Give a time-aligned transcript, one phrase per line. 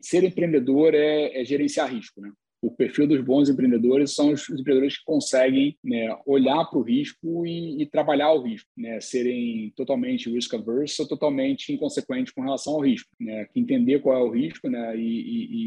[0.00, 2.30] ser empreendedor é, é gerenciar risco, né?
[2.62, 7.44] o perfil dos bons empreendedores são os empreendedores que conseguem né, olhar para o risco
[7.44, 12.74] e, e, trabalhar o risco, né, serem totalmente risk averse ou totalmente inconsequentes com relação
[12.74, 15.00] ao risco, né, entender qual é o risco né, e,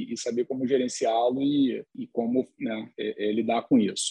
[0.08, 4.08] e, e saber como gerenciá-lo e, como né, é, é lidar com isso.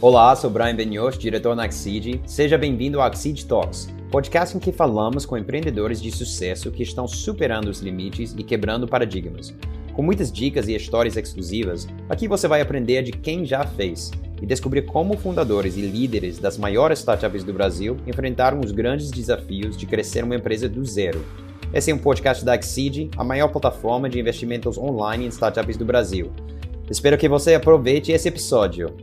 [0.00, 2.20] Olá, sou Brian Benioff, diretor na Axid.
[2.26, 7.08] Seja bem-vindo ao Axid Talks, podcast em que falamos com empreendedores de sucesso que estão
[7.08, 9.52] superando os limites e quebrando paradigmas.
[9.92, 14.46] Com muitas dicas e histórias exclusivas, aqui você vai aprender de quem já fez e
[14.46, 19.84] descobrir como fundadores e líderes das maiores startups do Brasil enfrentaram os grandes desafios de
[19.84, 21.20] crescer uma empresa do zero.
[21.72, 25.84] Esse é um podcast da Exceed, a maior plataforma de investimentos online em startups do
[25.84, 26.30] Brasil.
[26.88, 28.94] Espero que você aproveite esse episódio.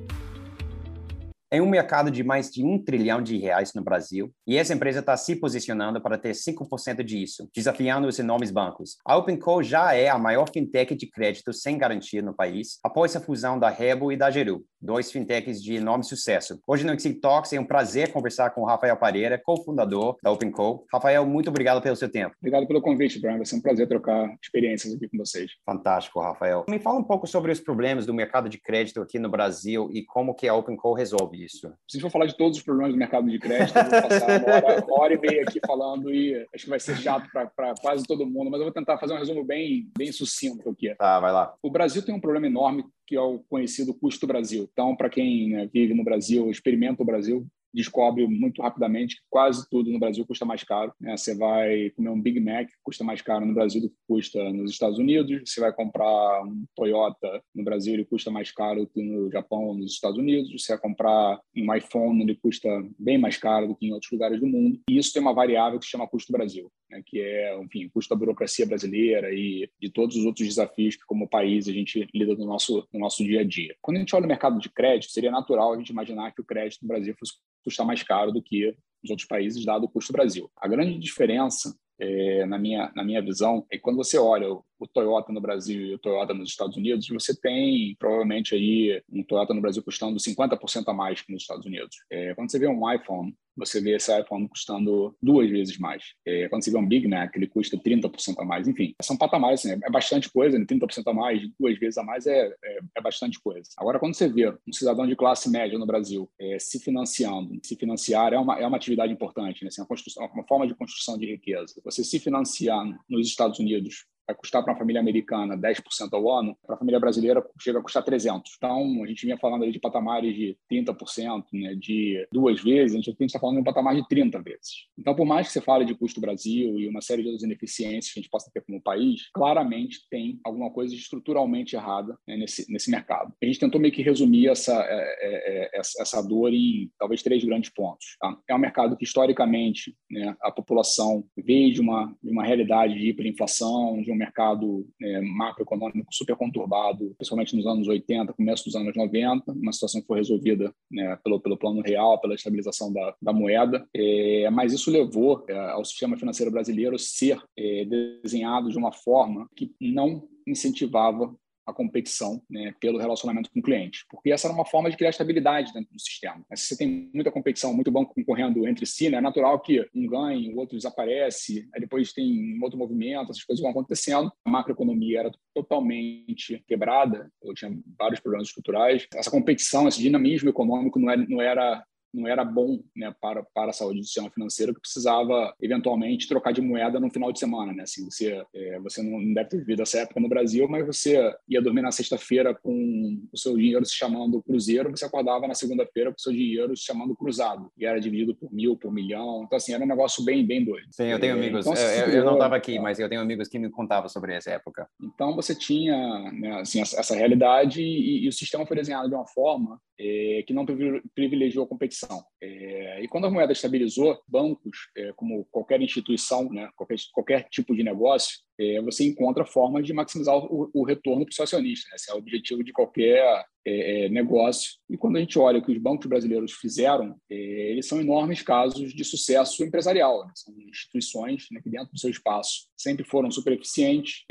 [1.53, 5.01] Em um mercado de mais de um trilhão de reais no Brasil, e essa empresa
[5.01, 8.95] está se posicionando para ter 5% disso, desafiando os enormes bancos.
[9.05, 13.19] A OpenCo já é a maior fintech de crédito sem garantia no país, após a
[13.19, 16.57] fusão da Rebo e da Geru, dois fintechs de enorme sucesso.
[16.65, 20.85] Hoje no Exit Talks é um prazer conversar com o Rafael Pareira, cofundador da OpenCo.
[20.89, 22.33] Rafael, muito obrigado pelo seu tempo.
[22.39, 23.35] Obrigado pelo convite, Brian.
[23.35, 25.51] Vai ser um prazer trocar experiências aqui com vocês.
[25.65, 26.63] Fantástico, Rafael.
[26.69, 30.05] Me fala um pouco sobre os problemas do mercado de crédito aqui no Brasil e
[30.05, 31.71] como que a OpenCo resolve isso?
[31.87, 34.55] Se for falar de todos os problemas do mercado de crédito, eu vou passar uma
[34.55, 38.05] hora, uma hora e meia aqui falando e acho que vai ser chato para quase
[38.05, 40.93] todo mundo, mas eu vou tentar fazer um resumo bem, bem sucinto aqui.
[40.95, 41.53] Tá, vai lá.
[41.61, 44.69] O Brasil tem um problema enorme que é o conhecido custo Brasil.
[44.71, 49.67] Então, para quem né, vive no Brasil, experimenta o Brasil, descobre muito rapidamente que quase
[49.69, 50.93] tudo no Brasil custa mais caro.
[50.99, 51.15] Né?
[51.15, 54.71] Você vai comer um Big Mac, custa mais caro no Brasil do que custa nos
[54.71, 55.41] Estados Unidos.
[55.45, 59.77] Você vai comprar um Toyota no Brasil, ele custa mais caro que no Japão ou
[59.77, 60.51] nos Estados Unidos.
[60.51, 64.39] Você vai comprar um iPhone, ele custa bem mais caro do que em outros lugares
[64.39, 64.79] do mundo.
[64.89, 67.01] E isso tem uma variável que se chama custo Brasil, né?
[67.05, 71.05] que é, enfim, o custo da burocracia brasileira e de todos os outros desafios que,
[71.05, 73.75] como país, a gente lida no nosso, no nosso dia a dia.
[73.81, 76.45] Quando a gente olha o mercado de crédito, seria natural a gente imaginar que o
[76.45, 77.33] crédito no Brasil fosse
[77.63, 80.49] custar mais caro do que os outros países, dado o custo do Brasil.
[80.57, 84.47] A grande diferença, é, na, minha, na minha visão, é que quando você olha
[84.81, 89.23] o Toyota no Brasil e o Toyota nos Estados Unidos, você tem provavelmente aí um
[89.23, 91.97] Toyota no Brasil custando 50% a mais que nos Estados Unidos.
[92.09, 96.13] É, quando você vê um iPhone você vê esse iPhone custando duas vezes mais.
[96.25, 98.67] É, quando você vê um Big Mac, ele custa 30% a mais.
[98.67, 100.65] Enfim, são patamares, assim, é bastante coisa, né?
[100.65, 103.69] 30% a mais, duas vezes a mais é, é, é, bastante coisa.
[103.77, 107.75] Agora, quando você vê um cidadão de classe média no Brasil é, se financiando, se
[107.75, 109.67] financiar é uma, é uma atividade importante, né?
[109.67, 111.81] Assim, uma, uma forma de construção de riqueza.
[111.83, 116.57] Você se financiar nos Estados Unidos vai custar para uma família americana 10% ao ano,
[116.65, 118.53] para a família brasileira chega a custar 300.
[118.57, 123.01] Então, a gente vinha falando ali de patamares de 30%, né, de duas vezes, a
[123.01, 124.87] gente está falando de um patamar de 30 vezes.
[124.97, 128.13] Então, por mais que você fale de custo Brasil e uma série de outras ineficiências
[128.13, 132.71] que a gente possa ter como país, claramente tem alguma coisa estruturalmente errada né, nesse,
[132.71, 133.33] nesse mercado.
[133.41, 137.43] A gente tentou meio que resumir essa, é, é, é essa dor em talvez três
[137.43, 138.17] grandes pontos.
[138.19, 138.37] Tá?
[138.47, 143.09] É um mercado que, historicamente, né, a população veio de uma, de uma realidade de
[143.09, 148.95] hiperinflação, de um mercado é, macroeconômico super conturbado, principalmente nos anos 80, começo dos anos
[148.95, 153.33] 90, uma situação que foi resolvida né, pelo, pelo plano real, pela estabilização da, da
[153.33, 157.85] moeda, é, mas isso levou é, ao sistema financeiro brasileiro ser é,
[158.23, 161.33] desenhado de uma forma que não incentivava
[161.71, 165.09] a competição né, pelo relacionamento com o cliente, porque essa era uma forma de criar
[165.09, 166.43] estabilidade dentro do sistema.
[166.53, 170.07] Se você tem muita competição, muito banco concorrendo entre si, né, é natural que um
[170.07, 174.31] ganhe, o outro desaparece, depois tem um outro movimento, essas coisas vão acontecendo.
[174.45, 179.07] A macroeconomia era totalmente quebrada, ou tinha vários problemas estruturais.
[179.13, 181.83] Essa competição, esse dinamismo econômico não era, não era
[182.13, 186.51] não era bom né, para, para a saúde do sistema financeiro, que precisava, eventualmente, trocar
[186.51, 187.73] de moeda no final de semana.
[187.73, 187.83] Né?
[187.83, 191.61] Assim, você, é, você não deve ter vivido essa época no Brasil, mas você ia
[191.61, 196.17] dormir na sexta-feira com o seu dinheiro se chamando cruzeiro, você acordava na segunda-feira com
[196.17, 199.43] o seu dinheiro se chamando cruzado, e era dividido por mil, por milhão.
[199.45, 200.87] Então, assim, era um negócio bem, bem doido.
[200.91, 201.65] Sim, eu tenho é, amigos.
[201.65, 204.51] Então, eu, eu, não estava aqui, mas eu tenho amigos que me contavam sobre essa
[204.51, 204.87] época.
[205.01, 209.15] Então, você tinha né, assim, essa, essa realidade e, e, o sistema foi desenhado de
[209.15, 210.65] uma forma é, que não
[211.13, 212.00] privilegiou a competição.
[212.41, 217.75] É, e quando a moeda estabilizou, bancos, é, como qualquer instituição, né, qualquer, qualquer tipo
[217.75, 221.89] de negócio, é, você encontra formas de maximizar o, o retorno para o seu acionista.
[221.89, 221.95] Né?
[221.95, 224.73] Esse é o objetivo de qualquer é, é, negócio.
[224.89, 228.41] E quando a gente olha o que os bancos brasileiros fizeram, é, eles são enormes
[228.41, 230.25] casos de sucesso empresarial.
[230.25, 230.31] Né?
[230.35, 234.23] São instituições né, que, dentro do seu espaço, sempre foram super eficientes,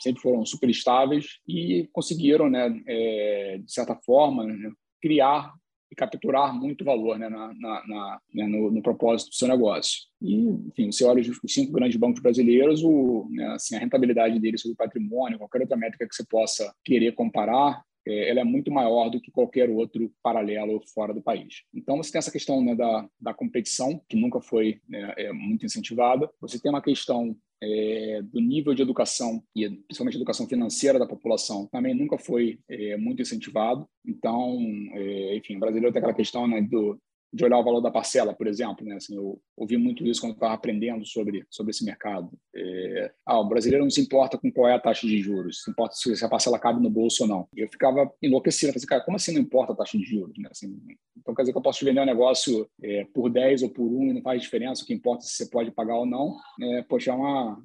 [0.00, 4.70] sempre foram super estáveis e conseguiram, né, de certa forma, né,
[5.00, 5.52] criar
[5.90, 10.02] e capturar muito valor né, na, na, na né, no, no, propósito do seu negócio.
[10.20, 14.60] E, enfim, você olha os cinco grandes bancos brasileiros, o, né, assim, a rentabilidade deles
[14.60, 17.82] sobre o patrimônio, qualquer outra métrica que você possa querer comparar,
[18.12, 21.62] ela é muito maior do que qualquer outro paralelo fora do país.
[21.74, 25.66] Então, você tem essa questão né, da, da competição, que nunca foi né, é, muito
[25.66, 26.30] incentivada.
[26.40, 31.66] Você tem uma questão é, do nível de educação e principalmente educação financeira da população
[31.66, 33.86] também nunca foi é, muito incentivado.
[34.06, 34.58] Então,
[34.92, 36.98] é, enfim, o brasileiro tem aquela questão né, do,
[37.32, 38.84] de olhar o valor da parcela, por exemplo.
[38.84, 38.96] Né?
[38.96, 42.30] Assim, eu ouvi muito isso quando estava aprendendo sobre, sobre esse mercado.
[42.54, 45.70] É, ah, o brasileiro não se importa com qual é a taxa de juros, se
[45.70, 47.48] importa se a parcela cabe no bolso ou não.
[47.54, 50.36] Eu ficava enlouquecido, falei, assim, cara, como assim não importa a taxa de juros?
[50.38, 50.48] Né?
[50.50, 50.78] Assim,
[51.16, 54.08] então quer dizer que eu posso vender um negócio é, por 10 ou por 1
[54.08, 56.36] e não faz diferença, o que importa é se você pode pagar ou não.
[56.60, 57.16] É, poxa, é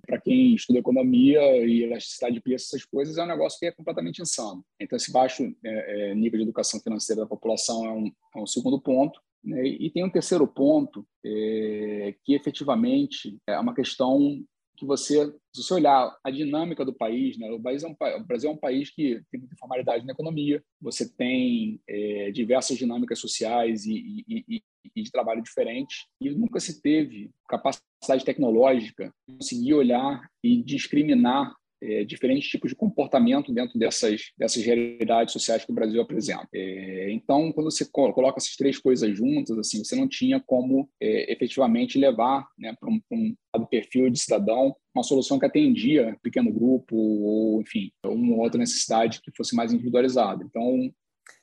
[0.05, 3.71] para quem estuda economia e elasticidade de preço, essas coisas, é um negócio que é
[3.71, 4.63] completamente insano.
[4.79, 8.47] Então esse baixo é, é, nível de educação financeira da população é um, é um
[8.47, 9.21] segundo ponto.
[9.43, 9.65] Né?
[9.67, 14.43] E tem um terceiro ponto, é, que efetivamente é uma questão
[14.75, 15.25] que você,
[15.55, 18.53] se você olhar a dinâmica do país, né, o, país é um, o Brasil é
[18.53, 24.23] um país que tem muita informalidade na economia, você tem é, diversas dinâmicas sociais e,
[24.27, 24.63] e, e,
[24.95, 31.55] e, de trabalho diferentes, e nunca se teve capacidade tecnológica de conseguir olhar e discriminar
[31.83, 36.47] é, diferentes tipos de comportamento dentro dessas, dessas realidades sociais que o Brasil apresenta.
[36.53, 41.31] É, então, quando você coloca essas três coisas juntas, assim, você não tinha como é,
[41.31, 46.95] efetivamente levar né, para um, um perfil de cidadão uma solução que atendia pequeno grupo
[46.95, 50.43] ou, enfim, uma outra necessidade que fosse mais individualizada.
[50.43, 50.93] Então,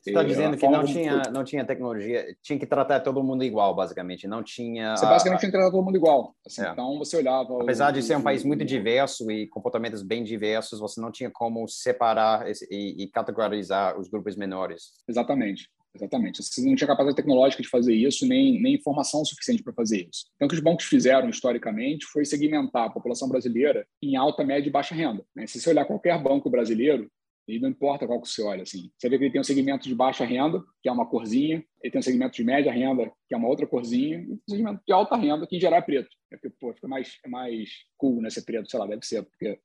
[0.01, 3.75] você está dizendo que não tinha, não tinha tecnologia, tinha que tratar todo mundo igual,
[3.75, 4.27] basicamente.
[4.27, 4.97] Não tinha.
[4.97, 6.35] Você basicamente tinha que tratar todo mundo igual.
[6.47, 6.71] Assim, é.
[6.71, 7.63] Então você olhava.
[7.63, 11.31] Apesar o, de ser um país muito diverso e comportamentos bem diversos, você não tinha
[11.31, 14.95] como separar esse, e, e categorizar os grupos menores.
[15.07, 15.69] Exatamente.
[15.95, 16.43] Exatamente.
[16.43, 20.27] Você não tinha capacidade tecnológica de fazer isso, nem, nem informação suficiente para fazer isso.
[20.37, 24.69] Então, o que os bancos fizeram historicamente foi segmentar a população brasileira em alta, média
[24.69, 25.25] e baixa renda.
[25.35, 25.47] Né?
[25.47, 27.11] Se você olhar qualquer banco brasileiro,
[27.51, 28.91] e não importa qual que você olha, assim.
[28.97, 31.91] Você vê que ele tem um segmento de baixa renda, que é uma corzinha, ele
[31.91, 34.93] tem um segmento de média renda, que é uma outra corzinha, e um segmento de
[34.93, 36.11] alta renda, que em geral é preto.
[36.33, 39.23] É porque, pô, fica mais, é mais cool, né, ser preto, sei lá, deve ser,
[39.23, 39.59] porque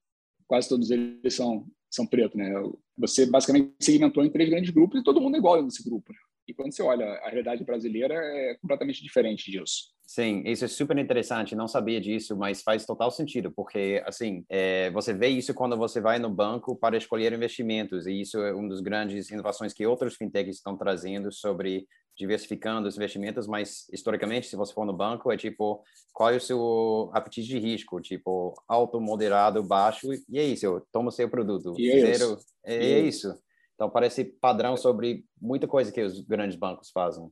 [0.48, 2.52] quase todos eles são, são pretos, né?
[2.98, 6.20] Você basicamente segmentou em três grandes grupos e todo mundo é igual nesse grupo, né?
[6.48, 9.96] E quando você olha, a realidade brasileira é completamente diferente disso.
[10.06, 11.56] Sim, isso é super interessante.
[11.56, 16.00] Não sabia disso, mas faz total sentido, porque assim é, você vê isso quando você
[16.00, 20.16] vai no banco para escolher investimentos, e isso é uma das grandes inovações que outros
[20.16, 21.88] fintechs estão trazendo sobre
[22.18, 23.48] diversificando os investimentos.
[23.48, 25.84] Mas historicamente, se você for no banco, é tipo
[26.14, 30.66] qual é o seu apetite de risco, tipo alto, moderado, baixo, e é isso.
[30.66, 31.74] Eu tomo seu produto.
[31.78, 32.46] E é Zero, isso.
[32.64, 33.45] É, é isso.
[33.76, 37.30] Então parece padrão sobre muita coisa que os grandes bancos fazem.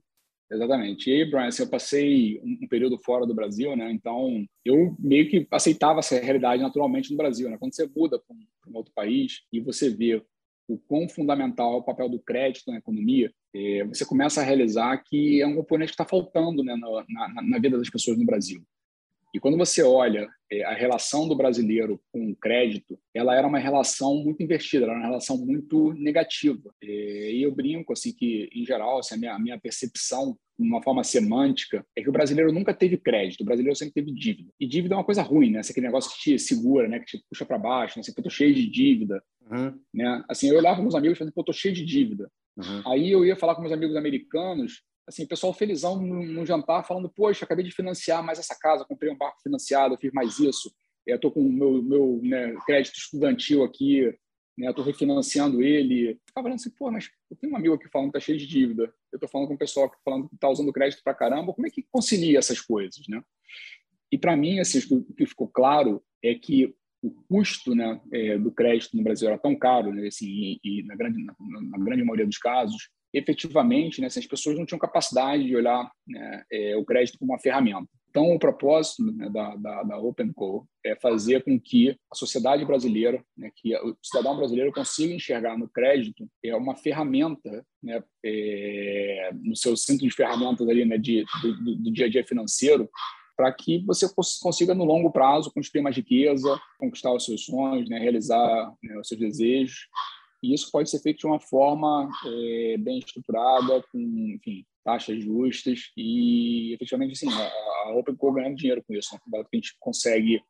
[0.51, 1.09] Exatamente.
[1.09, 3.91] E aí, Brian, assim, eu passei um, período fora do Brasil, né?
[3.91, 7.57] Então, eu meio que aceitava essa realidade naturalmente no Brasil, né?
[7.57, 10.23] Quando você muda para um, outro país e você vê
[10.67, 14.97] o quão fundamental é o papel do crédito na economia, é, você começa a realizar
[15.03, 18.25] que é um componente que está faltando né, na, na, na vida das pessoas no
[18.25, 18.63] Brasil.
[19.33, 23.57] E quando você olha é, a relação do brasileiro com o crédito, ela era uma
[23.57, 26.71] relação muito invertida, era uma relação muito negativa.
[26.81, 30.67] É, e eu brinco assim que, em geral, assim, a, minha, a minha percepção, de
[30.67, 34.51] uma forma semântica, é que o brasileiro nunca teve crédito, o brasileiro sempre teve dívida.
[34.59, 35.61] E dívida é uma coisa ruim, né?
[35.61, 36.99] Esse aquele negócio que te segura, né?
[36.99, 38.01] Que te puxa para baixo, né?
[38.01, 39.79] Assim, eu tô cheio de dívida, uhum.
[39.91, 40.23] né?
[40.29, 42.29] Assim, eu olhava para meus amigos e falava, pô, tô cheio de dívida.
[42.55, 42.83] Uhum.
[42.85, 47.09] Aí eu ia falar com meus amigos americanos, assim, pessoal felizão no, no, jantar, falando,
[47.09, 50.73] poxa, acabei de financiar mais essa casa, comprei um barco financiado, fiz mais isso,
[51.05, 54.03] estou com o meu, meu né, crédito estudantil aqui,
[54.57, 56.19] né, estou refinanciando ele.
[56.27, 58.47] Ficava falando assim, pô, mas eu tenho um amigo aqui falando que está cheio de
[58.47, 59.97] dívida, eu estou falando com o pessoal que
[60.33, 63.21] está usando crédito para caramba, como é que concilia essas coisas, né?
[64.11, 68.51] E para mim, assim, o que ficou claro é que o custo né, é, do
[68.51, 72.03] crédito no Brasil era tão caro, né, assim, e, e na, grande, na, na, grande
[72.03, 76.83] maioria dos casos, efetivamente, né, as pessoas não tinham capacidade de olhar né, é, o
[76.83, 77.87] crédito como uma ferramenta.
[78.09, 83.23] Então, o propósito né, da, da, da OpenCo é fazer com que a sociedade brasileira,
[83.35, 89.55] né, que o cidadão brasileiro consiga enxergar no crédito é uma ferramenta, né, é, no
[89.55, 92.87] seu centro de ferramentas ali, né, de, do, do dia a dia financeiro,
[93.35, 94.07] para que você
[94.43, 99.07] consiga, no longo prazo, construir mais riqueza, conquistar os seus sonhos, né, realizar né, os
[99.07, 99.87] seus desejos
[100.43, 105.91] e isso pode ser feito de uma forma é, bem estruturada, com enfim, taxas justas
[105.95, 109.15] e, efetivamente, assim, a, a OpenCo ganhando dinheiro com isso.
[109.15, 109.39] Né?
[109.39, 110.43] A gente consegue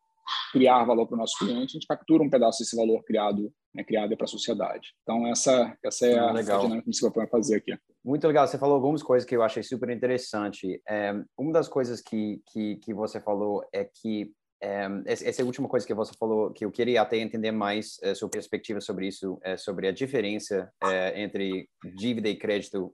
[0.52, 3.84] criar valor para o nosso cliente, a gente captura um pedaço desse valor criado né,
[3.84, 4.94] criado para a sociedade.
[5.02, 7.76] Então, essa, essa é a, a dinâmica que a gente vai fazer aqui.
[8.04, 8.48] Muito legal.
[8.48, 10.82] Você falou algumas coisas que eu achei super interessante.
[10.88, 14.32] É, uma das coisas que, que, que você falou é que
[14.64, 18.16] é, essa é última coisa que você falou, que eu queria até entender mais é,
[18.16, 20.72] sua perspectiva sobre isso, é, sobre a diferença
[21.16, 22.94] entre dívida e crédito,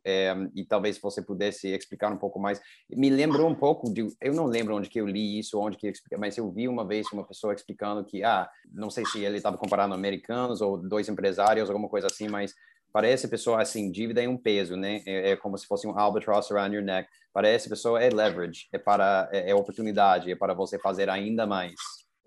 [0.56, 2.60] e talvez você pudesse explicar um pouco mais.
[2.90, 5.88] Me lembrou um pouco de, eu não lembro onde que eu li isso, onde que
[5.88, 9.38] eu mas eu vi uma vez uma pessoa explicando que, ah, não sei se ele
[9.38, 12.56] estava comparando americanos ou dois empresários, alguma coisa assim, mas
[12.92, 15.02] Parece pessoa assim, dívida é um peso, né?
[15.06, 17.08] É, é, como se fosse um albatross around your neck.
[17.32, 21.76] Parece pessoa é leverage, é para é, é oportunidade, é para você fazer ainda mais.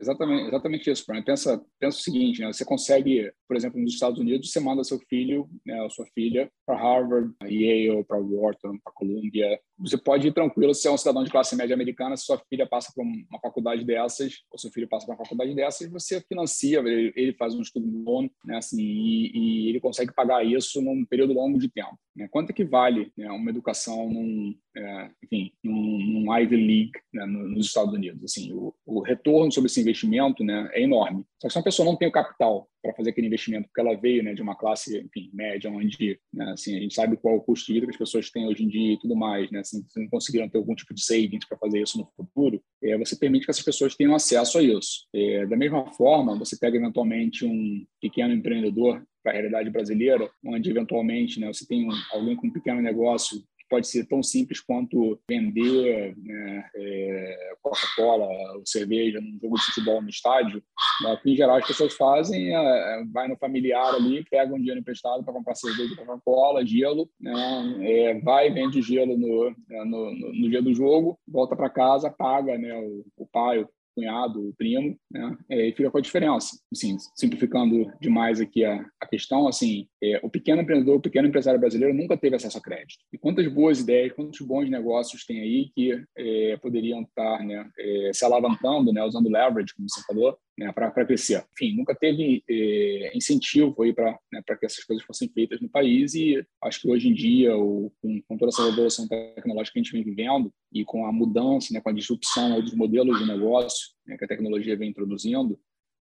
[0.03, 1.23] Exatamente, exatamente isso, Brian.
[1.23, 2.53] Pensa, pensa o seguinte, né?
[2.53, 6.51] Você consegue, por exemplo, nos Estados Unidos, você manda seu filho, né, ou sua filha,
[6.67, 9.61] para Harvard, Yale, para Wharton, para Columbia.
[9.83, 12.67] Você pode ir tranquilo se é um cidadão de classe média americana, se sua filha
[12.67, 16.79] passa para uma faculdade dessas, ou seu filho passa para uma faculdade dessas, você financia,
[16.79, 21.05] ele, ele faz um estudo loan, né, assim, e, e, ele consegue pagar isso num
[21.05, 21.99] período longo de tempo.
[22.15, 22.29] Né?
[22.31, 27.27] Quanto é que vale né, uma educação num, é, enfim, num, num Ivy League né,
[27.27, 28.25] nos Estados Unidos?
[28.25, 31.25] Assim, o, o retorno sobre esse investimento né, é enorme.
[31.41, 33.97] Só que se uma pessoa não tem o capital para fazer aquele investimento, porque ela
[33.97, 37.41] veio né, de uma classe enfim, média, onde né, assim, a gente sabe qual o
[37.41, 39.85] custo de vida que as pessoas têm hoje em dia e tudo mais, né, assim,
[39.89, 43.17] se não conseguiram ter algum tipo de savings para fazer isso no futuro, é, você
[43.17, 45.07] permite que essas pessoas tenham acesso a isso.
[45.15, 50.69] É, da mesma forma, você pega eventualmente um pequeno empreendedor para a realidade brasileira, onde
[50.69, 55.19] eventualmente né, você tem um, alguém com um pequeno negócio pode ser tão simples quanto
[55.27, 60.63] vender né, é, Coca-Cola ou cerveja num jogo de futebol no estádio.
[61.03, 61.19] Né?
[61.25, 65.33] Em geral, as pessoas fazem, é, vai no familiar ali, pega um dinheiro emprestado para
[65.33, 67.33] comprar cerveja, Coca-Cola, gelo, né?
[67.81, 72.11] é, vai vende gelo no, né, no, no, no, dia do jogo, volta para casa,
[72.11, 75.37] paga né, o, o pai, o cunhado, primo, né?
[75.49, 76.57] É, e fica com a diferença.
[76.73, 81.61] Assim, simplificando demais aqui a, a questão, assim, é, o pequeno empreendedor, o pequeno empresário
[81.61, 83.01] brasileiro nunca teve acesso a crédito.
[83.13, 88.11] E quantas boas ideias, quantos bons negócios tem aí que é, poderiam estar né, é,
[88.13, 91.45] se alavancando, né, usando leverage, como você falou, né, para crescer.
[91.53, 96.45] Enfim, nunca teve é, incentivo para né, que essas coisas fossem feitas no país e
[96.63, 99.93] acho que hoje em dia, o, com, com, toda essa revolução tecnológica que a gente
[99.93, 104.17] vem vivendo e com a mudança, né, com a disrupção dos modelos de negócio né,
[104.17, 105.59] que a tecnologia vem introduzindo,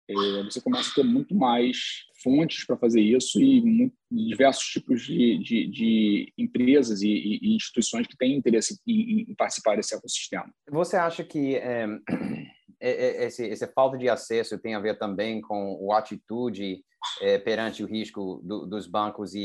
[0.09, 5.05] é, você começa a ter muito mais fontes para fazer isso e muito, diversos tipos
[5.05, 10.49] de, de, de empresas e, e, instituições que têm interesse em, em, participar desse ecossistema.
[10.71, 11.87] Você acha que é,
[12.81, 16.83] esse, essa falta de acesso tem a ver também com a atitude
[17.21, 19.41] é, perante o risco do, dos bancos e,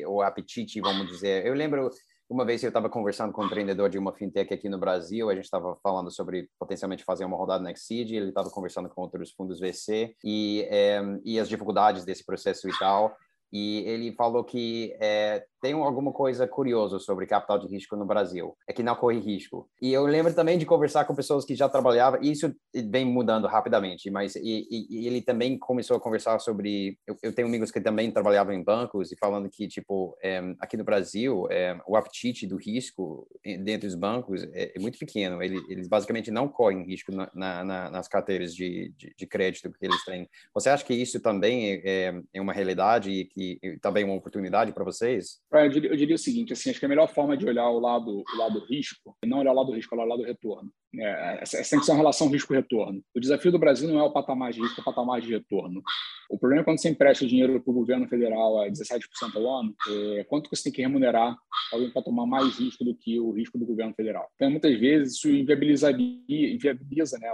[0.00, 1.46] e, o apetite, vamos dizer?
[1.46, 1.90] Eu lembro
[2.28, 5.34] uma vez eu estava conversando com um empreendedor de uma fintech aqui no Brasil, a
[5.34, 9.30] gente estava falando sobre potencialmente fazer uma rodada na Exceed, ele estava conversando com outros
[9.30, 13.16] fundos VC e, é, e as dificuldades desse processo e tal.
[13.56, 18.54] E ele falou que é, tem alguma coisa curiosa sobre capital de risco no Brasil,
[18.68, 19.66] é que não corre risco.
[19.80, 22.54] E eu lembro também de conversar com pessoas que já trabalhavam, e isso
[22.90, 27.32] vem mudando rapidamente, mas e, e, e ele também começou a conversar sobre, eu, eu,
[27.32, 31.46] tenho amigos que também trabalhavam em bancos e falando que, tipo, é, aqui no Brasil,
[31.50, 36.46] é, o apetite do risco dentro dos bancos é, é muito pequeno, eles, basicamente não
[36.46, 40.28] correm risco na, na, nas carteiras de, de, de, crédito que eles têm.
[40.52, 43.45] Você acha que isso também é, é, é uma realidade e que
[43.80, 45.40] também é uma oportunidade para vocês?
[45.52, 47.78] Eu diria, eu diria, o seguinte, assim, acho que a melhor forma de olhar o
[47.78, 50.70] lado, o lado risco, não olhar o lado risco, olhar o lado retorno.
[50.98, 53.02] É, essa, essa tem que ser uma relação risco-retorno.
[53.14, 55.82] O desafio do Brasil não é o patamar de risco, é o patamar de retorno.
[56.30, 59.00] O problema é quando você empresta dinheiro para o governo federal a 17%
[59.36, 61.36] ao ano, é, quanto você tem que remunerar
[61.72, 64.26] alguém para tomar mais risco do que o risco do governo federal.
[64.34, 67.28] Então, muitas vezes, isso inviabilizaria, inviabiliza né,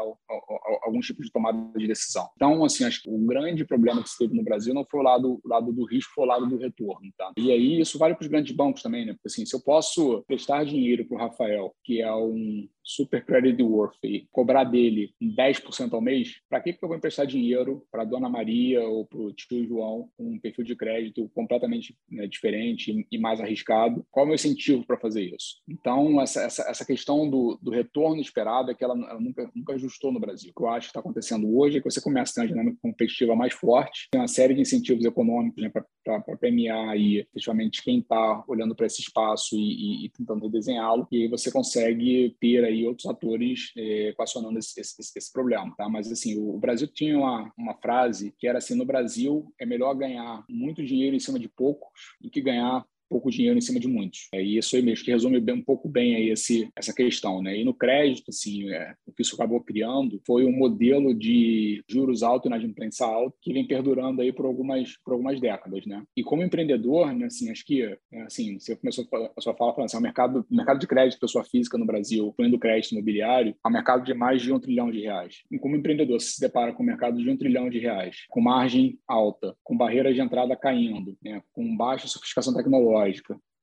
[0.82, 2.28] algum tipo de tomada de decisão.
[2.36, 5.04] Então, assim, acho que o grande problema que se teve no Brasil não foi o
[5.04, 7.12] lado, o lado do risco, foi lado do retorno.
[7.16, 7.32] Tá?
[7.36, 9.12] E aí, isso vale para os grandes bancos também, né?
[9.12, 13.62] Porque, assim, se eu posso prestar dinheiro para o Rafael, que é um super credit
[13.62, 18.04] worth e cobrar dele 10% ao mês, para que, que eu vou emprestar dinheiro para
[18.04, 23.06] dona Maria ou para o tio João com um perfil de crédito completamente né, diferente
[23.10, 24.04] e mais arriscado?
[24.10, 25.56] Qual é o meu incentivo para fazer isso?
[25.68, 29.74] Então, essa, essa, essa questão do, do, retorno esperado é que ela, ela, nunca, nunca
[29.74, 30.50] ajustou no Brasil.
[30.50, 32.48] O que eu acho que está acontecendo hoje é que você começa a ter uma
[32.48, 37.82] dinâmica competitiva mais forte, tem uma série de incentivos econômicos né, para premiar aí, efetivamente
[37.82, 42.36] quem está olhando para esse espaço e, e, e tentando redesenhá-lo, e aí você consegue
[42.40, 45.88] ter aí outros atores é, equacionando esse, esse, esse, problema, tá?
[45.88, 49.94] Mas assim, o, Brasil tinha uma, uma frase que era assim: no Brasil é melhor
[49.94, 53.86] ganhar muito dinheiro em cima de poucos do que ganhar pouco dinheiro em cima de
[53.86, 54.28] muitos.
[54.32, 57.42] É, e isso aí mesmo que resume bem, um pouco bem aí esse, essa questão,
[57.42, 57.58] né?
[57.58, 62.22] E no crédito, assim, é, o que isso acabou criando foi um modelo de juros
[62.22, 66.02] altos e inadimplência alta que vem perdurando aí por algumas, por algumas décadas, né?
[66.16, 69.86] E como empreendedor, né, assim, acho que, é, assim, você começou a sua fala falando
[69.86, 73.68] assim, o mercado, o mercado de crédito pessoa física no Brasil, incluindo crédito imobiliário, é
[73.68, 75.42] um mercado de mais de um trilhão de reais.
[75.50, 78.98] E como empreendedor, se depara com um mercado de um trilhão de reais, com margem
[79.06, 83.01] alta, com barreiras de entrada caindo, né, com baixa sofisticação tecnológica,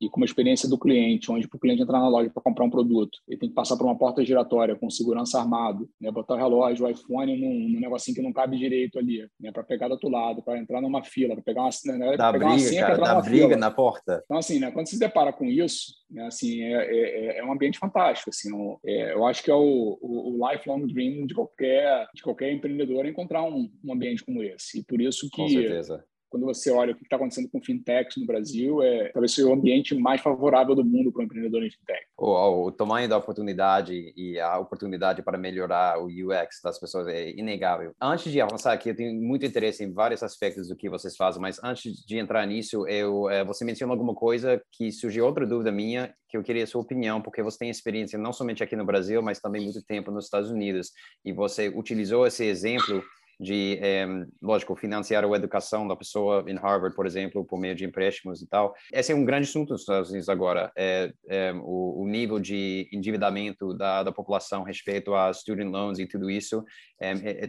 [0.01, 2.63] e com uma experiência do cliente, onde para o cliente entrar na loja para comprar
[2.63, 6.35] um produto, ele tem que passar por uma porta giratória com segurança armado, né, botar
[6.35, 9.87] o relógio, o iPhone num, num negocinho que não cabe direito ali, né, para pegar
[9.87, 12.59] do outro lado, para entrar numa fila, para pegar uma, né, dá pegar briga, uma
[12.59, 13.57] senha, cara, dá briga fila.
[13.57, 14.21] na porta.
[14.23, 17.77] Então assim, né, quando se depara com isso, né, assim, é, é, é, um ambiente
[17.77, 18.49] fantástico, assim,
[18.85, 23.05] é, eu acho que é o, o, o, lifelong dream de qualquer de qualquer empreendedor
[23.05, 24.79] encontrar um, um ambiente como esse.
[24.79, 28.17] E por isso que com certeza quando você olha o que está acontecendo com fintechs
[28.17, 31.71] no Brasil, é talvez seja o ambiente mais favorável do mundo para o empreendedor em
[31.71, 32.05] fintech.
[32.17, 37.31] O, o, tamanho da oportunidade e a oportunidade para melhorar o UX das pessoas é
[37.31, 37.93] inegável.
[37.99, 41.41] Antes de avançar aqui, eu tenho muito interesse em vários aspectos do que vocês fazem,
[41.41, 45.71] mas antes de entrar nisso, eu, é, você mencionou alguma coisa que surgiu outra dúvida
[45.71, 48.85] minha, que eu queria a sua opinião, porque você tem experiência não somente aqui no
[48.85, 50.91] Brasil, mas também muito tempo nos Estados Unidos,
[51.25, 53.03] e você utilizou esse exemplo
[53.39, 54.05] de, é,
[54.41, 58.47] lógico, financiar a educação da pessoa em Harvard, por exemplo, por meio de empréstimos e
[58.47, 58.73] tal.
[58.91, 62.89] Esse é um grande assunto nos Estados Unidos agora, é, é o, o, nível de
[62.91, 66.63] endividamento da, da população respeito a student loans e tudo isso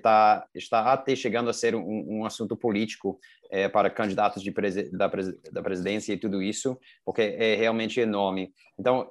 [0.03, 3.19] tá, está até chegando a ser um, um assunto político
[3.73, 5.11] para candidatos de presi da,
[5.51, 8.53] da presidência e tudo isso, porque é realmente enorme.
[8.79, 9.11] Então,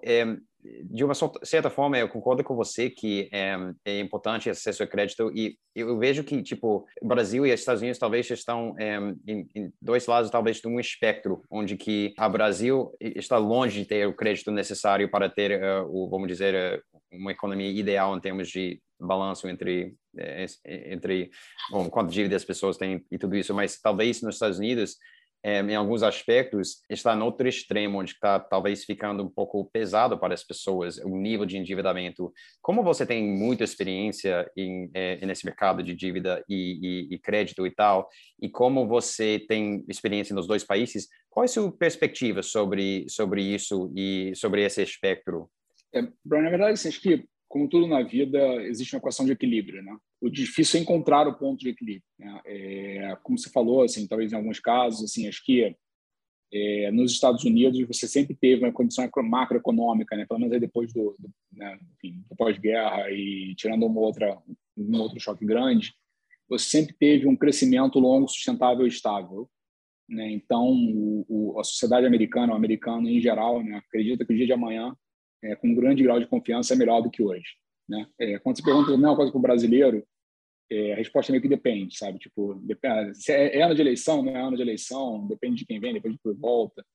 [0.61, 1.13] de uma
[1.43, 5.97] certa forma, eu concordo com você que é, é importante acesso a crédito e eu
[5.97, 10.29] vejo que, tipo, Brasil e os Estados Unidos talvez estão é, em, em, dois lados,
[10.29, 15.09] talvez, de um espectro, onde que o Brasil está longe de ter o crédito necessário
[15.09, 19.93] para ter, uh, o, vamos dizer, uh, uma economia ideal em termos de balanço entre
[20.65, 21.29] entre
[21.71, 24.97] bom, quanto dívida as pessoas têm e tudo isso, mas talvez nos Estados Unidos
[25.43, 30.19] é, em alguns aspectos, está no outro extremo, onde está talvez ficando um pouco pesado
[30.19, 32.31] para as pessoas, o nível de endividamento.
[32.61, 37.65] Como você tem muita experiência em, é, nesse mercado de dívida e, e, e, crédito
[37.65, 38.09] e tal,
[38.41, 43.41] e como você tem experiência nos dois países, qual é a sua perspectiva sobre, sobre
[43.41, 45.49] isso e sobre esse espectro?
[45.93, 49.81] É, na verdade, assim, acho que como tudo na vida, existe uma equação de equilíbrio,
[49.81, 49.97] né?
[50.21, 52.03] O difícil é encontrar o ponto de equilíbrio.
[52.17, 52.41] Né?
[52.45, 55.75] É, como você falou, assim, talvez em alguns casos, assim, acho que
[56.51, 60.25] é, nos Estados Unidos você sempre teve uma condição macroeconômica, né?
[60.25, 61.77] Pelo menos depois do, do, né?
[62.03, 64.37] Do pós-guerra e tirando uma outra,
[64.75, 65.93] um outro choque grande,
[66.49, 69.47] você sempre teve um crescimento longo, sustentável e estável.
[70.09, 70.31] Né?
[70.31, 73.77] Então, o, o, a sociedade americana, o americano em geral, né?
[73.77, 74.95] acredita que o dia de amanhã
[75.43, 77.55] é, com um grande grau de confiança é melhor do que hoje.
[77.89, 78.07] Né?
[78.19, 80.05] É, quando você pergunta a mesma coisa para o brasileiro,
[80.71, 82.19] é, a resposta meio que depende, sabe?
[82.19, 85.65] Tipo, depende, se é, é, ano de eleição, não é ano de eleição, depende de
[85.65, 86.85] quem vem, depende de por volta.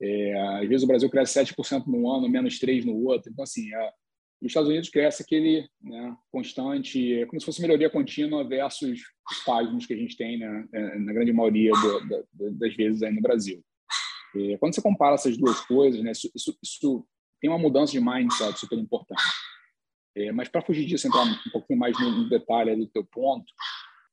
[0.00, 3.32] É, às vezes o Brasil cresce 7% num ano, menos 3% no outro.
[3.32, 3.92] Então, assim, é,
[4.40, 9.38] os Estados Unidos cresce aquele né, constante, é como se fosse melhoria contínua versus os
[9.44, 13.12] páginas que a gente tem né, é, na grande maioria do, do, das vezes aí
[13.12, 13.64] no Brasil.
[14.60, 17.06] quando você compara essas duas coisas, né, isso, isso, isso
[17.40, 19.22] tem uma mudança de mindset super importante.
[20.16, 23.52] É, mas para fugir disso, entrar um pouquinho mais no, detalhe do teu ponto,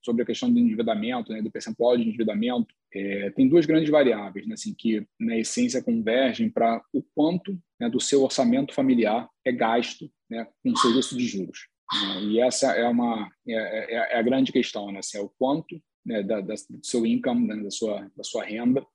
[0.03, 4.47] sobre a questão do endividamento, né, do percentual de endividamento, é, tem duas grandes variáveis,
[4.47, 9.51] né, assim, que na essência convergem para o quanto né, do seu orçamento familiar é
[9.51, 11.67] gasto né, com serviço de juros.
[11.93, 15.29] Né, e essa é uma é, é, é, a grande questão, né, assim, é o
[15.29, 18.85] quanto né, da, da, do seu income, né, da sua da sua renda,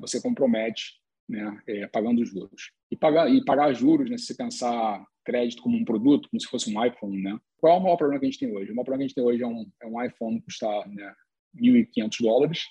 [0.00, 0.94] você compromete
[1.28, 2.72] né, é, pagando juros.
[2.90, 6.48] E pagar, e pagar juros, né, se você pensar crédito como um produto, como se
[6.48, 7.38] fosse um iPhone, né?
[7.58, 8.72] Qual é o maior problema que a gente tem hoje?
[8.72, 11.12] O maior problema que a gente tem hoje é um, é um iPhone custar né,
[11.54, 12.62] 1.500 dólares,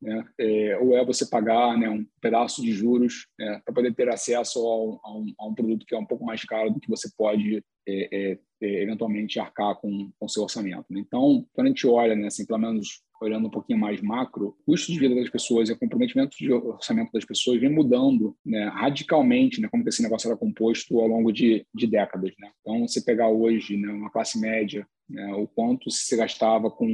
[0.00, 0.24] né?
[0.38, 4.58] É, ou é você pagar né, um pedaço de juros né, para poder ter acesso
[4.58, 7.62] a, um, a, um, produto que é um pouco mais caro do que você pode
[7.86, 10.86] é, é, é eventualmente arcar com o seu orçamento.
[10.90, 11.00] Né?
[11.00, 14.72] Então, quando a gente olha, né, assim, pelo menos olhando um pouquinho mais macro, o
[14.72, 18.68] custo de vida das pessoas e o comprometimento de orçamento das pessoas vem mudando né,
[18.68, 22.32] radicalmente, né, como que esse negócio era composto ao longo de, de décadas.
[22.38, 22.50] Né?
[22.60, 26.86] Então, você pegar hoje né, uma classe média né, o quanto você gastava com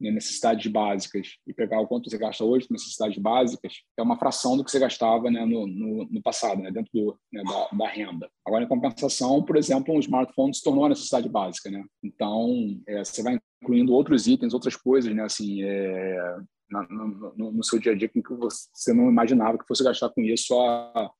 [0.00, 4.18] né, necessidades básicas e pegar o quanto você gasta hoje com necessidades básicas, é uma
[4.18, 7.76] fração do que você gastava né, no, no, no, passado, né, dentro do, né, da,
[7.76, 8.30] da, renda.
[8.46, 11.70] Agora, em compensação, por exemplo, um smartphone se tornou uma necessidade básica.
[11.70, 11.84] Né?
[12.02, 16.36] Então, é, você vai incluindo outros itens, outras coisas, assim, é,
[16.70, 20.20] no, no, no, seu dia a dia que você não imaginava que fosse gastar com
[20.22, 21.10] isso há,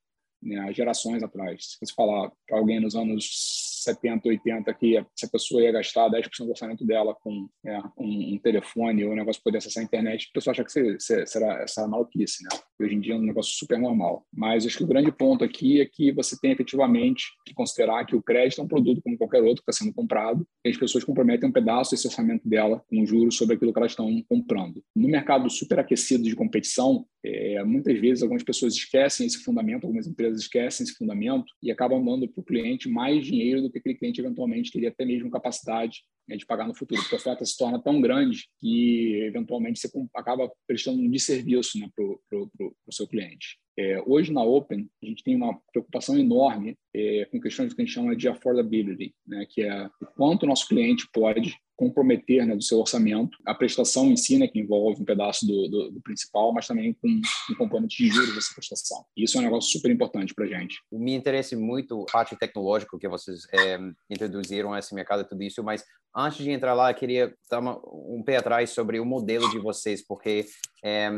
[0.63, 1.71] há gerações atrás.
[1.71, 6.45] Se você falar para alguém nos anos 70, 80 que essa pessoa ia gastar 10%
[6.45, 10.27] do orçamento dela com é, um, um, telefone ou um negócio poder acessar a internet,
[10.29, 12.49] a pessoa acha que será essa maluquice, né?
[12.79, 14.25] Hoje em dia é um negócio super normal.
[14.31, 18.15] Mas acho que o grande ponto aqui é que você tem efetivamente que considerar que
[18.15, 21.03] o crédito é um produto como qualquer outro que está sendo comprado e as pessoas
[21.03, 24.83] comprometem um pedaço desse orçamento dela com juros sobre aquilo que elas estão comprando.
[24.95, 30.07] No mercado super aquecido de competição, é, muitas vezes algumas pessoas esquecem esse fundamento, algumas
[30.07, 33.95] empresas esquecem esse fundamento e acabam dando para o cliente mais dinheiro do que aquele
[33.95, 36.03] cliente eventualmente teria até mesmo capacidade
[36.35, 40.51] de pagar no futuro, porque a oferta se torna tão grande que eventualmente você acaba
[40.67, 43.57] prestando um desserviço né, para o seu cliente.
[43.79, 47.85] É, hoje na Open a gente tem uma preocupação enorme é, com questões que a
[47.85, 52.55] gente chama de affordability, né, que é o quanto o nosso cliente pode comprometer né,
[52.55, 56.01] do seu orçamento, a prestação em si, né, que envolve um pedaço do, do, do
[56.01, 59.05] principal, mas também com um componente de juros dessa prestação.
[59.15, 60.81] E isso é um negócio super importante para a gente.
[60.91, 63.77] Me interessa muito a parte tecnológica que vocês é,
[64.09, 65.85] introduziram esse mercado tudo isso, mas
[66.17, 69.59] antes de entrar lá, eu queria dar uma, um pé atrás sobre o modelo de
[69.59, 70.45] vocês, porque,
[70.83, 71.11] é,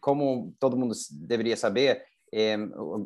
[0.00, 2.02] como todo mundo deveria saber,
[2.32, 2.56] é,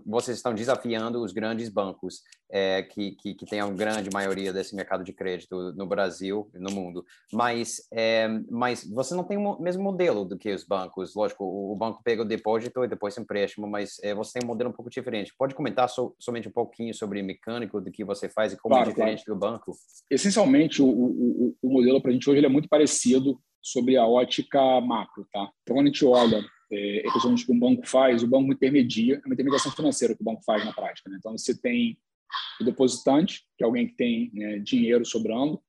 [0.06, 4.74] vocês estão desafiando os grandes bancos é, que, que, que têm a grande maioria desse
[4.76, 7.04] mercado de crédito no Brasil e no mundo.
[7.32, 11.14] Mas, é, mas você não tem o mesmo modelo do que os bancos.
[11.14, 14.48] Lógico, o, o banco pega o depósito e depois empréstimo, mas é, você tem um
[14.48, 15.34] modelo um pouco diferente.
[15.36, 18.74] Pode comentar so, somente um pouquinho sobre o mecânico do que você faz e como
[18.74, 19.40] é claro, é diferente claro.
[19.40, 19.72] do banco?
[20.10, 24.80] Essencialmente, o, o, o modelo para a gente hoje é muito parecido sobre a ótica
[24.80, 25.26] macro.
[25.32, 25.50] Tá?
[25.62, 29.26] Então, quando a gente olha é, questões que um banco faz, o banco intermedia, é
[29.26, 31.08] uma intermediação financeira que o banco faz na prática.
[31.08, 31.16] Né?
[31.18, 31.98] Então, você tem
[32.60, 35.62] o depositante, que é alguém que tem né, dinheiro sobrando,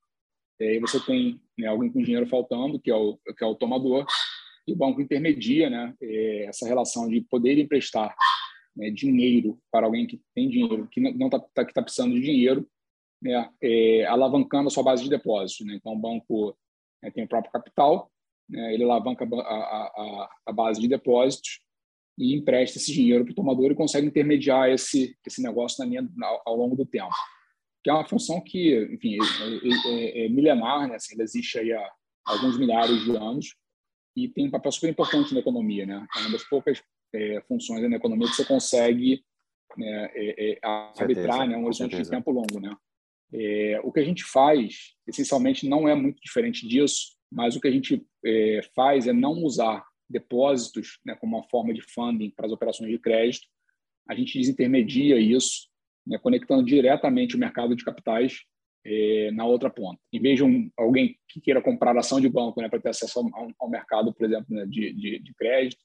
[0.60, 3.56] e aí você tem né, alguém com dinheiro faltando, que é o, que é o
[3.56, 4.06] tomador,
[4.68, 8.16] e o banco intermedia né, é, essa relação de poder emprestar
[8.76, 12.22] né, dinheiro para alguém que tem dinheiro, que não está tá, que tá precisando de
[12.22, 12.68] dinheiro,
[13.22, 15.64] né, é, alavancando a sua base de depósito.
[15.64, 15.76] Né?
[15.76, 16.58] Então, o banco
[17.02, 18.12] né, tem o próprio capital,
[18.50, 21.60] né, ele alavanca a, a, a, base de depósitos
[22.18, 26.10] e empresta esse dinheiro para o tomador e consegue intermediar esse, esse negócio na linha,
[26.24, 27.14] ao, ao longo do tempo.
[27.84, 30.96] Que é uma função que, enfim, é, é, é milenar, né?
[30.96, 31.92] assim, ela existe aí há
[32.26, 33.56] alguns milhares de anos
[34.16, 35.86] e tem um papel super importante na economia.
[35.86, 36.08] Né?
[36.16, 36.82] É uma das poucas
[37.14, 39.24] é, funções na economia que você consegue
[39.78, 42.60] né, é, é, arbitrar né, um horizonte de tempo longo.
[42.60, 42.76] Né?
[43.34, 47.68] É, o que a gente faz, essencialmente, não é muito diferente disso, mas o que
[47.68, 52.46] a gente é, faz é não usar depósitos né, como uma forma de funding para
[52.46, 53.46] as operações de crédito.
[54.08, 55.68] A gente desintermedia isso,
[56.06, 58.44] né, conectando diretamente o mercado de capitais
[58.86, 60.00] é, na outra ponta.
[60.14, 63.20] Em vez de um, alguém que queira comprar ação de banco né, para ter acesso
[63.20, 65.82] ao, ao mercado, por exemplo, né, de, de, de, crédito,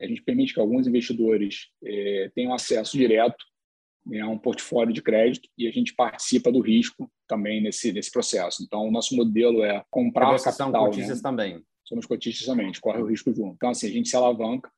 [0.00, 3.44] a gente permite que alguns investidores é, tenham acesso direto
[4.08, 8.10] né, a um portfólio de crédito e a gente participa do risco também nesse, nesse
[8.10, 8.62] processo.
[8.62, 10.72] Então, o nosso modelo é comprar e capital.
[10.72, 11.22] São cotistas né?
[11.22, 11.62] também.
[11.84, 13.54] Somos cotistas também, a gente corre o risco junto.
[13.54, 14.70] Então, assim, a gente se alavanca,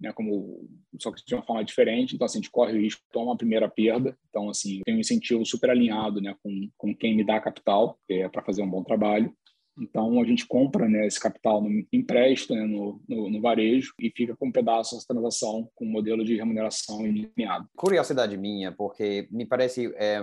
[0.00, 0.68] né, como,
[0.98, 2.14] só que de uma forma diferente.
[2.14, 4.16] Então, assim, a gente corre o risco, toma a primeira perda.
[4.28, 8.28] Então, assim, tem um incentivo super alinhado né, com, com quem me dá capital é,
[8.28, 9.34] para fazer um bom trabalho.
[9.78, 14.10] Então, a gente compra né, esse capital no empréstimo, né, no, no, no, varejo, e
[14.10, 17.68] fica com um pedaço dessa transação com um modelo de remuneração indefinido.
[17.76, 20.20] Curiosidade minha, porque me parece é,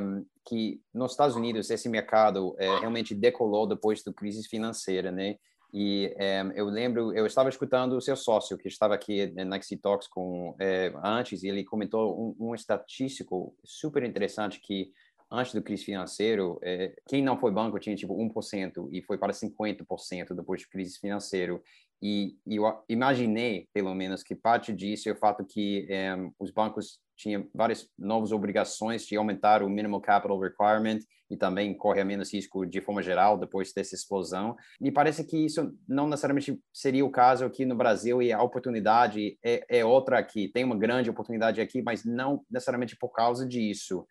[0.48, 5.36] que nos Estados Unidos esse mercado é, realmente decolou depois da crise financeira, né?
[5.72, 9.78] E é, eu lembro, eu estava escutando o seu sócio, que estava aqui na Xi
[9.78, 10.56] Talks com,
[11.04, 14.92] antes, e ele comentou um, um estatístico super interessante que
[15.32, 19.34] antes do crise financeiro, é, quem não foi banco tinha tipo 1% e foi para
[19.34, 21.62] 50% depois do crise financeiro.
[22.02, 26.52] E, e, eu imaginei, pelo menos, que parte disso é o fato que é, os
[26.52, 32.06] bancos tinham várias novas obrigações de aumentar o minimal capital requirement e também corre a
[32.06, 34.56] menos risco de forma geral depois dessa explosão.
[34.80, 39.38] Me parece que isso não necessariamente seria o caso aqui no Brasil e a oportunidade
[39.44, 40.48] é, é outra aqui.
[40.48, 44.08] Tem uma grande oportunidade aqui, mas não necessariamente por causa disso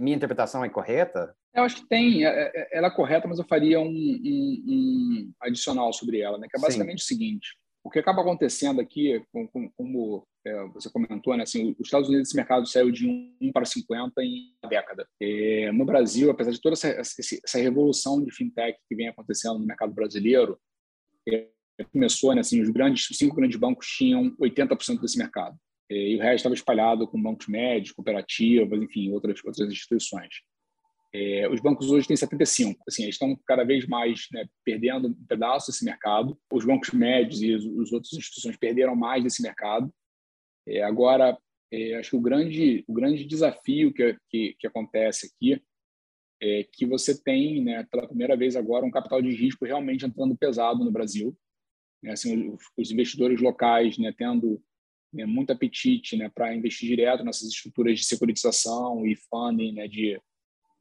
[0.00, 1.34] minha interpretação é correta?
[1.54, 5.32] Eu acho que tem, é, é, ela é correta, mas eu faria um, um, um
[5.40, 6.46] adicional sobre ela, né?
[6.48, 7.04] que é basicamente Sim.
[7.04, 11.86] o seguinte: O que acaba acontecendo aqui, como, como é, você comentou, né, assim, os
[11.86, 13.06] Estados Unidos, esse mercado saiu de
[13.40, 15.06] 1 para 50 em uma década.
[15.20, 19.66] É, no Brasil, apesar de toda essa, essa, revolução de fintech que vem acontecendo no
[19.66, 20.58] mercado brasileiro,
[21.28, 21.48] é,
[21.92, 25.56] começou, né, assim, os grandes, os cinco grandes bancos tinham 80% desse mercado.
[25.90, 30.28] É, e o resto estava espalhado com bancos médios, cooperativas, enfim, outras, outras instituições.
[31.12, 35.24] É, os bancos hoje têm 75, assim, eles estão cada vez mais né, perdendo um
[35.26, 36.38] pedaço desse mercado.
[36.52, 39.92] Os bancos médios e as outras instituições perderam mais desse mercado.
[40.68, 41.36] É, agora,
[41.72, 45.60] é, acho que o grande, o grande desafio que, que, que, acontece aqui
[46.40, 50.38] é que você tem, né, pela primeira vez agora, um capital de risco realmente entrando
[50.38, 51.36] pesado no Brasil.
[52.00, 54.62] Né, assim, os, os investidores locais né, tendo
[55.12, 60.20] né, muito apetite né, para investir direto nessas estruturas de securitização e funding né, de,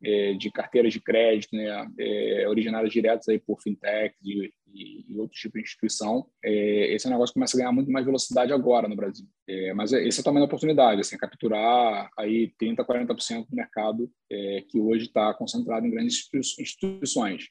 [0.04, 5.20] é, de carteiras de crédito, né, é, originárias diretas aí por fintech e, e, e
[5.20, 6.26] outros tipos de instituição.
[6.44, 9.26] É, esse negócio começa a ganhar muito mais velocidade agora no Brasil.
[9.48, 14.64] É, mas esse é também a oportunidade, assim, capturar aí 30, 40% do mercado é,
[14.68, 17.48] que hoje está concentrado em grandes instituições.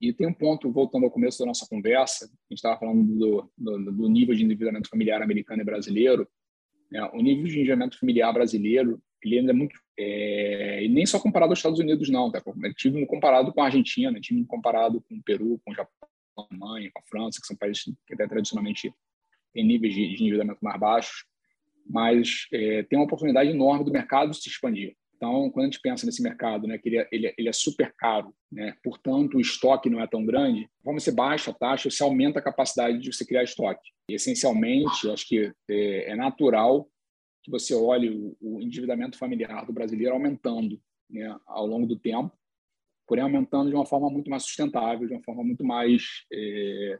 [0.00, 3.52] E tem um ponto, voltando ao começo da nossa conversa, a gente estava falando do,
[3.56, 6.28] do, do, nível de endividamento familiar americano e brasileiro.
[6.90, 7.02] Né?
[7.14, 11.52] O nível de endividamento familiar brasileiro ele ainda é muito é, e nem só comparado
[11.52, 12.42] aos Estados Unidos não, tá?
[12.76, 14.20] tive comparado com a Argentina, né?
[14.20, 17.46] tive comparado com o Peru, com o Japão, com a Alemanha, com a França, que
[17.46, 18.92] são países que até tradicionalmente
[19.52, 21.24] têm níveis de, de endividamento mais baixos,
[21.88, 24.96] mas é, tem uma oportunidade enorme do mercado se expandir.
[25.16, 27.52] Então, quando a gente pensa nesse mercado, né, que ele é, ele, é, ele é
[27.52, 31.88] super caro, né, portanto, o estoque não é tão grande, como você baixa a taxa,
[31.88, 33.90] você aumenta a capacidade de você criar estoque.
[34.10, 36.88] E, essencialmente, acho que é, é natural
[37.44, 42.32] que você olhe o, o, endividamento familiar do brasileiro aumentando né, ao longo do tempo,
[43.06, 46.98] porém aumentando de uma forma muito mais sustentável, de uma forma muito mais é,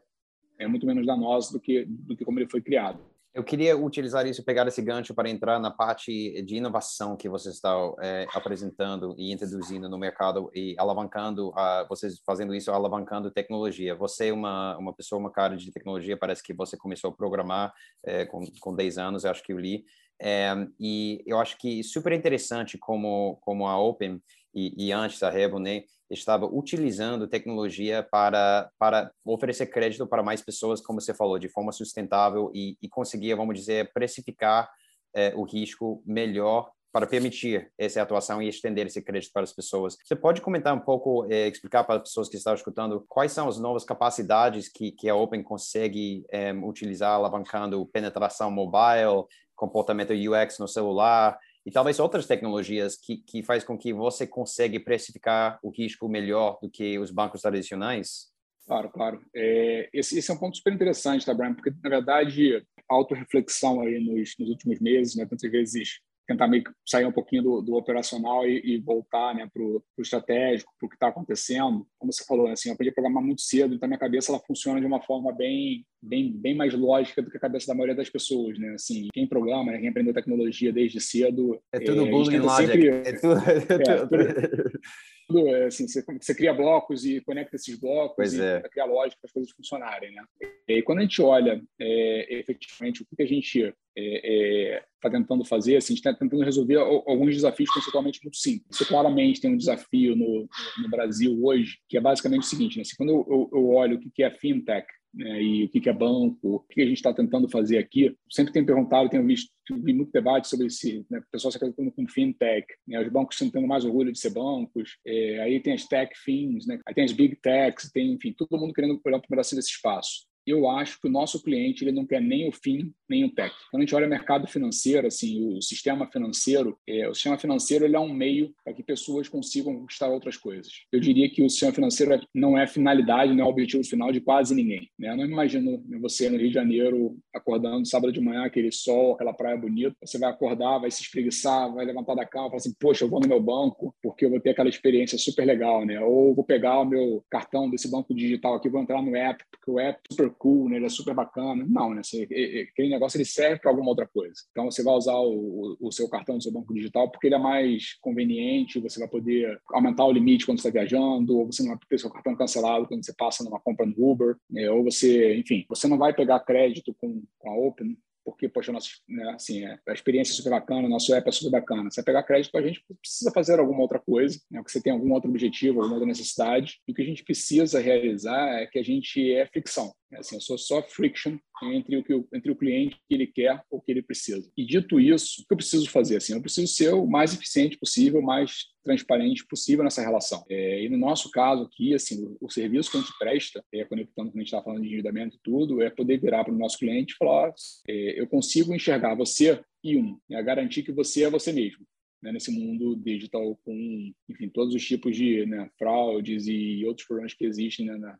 [0.59, 3.03] é muito menos danosa do que do que como ele foi criado.
[3.35, 7.49] Eu queria utilizar isso, pegar esse gancho para entrar na parte de inovação que você
[7.49, 13.93] está é, apresentando e introduzindo no mercado e alavancando, a, vocês fazendo isso, alavancando tecnologia.
[13.93, 17.73] Você é uma, uma pessoa, uma cara de tecnologia, parece que você começou a programar
[18.05, 19.83] é, com, com 10 anos, acho que eu li.
[20.21, 24.21] É, e eu acho que super interessante como, como a Open
[24.53, 30.41] e, e antes a Revo, né, estava utilizando tecnologia para, para oferecer crédito para mais
[30.41, 34.69] pessoas, como você falou, de forma sustentável e, e conseguia, vamos dizer, precificar
[35.13, 39.97] é, o risco melhor para permitir essa atuação e estender esse crédito para as pessoas.
[40.01, 43.49] Você pode comentar um pouco, é, explicar para as pessoas que estão escutando quais são
[43.49, 46.25] as novas capacidades que, que a Open consegue
[46.63, 49.25] utilizar, alavancando penetração mobile,
[49.55, 54.79] comportamento UX no celular e talvez outras tecnologias que, que faz com que você consiga
[54.79, 58.33] precificar o risco melhor do que os bancos tradicionais?
[58.67, 59.21] Claro, claro.
[59.35, 61.53] É, esse, esse, é um ponto super interessante, tá, Brian?
[61.53, 66.71] Porque, na verdade, autorreflexão aí nos, nos últimos meses, né, tantas vezes tentar meio que
[66.85, 70.89] sair um pouquinho do, do operacional e, e, voltar né, para o estratégico, para o
[70.89, 71.85] que está acontecendo.
[71.99, 74.41] Como você falou, né, assim, eu aprendi a programar muito cedo, então minha cabeça ela
[74.45, 77.95] funciona de uma forma bem, bem, bem mais lógica do que a cabeça da maioria
[77.95, 78.57] das pessoas.
[78.57, 78.73] Né?
[78.73, 81.61] Assim, quem programa, né, quem aprendeu tecnologia desde cedo...
[81.71, 82.71] É tudo é, Boolean Logic.
[82.71, 83.35] Sempre, é tudo...
[83.37, 84.07] É,
[85.27, 88.61] tudo é, assim, você, você, cria blocos e conecta esses blocos e é.
[88.69, 90.11] cria lógica para as coisas funcionarem.
[90.11, 90.23] Né?
[90.67, 95.75] E quando a gente olha é, efetivamente o que a gente é, é, tentando fazer,
[95.75, 98.65] assim, a gente está tentando resolver alguns desafios conceitualmente muito simples.
[98.71, 100.47] Você claramente tem um desafio no,
[100.81, 102.81] no Brasil hoje, que é basicamente o seguinte, né?
[102.81, 105.93] assim, quando eu, eu, eu olho o que é fintech, né, e o que é
[105.93, 108.13] banco, o que a gente está tentando fazer aqui.
[108.29, 109.49] Sempre tenho perguntado, tenho visto
[109.81, 113.35] vi muito debate sobre esse, né, o pessoal se acreditando com fintech, né, os bancos
[113.35, 116.93] estão tendo mais orgulho de ser bancos, é, aí tem as tech fins, né, aí
[116.93, 120.25] tem as big techs, tem, enfim, todo mundo querendo olhar para o Brasil desse espaço
[120.45, 123.53] eu acho que o nosso cliente ele não quer nem o fim nem o tech.
[123.69, 127.85] Quando a gente olha o mercado financeiro, assim, o sistema financeiro, é, o sistema financeiro
[127.85, 130.73] ele é um meio para que pessoas consigam conquistar outras coisas.
[130.91, 134.21] Eu diria que o sistema financeiro é, não é finalidade, não é objetivo final de
[134.21, 134.89] quase ninguém.
[134.97, 135.09] Né?
[135.09, 139.33] Eu não imagino você no Rio de Janeiro acordando sábado de manhã, aquele sol, aquela
[139.33, 139.95] praia bonita.
[140.03, 143.19] Você vai acordar, vai se espreguiçar, vai levantar da cama, falar assim, poxa, eu vou
[143.19, 145.99] no meu banco porque eu vou ter aquela experiência super legal, né?
[145.99, 149.71] Ou vou pegar o meu cartão desse banco digital aqui, vou entrar no app porque
[149.71, 150.77] o app é super cool, né?
[150.77, 151.65] ele é super bacana.
[151.67, 152.01] Não, né?
[152.03, 152.23] Você,
[152.71, 154.35] aquele negócio ele serve para alguma outra coisa.
[154.51, 157.39] Então você vai usar o, o, seu cartão do seu banco digital porque ele é
[157.39, 161.69] mais conveniente, você vai poder aumentar o limite quando você está viajando, ou você não
[161.69, 164.69] vai ter seu cartão cancelado quando você passa numa compra no Uber, né?
[164.69, 168.89] ou você, enfim, você não vai pegar crédito com, com a Open porque, poxa, nosso,
[169.07, 171.91] né, assim, é, a experiência é super bacana, nosso app é super bacana.
[171.91, 175.13] Você pegar crédito a gente, precisa fazer alguma outra coisa, né, porque você tem algum
[175.13, 176.81] outro objetivo, alguma outra necessidade.
[176.87, 179.93] E o que a gente precisa realizar é que a gente é fricção.
[180.11, 183.27] Né, assim, eu sou só friction entre o que o, entre o cliente que ele
[183.27, 184.49] quer ou que ele precisa.
[184.55, 186.33] E dito isso, o que eu preciso fazer assim?
[186.33, 190.43] Eu preciso ser o mais eficiente possível, mais transparente possível nessa relação.
[190.49, 193.83] É, e no nosso caso aqui, assim, o, o, serviço que a gente presta, é,
[193.85, 196.57] conectando quando a gente está falando de endividamento e tudo, é poder virar para o
[196.57, 197.53] nosso cliente e falar:
[197.87, 201.85] é, eu consigo enxergar você e um, é garantir que você é você mesmo
[202.25, 207.35] né, nesse mundo digital com, enfim, todos os tipos de né, fraudes e outros problemas
[207.35, 208.17] que existem né, na,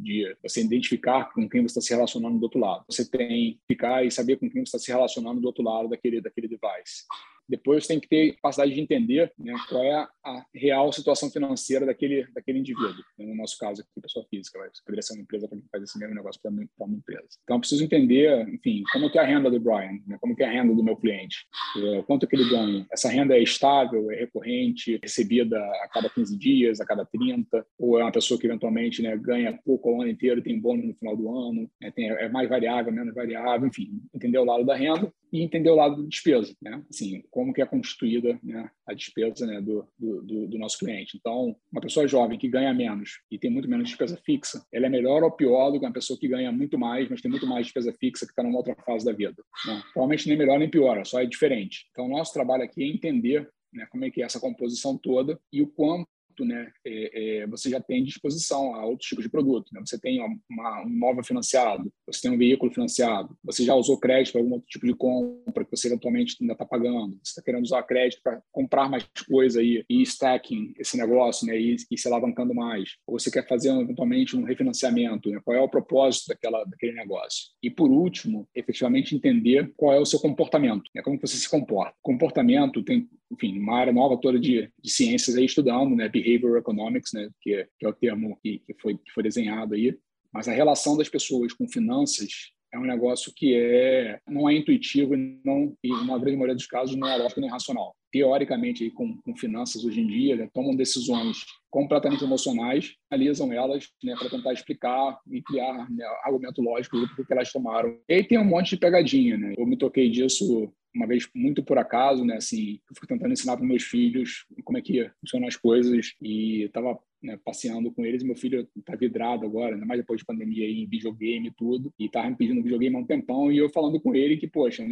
[0.00, 0.36] dia.
[0.42, 2.84] Você identificar com quem você está se relacionando do outro lado.
[2.88, 5.88] Você tem que ficar e saber com quem você está se relacionando do outro lado
[5.88, 7.04] daquele, daquele device.
[7.48, 12.26] Depois tem que ter capacidade de entender né, qual é a real situação financeira daquele,
[12.32, 13.02] daquele indivíduo.
[13.18, 14.68] No nosso caso aqui, pessoa física, vai.
[14.84, 17.28] poderia ser uma empresa para faz esse mesmo negócio para uma empresa.
[17.42, 20.42] Então, eu preciso entender, enfim, como que é a renda do Brian, né, como que
[20.42, 22.86] é a renda do meu cliente, é, quanto que ele ganha.
[22.90, 27.98] Essa renda é estável, é recorrente, recebida a cada 15 dias, a cada 30, ou
[27.98, 31.16] é uma pessoa que eventualmente né, ganha pouco ao ano inteiro tem bônus no final
[31.16, 35.12] do ano, né, tem, é mais variável, menos variável, enfim, entender o lado da renda
[35.32, 36.84] e entender o lado da despesa, né?
[36.90, 41.16] Assim, como que é constituída né, a despesa né, do, do, do, nosso cliente.
[41.16, 44.90] Então, uma pessoa jovem que ganha menos e tem muito menos despesa fixa, ela é
[44.90, 47.66] melhor ou pior do que uma pessoa que ganha muito mais, mas tem muito mais
[47.66, 49.42] despesa fixa que está numa outra fase da vida.
[49.66, 49.82] Né?
[49.94, 51.86] Provavelmente nem melhor nem pior, só é diferente.
[51.90, 55.62] Então, nosso trabalho aqui é entender né, como é que é essa composição toda e
[55.62, 56.06] o quanto
[56.40, 59.68] né, é, é, você já tem disposição a outros tipos de produto.
[59.72, 59.80] Né?
[59.84, 64.32] Você tem uma, um imóvel financiado, você tem um veículo financiado, você já usou crédito
[64.32, 67.64] para algum outro tipo de compra que você eventualmente ainda está pagando, você está querendo
[67.64, 72.08] usar crédito para comprar mais coisa aí, e stacking esse negócio né, e, e se
[72.08, 72.96] alavancando mais.
[73.06, 75.40] Ou você quer fazer eventualmente um refinanciamento, né?
[75.44, 77.50] qual é o propósito daquela, daquele negócio.
[77.62, 81.02] E por último, efetivamente entender qual é o seu comportamento, né?
[81.02, 81.94] como você se comporta.
[82.02, 87.12] Comportamento tem enfim, uma área nova toda de, de ciências aí estudando, né, behavioral economics,
[87.14, 89.96] né, que, é, que é o termo que, que, foi, que foi desenhado aí.
[90.32, 95.14] Mas a relação das pessoas com finanças é um negócio que é não é intuitivo
[95.14, 97.94] e não e na grande maioria dos casos não é lógico nem racional.
[98.12, 103.88] Teoricamente, aí, com, com finanças hoje em dia, né, tomam decisões completamente emocionais, analisam elas
[104.04, 107.98] né, para tentar explicar e criar né, argumento lógico do que elas tomaram.
[108.06, 109.38] E aí tem um monte de pegadinha.
[109.38, 109.54] Né?
[109.56, 112.36] Eu me toquei disso uma vez muito por acaso, né?
[112.36, 116.64] Assim, eu fico tentando ensinar para meus filhos como é que funcionam as coisas e
[116.64, 118.22] estava né, passeando com eles.
[118.22, 121.92] Meu filho está vidrado agora, ainda mais depois de pandemia aí, em videogame e tudo,
[121.98, 124.84] e estava me pedindo videogame há um tempão e eu falando com ele que, poxa,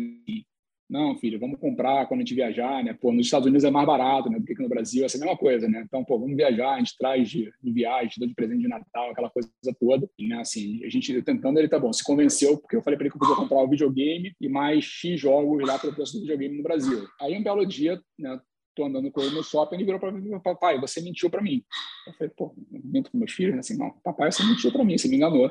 [0.91, 2.93] não, filho, vamos comprar quando a gente viajar, né?
[2.93, 4.41] Pô, nos Estados Unidos é mais barato, né?
[4.41, 5.85] Do que aqui no Brasil, é a mesma coisa, né?
[5.87, 9.31] Então, pô, vamos viajar, a gente traz de, de viagem, de presente de Natal, aquela
[9.31, 9.49] coisa
[9.79, 10.11] toda.
[10.19, 13.07] E, né, assim, a gente tentando, ele tá bom, se convenceu, porque eu falei para
[13.07, 16.23] ele que eu podia comprar o videogame e mais X jogos lá pelo preço do
[16.23, 17.07] videogame no Brasil.
[17.21, 18.41] Aí, um belo dia, né?
[18.75, 21.63] Tô andando com ele no shopping, ele virou para mim, papai, você mentiu para mim.
[22.07, 25.07] Eu falei, pô, minto com meus filhos, assim, não, papai, você mentiu para mim, você
[25.07, 25.51] me enganou.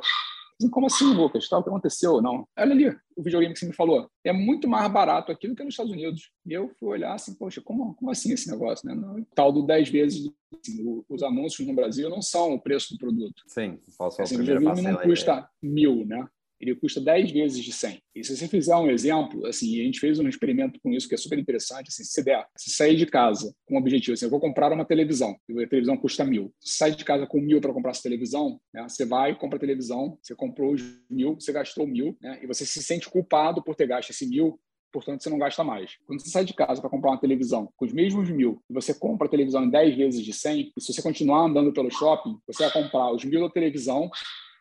[0.67, 1.47] Como assim, Lucas?
[1.47, 2.21] Tal, o que aconteceu?
[2.21, 2.45] Não.
[2.57, 4.09] Olha ali, o videogame que você me falou.
[4.23, 6.31] É muito mais barato aqui do que nos Estados Unidos.
[6.45, 8.87] E eu fui olhar assim, poxa, como, como assim esse negócio?
[8.87, 8.95] Né?
[8.95, 12.97] Não, tal do 10 vezes, assim, os anúncios no Brasil não são o preço do
[12.97, 13.43] produto.
[13.47, 16.27] Sim, posso assim, o videogame não custa mil, né?
[16.59, 18.01] Ele custa 10 vezes de 100.
[18.15, 21.15] E se você fizer um exemplo, assim, a gente fez um experimento com isso que
[21.15, 24.31] é super interessante, assim, se der, se sair de casa com o objetivo, assim, eu
[24.31, 26.53] vou comprar uma televisão, e a televisão custa mil.
[26.59, 29.59] Se sai de casa com mil para comprar essa televisão, né, você vai, compra a
[29.59, 33.75] televisão, você comprou os mil, você gastou mil, né, e você se sente culpado por
[33.75, 34.59] ter gasto esse mil,
[34.91, 35.97] portanto você não gasta mais.
[36.05, 38.93] Quando você sai de casa para comprar uma televisão com os mesmos mil e você
[38.93, 42.37] compra a televisão em 10 vezes de 100, e se você continuar andando pelo shopping,
[42.47, 44.09] você vai comprar os mil da televisão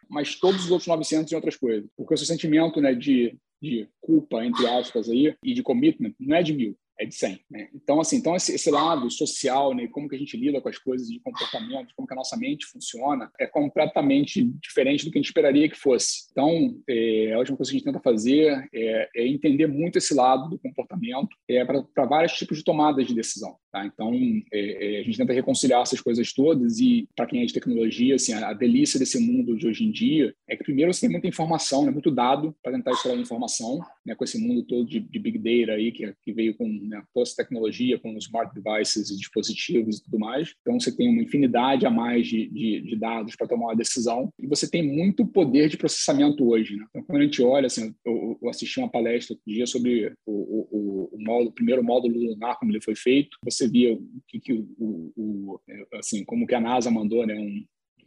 [0.09, 1.88] mas todos os outros 900 em outras coisas.
[1.97, 6.37] Porque o seu sentimento né, de, de culpa, entre aspas, aí, e de commitment não
[6.37, 7.41] é de mil, é de 100.
[7.51, 7.69] Né?
[7.75, 10.79] Então, assim, então esse, esse, lado social, né, como que a gente lida com as
[10.79, 15.21] coisas de comportamento, como que a nossa mente funciona, é completamente diferente do que a
[15.21, 16.29] gente esperaria que fosse.
[16.31, 20.15] Então, é, a última coisa que a gente tenta fazer é, é entender muito esse
[20.15, 23.57] lado do comportamento é, para vários tipos de tomadas de decisão.
[23.71, 23.85] Tá?
[23.85, 24.13] Então,
[24.53, 28.15] é, é, a gente tenta reconciliar essas coisas todas e, para quem é de tecnologia,
[28.15, 31.11] assim, a, a, delícia desse mundo de hoje em dia é que, primeiro, você tem
[31.11, 35.01] muita informação, né, muito dado para tentar extrair informação, né, com esse mundo todo de,
[35.01, 38.53] de Big Data aí, que, que veio com né, toda essa tecnologia, com os smart
[38.59, 40.55] devices e dispositivos e tudo mais.
[40.62, 44.33] Então, você tem uma infinidade a mais de, de, de dados para tomar uma decisão
[44.38, 46.77] e você tem muito poder de processamento hoje.
[46.77, 46.87] Né?
[46.88, 50.33] Então, quando a gente olha, assim, eu, eu assisti uma palestra outro dia sobre o,
[50.33, 53.37] o, o, módulo, o primeiro módulo lunar, como ele foi feito.
[53.44, 55.61] Você via o que, que o, o,
[55.94, 57.64] assim, como que a NASA mandou, né, um,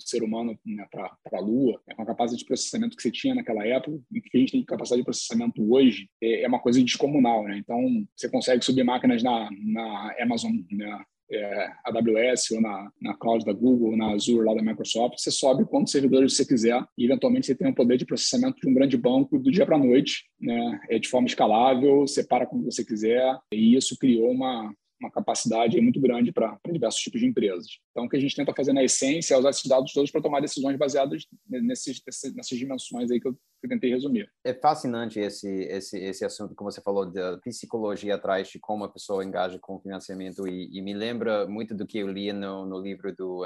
[0.10, 3.36] ser humano né, para a Lua, né, com a capacidade de processamento que você tinha
[3.36, 6.84] naquela época e que a gente tem capacidade de processamento hoje, é, é uma coisa
[6.84, 7.44] descomunal.
[7.44, 7.58] Né?
[7.58, 13.46] Então, você consegue subir máquinas na, na Amazon, né, é, AWS ou na, na cloud
[13.46, 17.48] da Google, na Azure lá da Microsoft, você sobe quantos servidores você quiser e eventualmente
[17.48, 20.26] você tem o poder de processamento de um grande banco do dia para a noite,
[20.40, 20.80] né?
[20.90, 26.00] É de forma escalável, separa como você quiser e isso criou uma uma capacidade muito
[26.00, 27.80] grande para diversos tipos de empresas.
[27.92, 30.22] Então, o que a gente tenta fazer na essência é usar esses dados todos para
[30.22, 32.02] tomar decisões baseadas nesses,
[32.36, 34.32] nessas dimensões aí que eu, que eu, tentei resumir.
[34.44, 38.90] É fascinante esse, esse, esse assunto, como você falou, da psicologia atrás de como a
[38.90, 42.66] pessoa engaja com o financiamento e, e me lembra muito do que eu li no,
[42.66, 43.46] no livro do, um,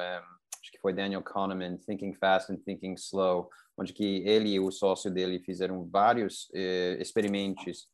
[0.65, 4.71] acho que foi Daniel Kahneman, Thinking Fast and Thinking Slow, onde que ele e o
[4.71, 7.88] sócio dele fizeram vários eh, experimentos,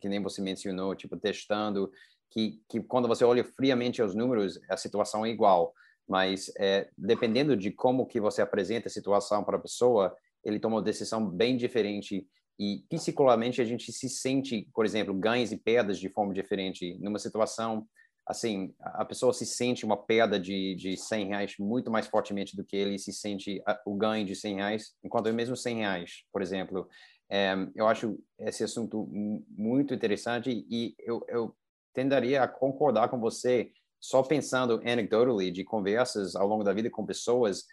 [0.00, 1.90] que nem você mencionou, tipo, testando
[2.36, 5.72] que, que quando você olha friamente os números, a situação é igual,
[6.06, 10.14] mas é, dependendo de como que você apresenta a situação para a pessoa,
[10.44, 12.28] ele toma uma decisão bem diferente
[12.60, 16.98] e psicologicamente a gente se sente, por exemplo, ganhos e perdas de forma diferente.
[17.00, 17.88] Numa situação
[18.26, 22.64] assim, a pessoa se sente uma perda de, de 100 reais muito mais fortemente do
[22.64, 26.86] que ele se sente o ganho de 100 reais, enquanto mesmo 100 reais, por exemplo.
[27.30, 29.08] É, eu acho esse assunto
[29.48, 31.56] muito interessante e eu, eu
[31.96, 37.06] tenderia a concordar com você só pensando anecdotally de conversas ao longo da vida com
[37.06, 37.64] pessoas,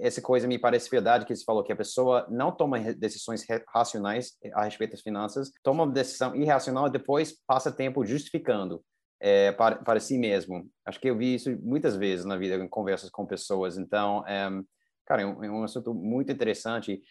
[0.00, 4.38] essa coisa me parece verdade que você falou que a pessoa não toma decisões racionais
[4.54, 8.82] a respeito das finanças, toma uma decisão irracional e depois passa tempo justificando
[9.20, 10.70] é, para, para si mesmo.
[10.86, 13.76] Acho que eu vi isso muitas vezes na vida em conversas com pessoas.
[13.76, 14.48] Então, é,
[15.04, 17.02] cara, é um, é um assunto muito interessante.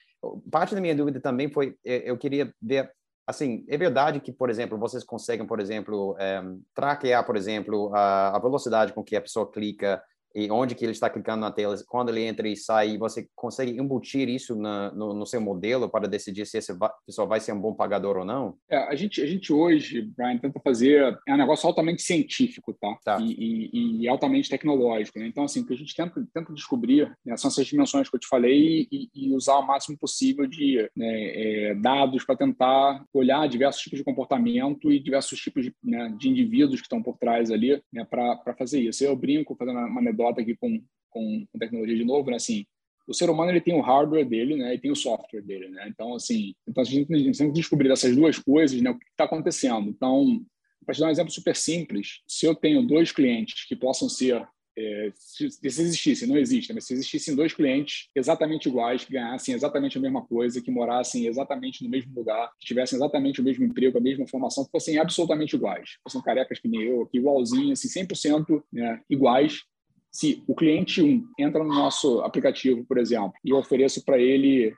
[0.50, 2.90] Parte da minha dúvida também foi, eu queria ver
[3.26, 6.42] assim, é verdade que, por exemplo, vocês conseguem, por exemplo, é,
[6.74, 10.02] traquear, por exemplo, a, a, velocidade com que a pessoa clica
[10.34, 13.72] e onde que ele está clicando na tela, quando ele entra e sai, você consegue
[13.72, 16.74] embutir isso na, no, no, seu modelo para decidir se esse
[17.06, 18.56] pessoal vai ser um bom pagador ou não?
[18.70, 22.98] É, a, gente, a gente hoje, Brian, tenta fazer, é um negócio altamente científico, tá?
[23.04, 23.20] tá.
[23.20, 25.28] E, e, e, altamente tecnológico, né?
[25.28, 28.20] Então, assim, o que a gente tenta, tenta descobrir né, são essas dimensões que eu
[28.20, 33.48] te falei e, e usar o máximo possível de né, é, dados para tentar olhar
[33.48, 37.52] diversos tipos de comportamento e diversos tipos de, né, de indivíduos que estão por trás
[37.52, 39.04] ali né, para fazer isso.
[39.04, 42.38] Eu brinco, fazendo uma anedota anedota aqui com, com, tecnologia de novo, né?
[42.38, 42.66] Assim,
[43.08, 44.76] o ser humano ele tem o hardware dele, né?
[44.76, 45.88] E tem o software dele, né?
[45.88, 48.90] Então, assim, então a gente tem que descobrir essas duas coisas, né?
[48.90, 49.90] O que está acontecendo.
[49.90, 50.44] Então,
[50.86, 54.48] para te dar um exemplo super simples, se eu tenho dois clientes que possam ser
[54.78, 59.54] é, se, se existissem, não existem, mas se existissem dois clientes exatamente iguais, que ganhassem
[59.54, 63.66] exatamente a mesma coisa, que morassem exatamente no mesmo lugar, que tivessem exatamente o mesmo
[63.66, 67.80] emprego, a mesma formação, que fossem absolutamente iguais, fossem carecas que nem eu, aqui, igualzinhos,
[67.80, 69.64] assim, 100% né, iguais,
[70.12, 74.76] se o cliente 1 entra no nosso aplicativo, por exemplo, e eu ofereço para ele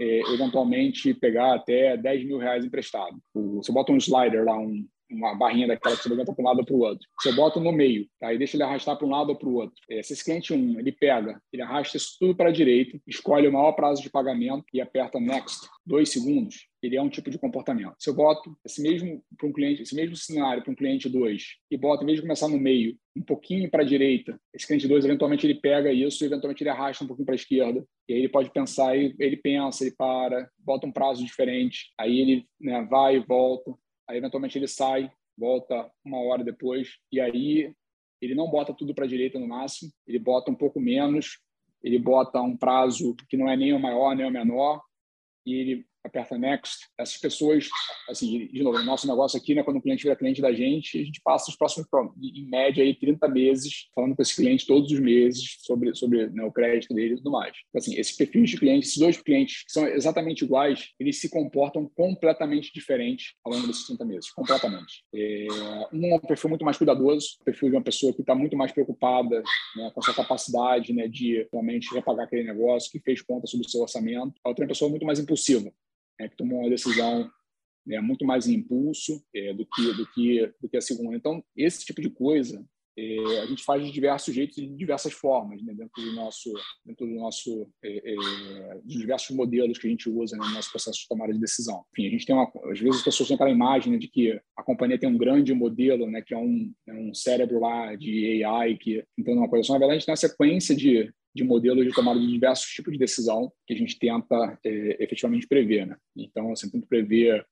[0.00, 3.18] é, eventualmente pegar até 10 mil reais emprestado.
[3.34, 6.60] Você bota um slider lá, um, uma barrinha daquela que você levanta para um lado
[6.60, 7.08] ou para o outro.
[7.20, 8.32] Você bota no meio, tá?
[8.32, 9.74] e deixa ele arrastar para um lado ou para o outro.
[9.90, 13.48] É, se esse cliente 1, ele pega, ele arrasta isso tudo para a direita, escolhe
[13.48, 17.38] o maior prazo de pagamento e aperta Next, dois segundos, ele é um tipo de
[17.38, 17.94] comportamento.
[17.98, 21.56] Se eu boto esse mesmo para um cliente, esse mesmo cenário para um cliente 2
[21.70, 24.86] e boto, em vez de começar no meio, um pouquinho para a direita, esse cliente
[24.86, 27.84] 2 eventualmente ele pega isso eventualmente ele arrasta um pouquinho para a esquerda.
[28.08, 32.46] E aí ele pode pensar, ele pensa, ele para, bota um prazo diferente, aí ele
[32.60, 33.74] né, vai e volta,
[34.08, 37.72] aí eventualmente ele sai, volta uma hora depois, e aí
[38.20, 41.38] ele não bota tudo para a direita no máximo, ele bota um pouco menos,
[41.82, 44.82] ele bota um prazo que não é nem o maior nem o menor,
[45.46, 46.88] e ele aperta Next.
[46.98, 47.68] Essas pessoas,
[48.08, 51.00] assim, de novo, o nosso negócio aqui, né, quando o cliente vira cliente da gente,
[51.00, 51.86] a gente passa os próximos,
[52.20, 56.44] em média, aí, 30 meses falando com esse cliente todos os meses sobre, sobre né,
[56.44, 57.56] o crédito dele e tudo mais.
[57.68, 61.28] Então, assim, esses perfis de clientes, esses dois clientes que são exatamente iguais, eles se
[61.28, 65.04] comportam completamente diferentes ao longo desses 30 meses, completamente.
[65.14, 65.46] É,
[65.92, 68.72] um é um perfil muito mais cuidadoso, perfil de uma pessoa que está muito mais
[68.72, 69.42] preocupada
[69.76, 73.66] né, com a sua capacidade né, de realmente repagar aquele negócio, que fez conta sobre
[73.66, 74.34] o seu orçamento.
[74.44, 75.70] A outra é uma pessoa muito mais impulsiva,
[76.18, 77.30] né, que tomou uma decisão
[77.86, 81.16] né, muito mais em impulso é, do, que, do, que, do que a segunda.
[81.16, 82.64] Então, esse tipo de coisa
[82.98, 86.52] é, a gente faz de diversos jeitos e de diversas formas né, dentro do nosso,
[86.84, 90.70] dentro do nosso é, é, dos diversos modelos que a gente usa né, no nosso
[90.70, 91.84] processo de tomada de decisão.
[91.92, 94.38] Enfim, a gente tem uma, às vezes as pessoas têm aquela imagem né, de que
[94.56, 98.42] a companhia tem um grande modelo, né, que é um, é um cérebro lá de
[98.42, 99.64] AI que então uma coisa.
[99.64, 102.66] Só, na verdade, a gente tem uma sequência de de modelos de tomada de diversos
[102.66, 105.86] tipos de decisão que a gente tenta é, efetivamente prever.
[105.86, 105.96] Né?
[106.16, 107.46] Então, assim, tento prever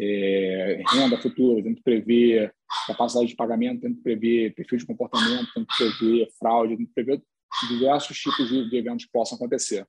[0.00, 2.54] é, renda futura, tento prever
[2.86, 7.22] capacidade de pagamento, tento prever perfil de comportamento, tento prever fraude, tento prever
[7.68, 9.86] diversos tipos de, eventos que possam acontecer.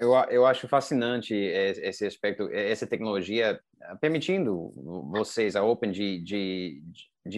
[0.00, 3.60] Eu, eu acho fascinante esse aspecto, essa tecnologia
[4.00, 4.72] permitindo
[5.10, 6.82] vocês, a Open, de, de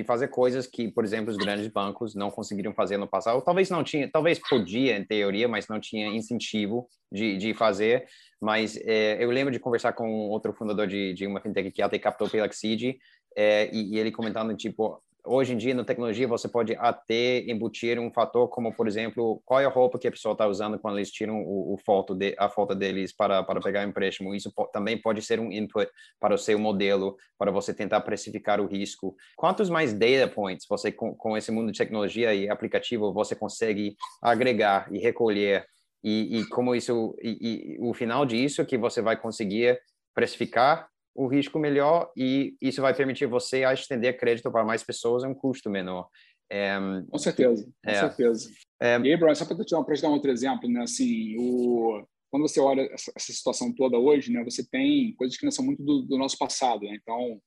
[0.05, 3.43] fazer coisas que, por exemplo, os grandes bancos não conseguiram fazer no passado.
[3.43, 8.07] Talvez não tinha, talvez podia em teoria, mas não tinha incentivo de, de fazer.
[8.41, 11.99] Mas é, eu lembro de conversar com outro fundador de, de uma fintech que até
[11.99, 12.99] captou pela Xseed,
[13.37, 17.99] é, e, e, ele comentando tipo hoje em dia na tecnologia você pode até embutir
[17.99, 20.99] um fator como por exemplo qual é a roupa que a pessoa está usando quando
[20.99, 24.35] eles tiram o, o, foto de, a foto deles para para pegar empréstimo.
[24.35, 28.61] Isso po também pode ser um input para o seu modelo para você tentar precificar
[28.61, 29.15] o risco.
[29.37, 33.97] Quantos mais data points você com, com esse mundo de tecnologia e aplicativo você consegue
[34.23, 35.65] agregar e recolher?
[36.03, 39.79] E, e como isso e, e o final disso que você vai conseguir
[40.15, 45.25] precificar o risco melhor e isso vai permitir você a estender crédito para mais pessoas
[45.25, 46.09] a um custo menor.
[46.53, 46.77] É,
[47.09, 48.51] com certeza, com é, certeza.
[48.81, 50.83] É, e aí, Bruno, só para te, dar, te dar um outro exemplo, né?
[50.83, 54.43] Assim, o, quando você olha essa, essa, situação toda hoje, né?
[54.45, 56.99] Você tem coisas que não são muito do, do nosso passado, né?
[57.01, 57.41] Então,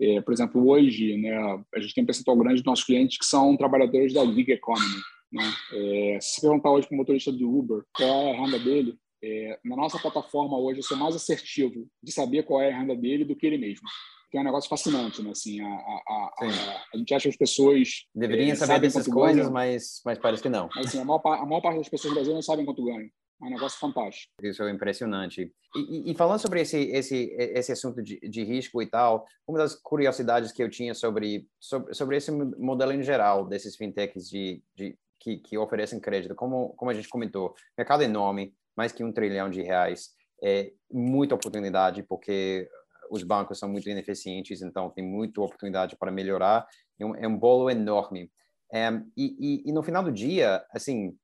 [0.00, 1.36] é, por exemplo, hoje, né?
[1.74, 5.00] A gente tem um percentual grande de nossos clientes que são trabalhadores da gig economy,
[5.32, 5.44] né?
[5.72, 8.96] É, se você perguntar hoje para o motorista do Uber qual é a renda dele,
[9.22, 12.96] é, na nossa plataforma hoje, eu sou mais assertivo de saber qual é a renda
[12.96, 13.86] dele do que ele mesmo.
[14.30, 15.30] Que é um negócio fascinante, né?
[15.30, 18.06] Assim, a, a, a, a gente acha que as pessoas...
[18.14, 20.68] Deveriam é, saber dessas coisas, mas, mas parece que não.
[20.74, 23.10] Mas, assim, a, maior, a maior parte das pessoas do Brasil não sabem quanto ganham.
[23.42, 24.32] É um negócio fantástico.
[24.42, 25.50] Isso é impressionante.
[25.74, 29.58] E, e, e falando sobre esse, esse, esse assunto de, de, risco e tal, uma
[29.58, 34.62] das curiosidades que eu tinha sobre, sobre, sobre esse modelo em geral, desses fintechs de,
[34.76, 39.12] de, que, que oferecem crédito, como, como a gente comentou, mercado enorme, mais que um
[39.12, 40.08] trilhão de reais.
[40.42, 42.66] É muita oportunidade, porque
[43.10, 46.66] os bancos são muito ineficientes, então tem muita oportunidade para melhorar.
[46.98, 48.32] É um, é um bolo enorme.
[48.72, 51.14] É, e, e, e, no final do dia, assim,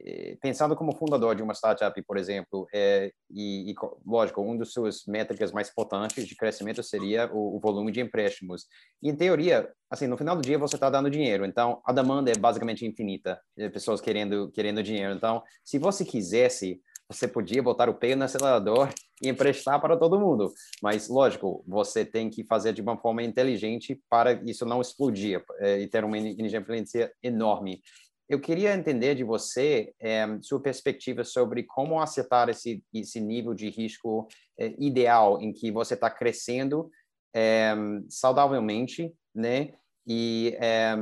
[0.00, 3.74] é, pensando como fundador de uma startup, por exemplo, é, e, e,
[4.06, 8.66] lógico, um dos suas métricas mais importantes de crescimento seria o, o, volume de empréstimos.
[9.02, 12.30] E em teoria, assim, no final do dia você está dando dinheiro, então a demanda
[12.30, 15.14] é basicamente infinita, de pessoas querendo querendo dinheiro.
[15.14, 16.80] Então, se você quisesse
[17.12, 18.88] você podia botar o pé no acelerador
[19.22, 20.52] e emprestar para todo mundo.
[20.82, 25.80] Mas, lógico, você tem que fazer de uma forma inteligente para isso não explodir é,
[25.80, 27.82] e ter uma inadimplência enorme.
[28.28, 33.68] Eu queria entender de você é, sua perspectiva sobre como acertar esse, esse nível de
[33.68, 34.26] risco
[34.58, 36.90] é, ideal em que você está crescendo
[37.34, 37.74] é,
[38.08, 39.74] saudavelmente, né?
[40.06, 40.94] E, é,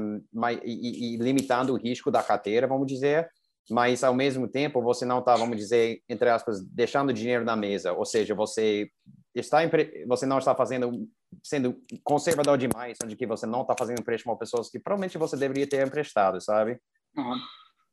[0.64, 3.30] e, e, limitando o risco da carteira, vamos dizer,
[3.68, 7.92] mas ao mesmo tempo você não está, vamos dizer, entre aspas, deixando dinheiro na mesa,
[7.92, 8.90] ou seja, você
[9.34, 9.58] está
[10.06, 11.08] você não está fazendo
[11.42, 15.36] sendo conservador demais, onde que você não está fazendo empréstimo a pessoas que provavelmente você
[15.36, 16.78] deveria ter emprestado, sabe?
[17.16, 17.38] Uhum.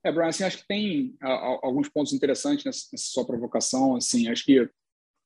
[0.04, 4.46] É, Brian, assim, acho que tem alguns pontos interessantes nessa, nessa, sua provocação, assim, acho
[4.46, 4.70] que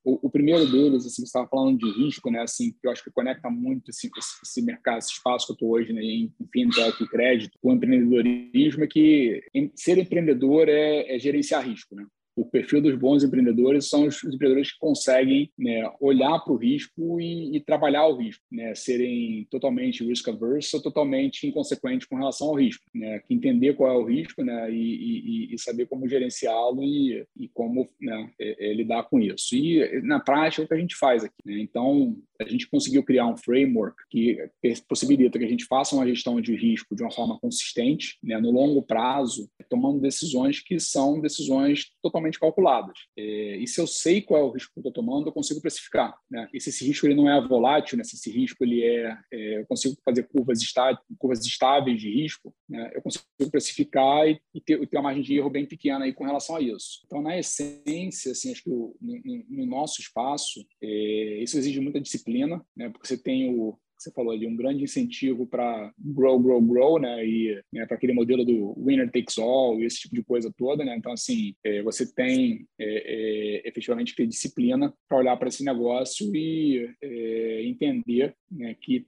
[0.03, 2.41] o, o primeiro deles, assim, você estava falando de risco, né?
[2.41, 4.09] Assim, que eu acho que conecta muito esse,
[4.43, 6.01] esse mercado, esse espaço que eu estou hoje, né?
[6.01, 9.43] Em fintech e crédito, o empreendedorismo é que
[9.75, 12.05] ser empreendedor é, é gerenciar risco, né?
[12.41, 17.19] O perfil dos bons empreendedores são os empreendedores que conseguem né, olhar para o risco
[17.19, 22.47] e, e, trabalhar o risco, né, serem totalmente risk averse ou totalmente inconsequentes com relação
[22.47, 26.83] ao risco, né, entender qual é o risco né, e, e, e saber como gerenciá-lo
[26.83, 29.55] e, como né, é, é lidar com isso.
[29.55, 31.35] E na prática é o que a gente faz aqui.
[31.45, 31.59] Né.
[31.59, 34.49] Então a gente conseguiu criar um framework que
[34.87, 38.49] possibilita que a gente faça uma gestão de risco de uma forma consistente, né, no
[38.49, 42.97] longo prazo, tomando decisões que são decisões totalmente calculadas.
[43.17, 45.61] É, e se eu sei qual é o risco que eu estou tomando, eu consigo
[45.61, 46.15] precificar.
[46.29, 46.47] Né?
[46.53, 48.03] E se esse risco ele não é volátil, né?
[48.03, 52.53] se esse risco ele é, é eu consigo fazer curvas, está, curvas estáveis de risco,
[52.69, 52.91] né?
[52.93, 56.25] eu consigo precificar e, e, ter, ter, uma margem de erro bem pequena aí com
[56.25, 57.01] relação a isso.
[57.05, 62.01] Então, na essência, assim, acho que o, no, no, nosso espaço, é, isso exige muita
[62.01, 62.89] disciplina, né?
[62.89, 67.25] porque você tem o você falou ali, um grande incentivo para grow, grow, grow, né?
[67.25, 70.95] E né, para aquele modelo do winner takes all esse tipo de coisa toda, né?
[70.97, 76.35] Então, assim, é, você tem é, é, efetivamente que disciplina para olhar para esse negócio
[76.35, 79.05] e é, entender né, que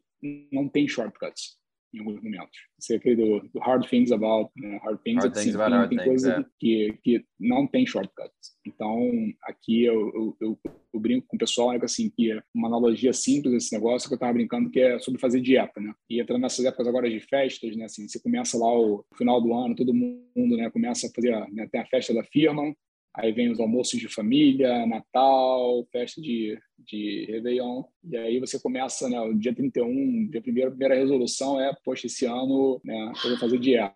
[0.52, 1.58] não tem shortcuts
[1.94, 2.58] em alguns momentos.
[2.80, 4.80] Você aquele do, do hard things about né?
[4.84, 6.46] hard things, hard assim, things tem, tem coisa é.
[6.60, 8.54] que, que não tem shortcuts.
[8.66, 9.12] Então,
[9.44, 10.60] aqui eu, eu, eu,
[10.94, 14.14] eu brinco com o pessoal, né, assim, que é uma analogia simples desse negócio que
[14.14, 15.94] eu estava brincando, que é sobre fazer dieta, né?
[16.10, 19.54] E entrando nessas épocas agora de festas, né, assim, você começa lá o final do
[19.54, 22.74] ano, todo mundo, né, começa a fazer, né, tem a festa da firma,
[23.16, 27.84] Aí vem os almoços de família, Natal, festa de, de Réveillon.
[28.03, 32.07] E aí você começa, né, o dia 31, dia primeiro, a primeira resolução é, poxa,
[32.07, 33.93] esse ano né, eu vou fazer dieta,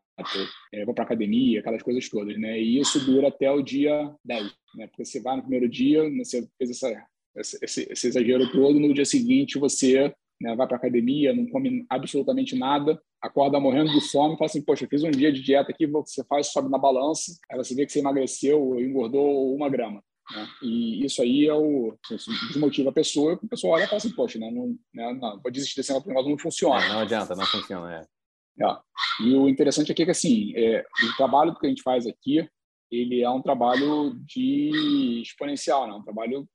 [0.71, 2.59] é, vou para academia, aquelas coisas todas, né?
[2.59, 4.43] E isso dura até o dia 10,
[4.75, 4.87] né?
[4.87, 8.93] Porque você vai no primeiro dia, né, você fez essa, esse, esse exagero todo, no
[8.93, 14.35] dia seguinte você né, vai para academia, não come absolutamente nada, acorda morrendo de fome
[14.35, 17.31] e fala assim, poxa, fiz um dia de dieta aqui, você faz, sobe na balança,
[17.49, 20.03] aí você vê que você emagreceu ou engordou uma grama.
[20.31, 20.47] Né?
[20.61, 23.97] E isso aí é o isso desmotiva a pessoa, e a pessoa olha e fala
[23.97, 26.83] assim, poxa, né, não, né, não, vou desistir desse negócio, não funciona.
[26.83, 28.17] É, não adianta, não funciona, é.
[28.59, 29.23] É.
[29.23, 32.47] E o interessante aqui é que, assim, é, o trabalho que a gente faz aqui,
[32.91, 35.93] ele é um trabalho de exponencial, né?
[35.93, 36.47] um trabalho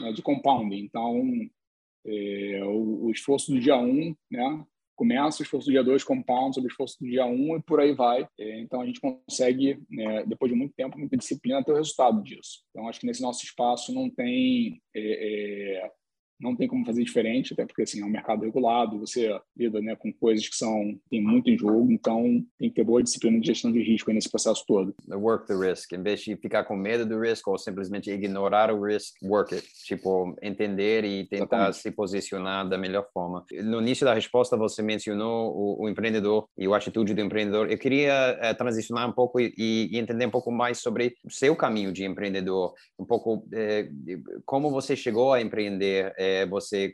[0.00, 0.78] né, de compounding.
[0.78, 1.22] Então,
[2.06, 4.66] é, o, o, esforço do dia 1 um, né,
[5.00, 7.62] começa, o esforço do dia 2 compound sobre o esforço do dia 1 um, e
[7.62, 8.28] por aí vai.
[8.38, 12.22] É, então, a gente consegue, né, depois de muito tempo, muita disciplina, ter o resultado
[12.22, 12.60] disso.
[12.68, 15.90] Então, acho que nesse nosso espaço não tem é, é
[16.40, 19.94] não tem como fazer diferente, até porque assim, é um mercado regulado, você lida né,
[19.94, 23.46] com coisas que são tem muito em jogo, então tem que ter boa disciplina de
[23.46, 24.94] gestão de risco nesse processo todo.
[25.08, 28.82] Work the risk, em vez de ficar com medo do risco ou simplesmente ignorar o
[28.82, 31.76] risk, work it, tipo entender e tentar Exatamente.
[31.78, 33.44] se posicionar da melhor forma.
[33.64, 37.70] No início da resposta você mencionou o, o empreendedor e a atitude do empreendedor.
[37.70, 41.54] Eu queria é, transicionar um pouco e, e, entender um pouco mais sobre o seu
[41.54, 43.88] caminho de empreendedor, um pouco é,
[44.46, 46.12] como você chegou a empreender.
[46.16, 46.92] É, é, você,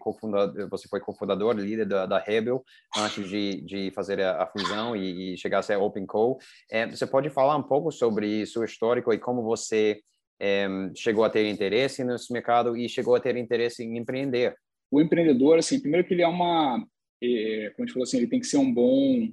[0.71, 2.65] você foi cofundador, líder da, da Rebel,
[2.97, 6.39] antes de, de fazer a, a fusão e, e, chegar a ser OpenCo.
[6.71, 10.01] É, você pode falar um pouco sobre seu histórico e como você
[10.41, 14.55] é, chegou a ter interesse nesse mercado e chegou a ter interesse em empreender?
[14.91, 16.85] O empreendedor, assim, primeiro que ele é uma,
[17.23, 19.29] é, como a gente falou assim, ele tem que ser um bom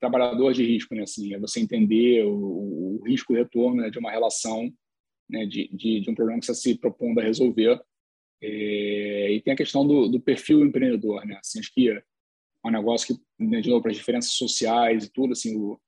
[0.00, 1.02] trabalhador de risco, né?
[1.02, 4.72] Assim, é você entender o, o risco retorno né, de uma relação,
[5.28, 7.80] né, de, de, de, um problema que você se propondo a resolver.
[8.42, 11.38] É, e tem a questão do, do, perfil empreendedor, né?
[11.40, 12.02] Assim, acho que é
[12.64, 15.78] um negócio que, né, de novo, para as diferenças sociais e tudo, assim, o,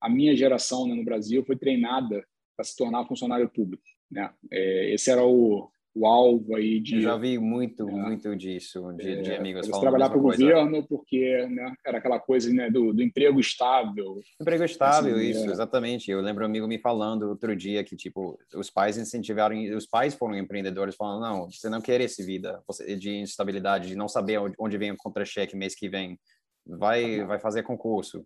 [0.00, 4.32] a minha geração né, no Brasil foi treinada para se tornar funcionário público, né?
[4.50, 6.96] É, esse era o, o alvo aí de.
[6.96, 9.82] Eu já vi muito, é, muito disso, de, é, de amigos falando.
[9.82, 14.20] trabalhar para o governo, porque né, era aquela coisa né, do, do emprego estável.
[14.40, 15.52] Emprego estável, assim, isso, é.
[15.52, 16.10] exatamente.
[16.10, 20.14] Eu lembro um amigo me falando outro dia que, tipo, os pais incentivaram, os pais
[20.14, 22.62] foram empreendedores, falando: não, você não quer essa vida
[22.98, 26.18] de instabilidade, de não saber onde vem o contra-cheque mês que vem.
[26.64, 28.24] Vai, vai fazer concurso.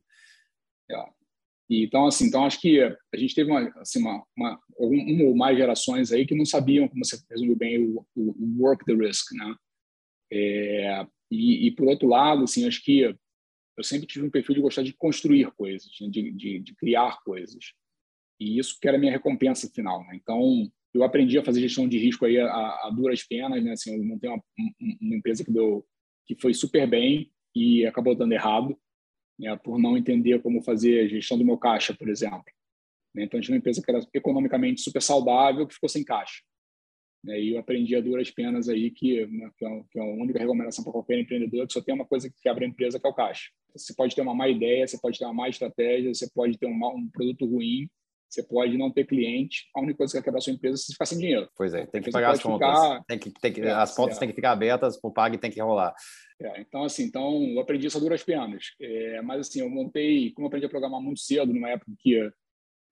[0.90, 1.25] É.
[1.68, 5.56] Então, assim, então acho que a gente teve uma, assim, uma, uma, uma ou mais
[5.58, 9.54] gerações aí que não sabiam como você resumiu bem o, o work the risk, né?
[10.32, 14.60] É, e, e, por outro lado, assim, acho que eu sempre tive um perfil de
[14.60, 16.08] gostar de construir coisas, né?
[16.08, 17.72] de, de, de, criar coisas.
[18.40, 20.00] E isso que era a minha recompensa final.
[20.06, 20.16] Né?
[20.16, 23.72] Então, eu aprendi a fazer gestão de risco aí a, a duras penas, né?
[23.72, 24.42] Assim, eu montei uma,
[25.00, 25.84] uma empresa que deu
[26.26, 28.76] que foi super bem e acabou dando errado
[29.38, 32.44] né, por não entender como fazer a gestão do meu caixa, por exemplo.
[33.14, 36.04] Né, então, a gente tinha uma empresa que era economicamente super saudável, que ficou sem
[36.04, 36.42] caixa.
[37.24, 40.38] Né, e eu aprendi a duras penas aí que, né, é, que é a única
[40.38, 43.10] recomendação para qualquer empreendedor, que só tem uma coisa que quebra a empresa, que é
[43.10, 43.50] o caixa.
[43.74, 46.66] Você pode ter uma má ideia, você pode ter uma má estratégia, você pode ter
[46.66, 47.88] um, um produto ruim,
[48.28, 50.78] você pode não ter cliente, a única coisa que vai quebrar a sua empresa é
[50.78, 51.48] se ficar sem dinheiro.
[51.56, 52.68] Pois é, tem que pagar as contas.
[52.68, 53.04] Ficar...
[53.06, 54.20] Tem que, tem que, é, as contas é.
[54.20, 55.94] têm que ficar abertas, o PAG tem que rolar.
[56.40, 58.64] É, então, assim, então, eu aprendi isso a duras penas.
[58.80, 62.30] É, mas, assim, eu montei, como eu aprendi a programar muito cedo, numa época que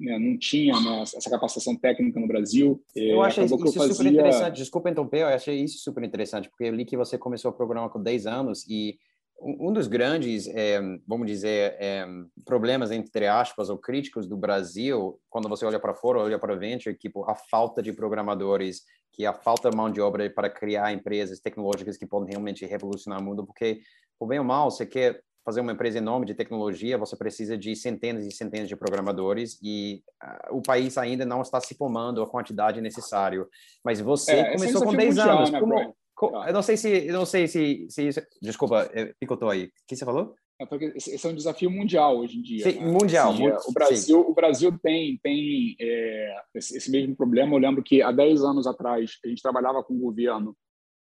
[0.01, 2.83] né, não tinha né, essa capacitação técnica no Brasil.
[2.97, 3.95] É, eu achei isso, isso fazia...
[3.95, 4.57] super interessante.
[4.57, 7.91] Desculpa interromper, eu achei isso super interessante, porque eu li que você começou a programar
[7.91, 8.99] com 10 anos e
[9.41, 12.07] um dos grandes, é, vamos dizer, é,
[12.45, 16.97] problemas, entre aspas, ou críticos do Brasil, quando você olha para fora, olha para venture,
[16.97, 18.83] tipo, a falta de programadores,
[19.13, 23.21] que a falta de mão de obra para criar empresas tecnológicas que podem realmente revolucionar
[23.21, 23.81] o mundo, porque,
[24.19, 27.77] por bem ou mal, você quer fazer uma empresa enorme de tecnologia, você precisa de
[27.77, 32.27] centenas e centenas de programadores e uh, o país ainda não está se formando a
[32.27, 33.47] quantidade necessária.
[33.85, 35.51] Mas você é, começou com 10 anos.
[35.51, 35.95] Como.
[36.23, 38.21] Eu não sei se, eu não sei se, se isso...
[38.41, 39.65] Desculpa, picotou aí.
[39.65, 40.35] O que você falou?
[40.61, 42.71] É porque esse é um desafio mundial hoje em dia.
[42.71, 42.87] Sim, né?
[42.87, 43.33] mundial.
[43.33, 47.55] Assim, o Brasil, o Brasil tem, tem é, esse, mesmo problema.
[47.55, 50.57] Eu lembro que há 10 anos atrás a gente trabalhava com o governo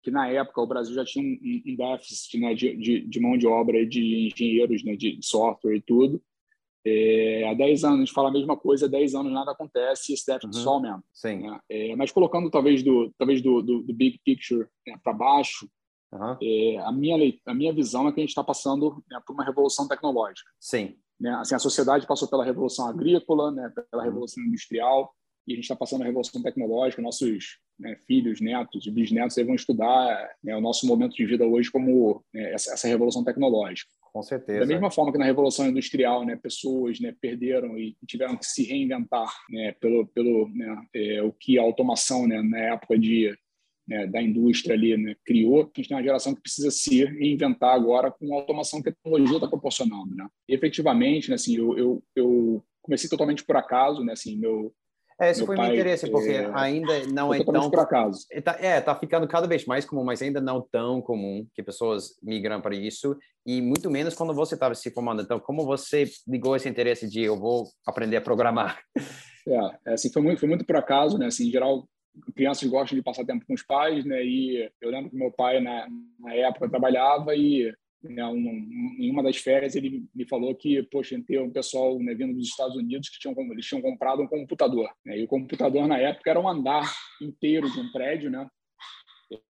[0.02, 3.38] que na época o Brasil já tinha um, um déficit né, de, de, de, mão
[3.38, 6.22] de obra de engenheiros, né, de software e tudo.
[6.86, 10.12] É, há 10 anos a gente fala a mesma coisa, há 10 anos nada acontece
[10.12, 10.62] esse déficit uhum.
[10.62, 11.02] só aumenta.
[11.12, 11.38] Sim.
[11.38, 11.60] Né?
[11.70, 15.66] É, mas colocando talvez do, talvez do, do, do big picture né, para baixo,
[16.12, 16.36] uhum.
[16.42, 19.44] é, a, minha, a minha visão é que a gente está passando né, por uma
[19.44, 20.50] revolução tecnológica.
[20.60, 20.96] Sim.
[21.18, 21.30] Né?
[21.36, 24.10] Assim, a sociedade passou pela revolução agrícola, né, pela uhum.
[24.10, 25.10] revolução industrial,
[25.46, 27.00] e a gente está passando a revolução tecnológica.
[27.00, 32.22] Nossos né, filhos, netos e bisnetos vão estudar o nosso momento de vida hoje como
[32.34, 33.90] essa, essa revolução tecnológica.
[34.14, 34.60] Com certeza.
[34.60, 38.62] Da mesma forma que na Revolução Industrial, né, pessoas né, perderam e tiveram que se
[38.62, 43.36] reinventar né, pelo, pelo né, é, o que a automação né, na época de
[43.88, 47.74] né, da indústria ali né, criou, a gente tem uma geração que precisa se reinventar
[47.74, 50.14] agora com a automação que a tecnologia está proporcionando.
[50.14, 50.28] Né?
[50.48, 54.72] E, efetivamente, né, assim, eu, eu, eu comecei totalmente por acaso, né, assim, meu
[55.20, 57.70] esse meu foi pai, meu interesse, porque é, ainda não é tão.
[57.70, 58.26] Por acaso.
[58.30, 61.62] É, tá, é, tá ficando cada vez mais comum, mas ainda não tão comum que
[61.62, 65.22] pessoas migram para isso, e muito menos quando você estava se formando.
[65.22, 68.80] Então, como você ligou esse interesse de eu vou aprender a programar?
[69.46, 71.26] É, é assim, foi muito, foi muito por acaso, né?
[71.26, 71.86] Assim, em geral,
[72.34, 74.24] crianças gostam de passar tempo com os pais, né?
[74.24, 75.86] E eu lembro que meu pai na,
[76.18, 77.70] na época trabalhava e
[78.04, 82.14] né, um, em uma das férias ele me falou que poxa tem um pessoal né,
[82.14, 85.18] vindo dos Estados Unidos que tinham eles tinham comprado um computador né?
[85.18, 88.48] e o computador na época era um andar inteiro de um prédio né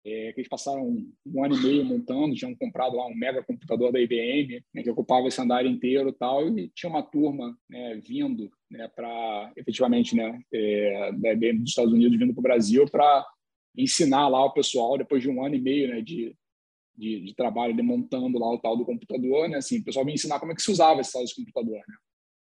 [0.05, 3.43] é, que eles passaram um, um, ano e meio montando, tinham comprado lá um mega
[3.43, 7.97] computador da IBM, né, que ocupava esse andar inteiro tal, e tinha uma turma né,
[7.97, 12.87] vindo né, para, efetivamente, né, é, da IBM dos Estados Unidos vindo para o Brasil
[12.91, 13.27] para
[13.77, 16.35] ensinar lá o pessoal, depois de um ano e meio né, de,
[16.97, 20.39] de, de trabalho, montando lá o tal do computador, né, assim, o pessoal vinha ensinar
[20.39, 21.97] como é que se usava esse tal de computador, né,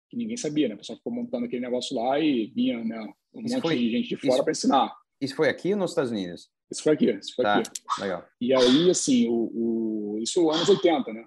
[0.09, 2.99] que ninguém sabia, né, o pessoal ficou montando aquele negócio lá e vinha né,
[3.33, 4.93] um isso monte foi, de gente de fora para ensinar.
[5.19, 6.49] Isso foi aqui ou nos Estados Unidos?
[6.71, 7.69] Isso foi aqui, isso foi tá, aqui.
[7.99, 8.25] Legal.
[8.39, 11.25] E aí, assim, o, o, isso anos 80, né?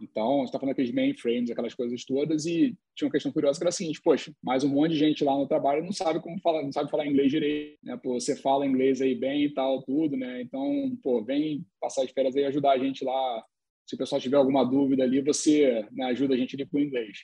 [0.00, 3.58] Então, a gente está falando aqueles mainframes, aquelas coisas todas, e tinha uma questão curiosa
[3.58, 6.20] que era a seguinte, poxa, mais um monte de gente lá no trabalho não sabe
[6.20, 7.96] como falar, não sabe falar inglês direito, né?
[8.02, 10.40] Pô, você fala inglês aí bem e tal, tudo, né?
[10.40, 13.44] Então, pô, vem passar as férias aí ajudar a gente lá.
[13.86, 16.80] Se o pessoal tiver alguma dúvida ali, você né, ajuda a gente ali com o
[16.80, 17.18] inglês.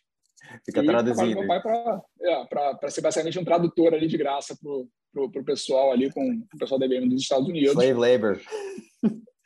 [0.64, 1.38] Fica e traduzindo.
[1.38, 5.92] meu pai para é, ser basicamente um tradutor ali de graça pro, pro, pro pessoal
[5.92, 7.72] ali, com o pessoal da IBM dos Estados Unidos.
[7.72, 8.40] Slave labor.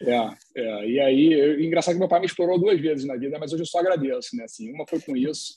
[0.03, 3.39] É, é, e aí, eu, engraçado que meu pai me explorou duas vezes na vida,
[3.39, 4.45] mas hoje eu só agradeço, né?
[4.45, 5.55] Assim, uma foi com isso,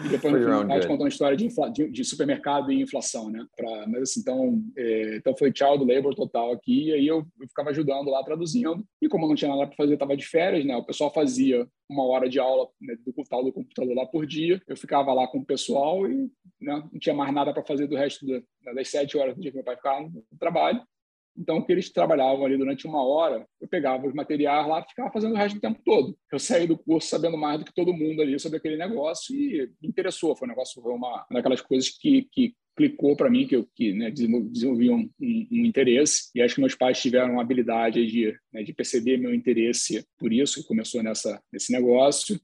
[0.00, 3.44] e depois no final contou uma história de, de, de, supermercado e inflação, né?
[3.54, 7.48] Pra, mas assim, então, é, então foi child labor total aqui, e aí eu, eu
[7.48, 10.74] ficava ajudando lá, traduzindo, e como não tinha nada para fazer, estava de férias, né?
[10.76, 14.60] O pessoal fazia uma hora de aula né, do tal do computador lá por dia,
[14.66, 17.96] eu ficava lá com o pessoal e né, não tinha mais nada para fazer do
[17.96, 18.42] resto do,
[18.74, 20.82] das sete horas do dia que meu pai ficava no trabalho,
[21.36, 24.88] então, o que eles trabalhavam ali durante uma hora, eu pegava os materiais lá e
[24.88, 26.16] ficava fazendo o resto do tempo todo.
[26.30, 29.70] Eu saí do curso sabendo mais do que todo mundo ali sobre aquele negócio e
[29.80, 30.36] me interessou.
[30.36, 33.66] Foi um negócio, foi uma, uma daquelas coisas que, que clicou para mim, que eu
[33.74, 36.30] que, né, desenvolvi um, um, um, interesse.
[36.34, 40.32] E acho que meus pais tiveram a habilidade de, né, de perceber meu interesse por
[40.32, 42.38] isso, que começou nessa, nesse negócio.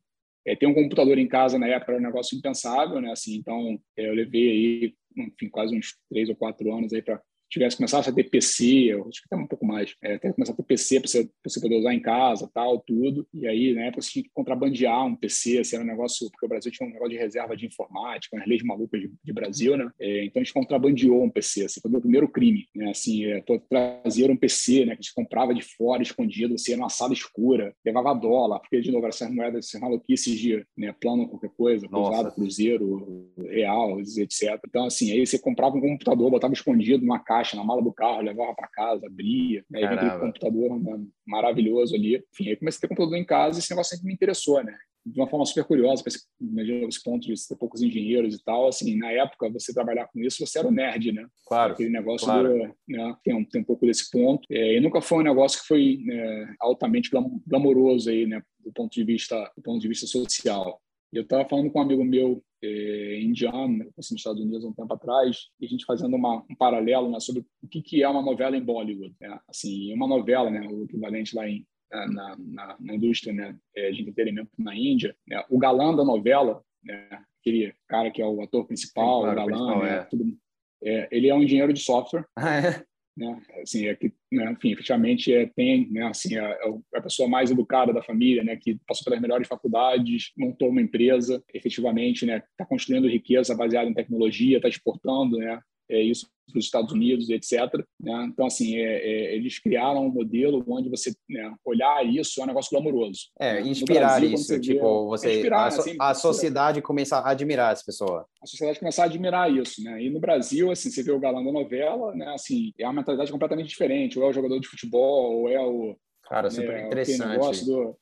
[0.47, 3.13] É, ter um computador em casa na época era um negócio impensável, né?
[3.13, 7.21] Assim, então, é, eu levei aí, enfim, quase uns três ou quatro anos aí para
[7.51, 10.57] tivesse começado a ter PC, acho que até um pouco mais, é, até começar a
[10.57, 13.27] ter PC para você, você, poder usar em casa, tal, tudo.
[13.33, 16.47] E aí, na época, você tinha que contrabandear um PC, assim, era um negócio, porque
[16.47, 19.77] o Brasil tinha um negócio de reserva de informática, umas leis malucas de, de Brasil,
[19.77, 19.91] né?
[19.99, 22.91] É, então a gente contrabandeou um PC, assim, foi o meu primeiro crime, né?
[22.91, 26.77] Assim, é, trazer um PC, né, que a gente comprava de fora, escondido, você ia
[26.77, 31.29] numa sala escura, levava dólar, porque, de novo, essas moedas, essas maluquices de né, plano,
[31.29, 34.61] qualquer coisa, cruzado, cruzeiro, real, etc.
[34.67, 37.93] Então, assim, aí você comprava um computador, botava escondido numa caixa, caixa na mala do
[37.93, 39.87] carro, levava para casa, abria, né?
[39.87, 42.23] aí computador né, maravilhoso ali.
[42.33, 44.77] Enfim, aí comecei a ter computador em casa e esse negócio sempre me interessou, né?
[45.07, 46.03] De uma forma super curiosa,
[46.41, 50.21] imagina os pontos de ter poucos engenheiros e tal, assim, na época, você trabalhar com
[50.21, 51.27] isso, você era o nerd, né?
[51.47, 51.73] Claro.
[51.73, 52.49] Aquele negócio claro.
[52.49, 53.17] Do, né?
[53.25, 54.43] tem, um, tem um pouco desse ponto.
[54.51, 57.11] É, e nunca foi um negócio que foi né, altamente
[57.47, 58.43] glamouroso aí, né?
[58.59, 60.79] Do ponto de vista, do ponto de vista social.
[61.11, 64.93] Eu estava falando com um amigo meu é, indiano, assim, nos Estados Unidos, um tempo
[64.93, 68.23] atrás, e a gente fazendo uma, um paralelo né, sobre o que, que é uma
[68.23, 69.15] novela em Bollywood.
[69.21, 69.39] Né?
[69.49, 74.03] Assim, uma novela, né, o equivalente lá em, na, na, na indústria né, é, de
[74.03, 78.67] entretenimento na Índia, né, o galã da novela, né, aquele cara que é o ator
[78.67, 80.05] principal, Sim, claro, o galã, principal, né, é.
[80.05, 80.39] Tudo,
[80.83, 82.25] é, ele é um engenheiro de software.
[82.37, 82.85] Ah, é?
[83.17, 83.43] né?
[83.61, 86.59] Assim, é que, né, enfim, efetivamente é, tem, né, assim, a, é,
[86.95, 90.83] é a pessoa mais educada da família, né, que passou pelas melhores faculdades, montou uma
[90.83, 95.61] empresa, efetivamente, né, está construindo riqueza baseada em tecnologia, está exportando, né,
[95.91, 97.53] é, isso para os Estados Unidos, etc.
[98.01, 98.29] Né?
[98.33, 102.47] Então, assim, é, é, eles criaram um modelo onde você né, olhar isso é um
[102.47, 103.29] negócio glamouroso.
[103.39, 103.69] É, né?
[103.69, 107.85] inspirar Brasil, isso, você tipo, você, inspirar, a, assim, a sociedade começa a admirar essa
[107.85, 108.27] pessoa.
[108.43, 110.03] A sociedade começar a admirar isso, né?
[110.03, 112.33] E no Brasil, assim, você vê o galã da novela, né?
[112.35, 114.19] Assim, é uma mentalidade completamente diferente.
[114.19, 115.97] Ou é o jogador de futebol, ou é o...
[116.25, 117.65] Cara, super é, interessante.
[117.65, 117.97] Do,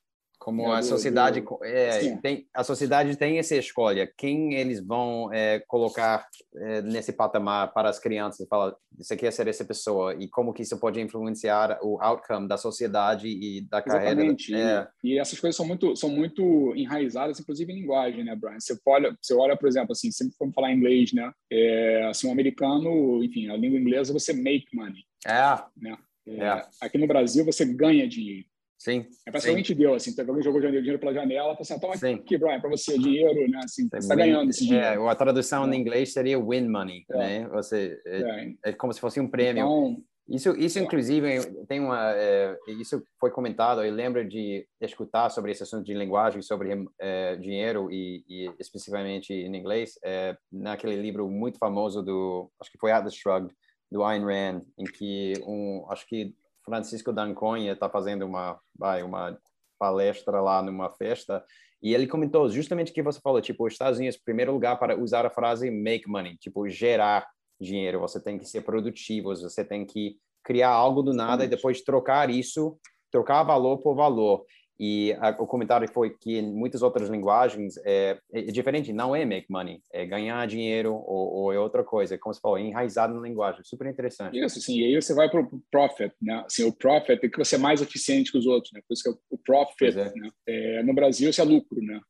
[0.46, 5.58] como é, a sociedade é, tem a sociedade tem essa escolha quem eles vão é,
[5.66, 6.24] colocar
[6.54, 10.52] é, nesse patamar para as crianças e falar você quer ser essa pessoa e como
[10.52, 14.54] que isso pode influenciar o outcome da sociedade e da carreira Exatamente.
[14.54, 14.86] É.
[15.02, 18.78] E, e, essas coisas são muito são muito enraizadas inclusive em linguagem né Brian você
[18.86, 23.20] olha você olha por exemplo assim sempre vamos falar inglês né é, assim um americano
[23.24, 26.62] enfim a língua inglesa você make money é né É, é.
[26.80, 28.46] Aqui no Brasil você ganha dinheiro.
[28.78, 29.06] Sim.
[29.26, 29.74] É basicamente sim.
[29.74, 32.14] deu, assim, teve alguém jogou dinheiro pela janela, falou assim, toma sim.
[32.14, 35.06] aqui, Brian, para você, dinheiro, né, assim, você está ganhando esse dinheiro.
[35.06, 35.74] É, a tradução é.
[35.74, 37.16] em inglês seria win money, é.
[37.16, 39.62] né, você, é, é, é, como se fosse um prêmio.
[39.62, 45.52] Então, isso, isso inclusive, tem uma, é, isso foi comentado, eu lembro de escutar sobre
[45.52, 51.28] esse assunto de linguagem, sobre é, dinheiro e, e, especificamente em inglês, é, naquele livro
[51.28, 53.54] muito famoso do, acho que foi Atlas Shrugged,
[53.90, 56.34] do Ayn Rand, em que um, acho que
[56.66, 59.38] Francisco Danconha está fazendo uma, vai, uma
[59.78, 61.42] palestra lá numa festa
[61.82, 64.98] e ele comentou justamente o que você falou, tipo, os Estados Unidos, primeiro lugar para
[65.00, 67.26] usar a frase make money, tipo, gerar
[67.60, 71.82] dinheiro, você tem que ser produtivo, você tem que criar algo do nada e depois
[71.82, 72.78] trocar isso,
[73.10, 74.44] trocar valor por valor.
[74.78, 79.24] E a, o comentário foi que em muitas outras linguagens é, é, diferente, não é
[79.24, 83.20] make money, é ganhar dinheiro ou, ou, é outra coisa, como você falou, enraizado na
[83.20, 84.38] linguagem, super interessante.
[84.38, 86.44] Isso, sim, e aí você vai para o profit, né?
[86.46, 88.80] Assim, o profit é que você é mais eficiente que os outros, né?
[88.86, 90.12] Por isso que é o profit, é.
[90.14, 90.30] né?
[90.46, 92.00] É, no Brasil isso é lucro, né?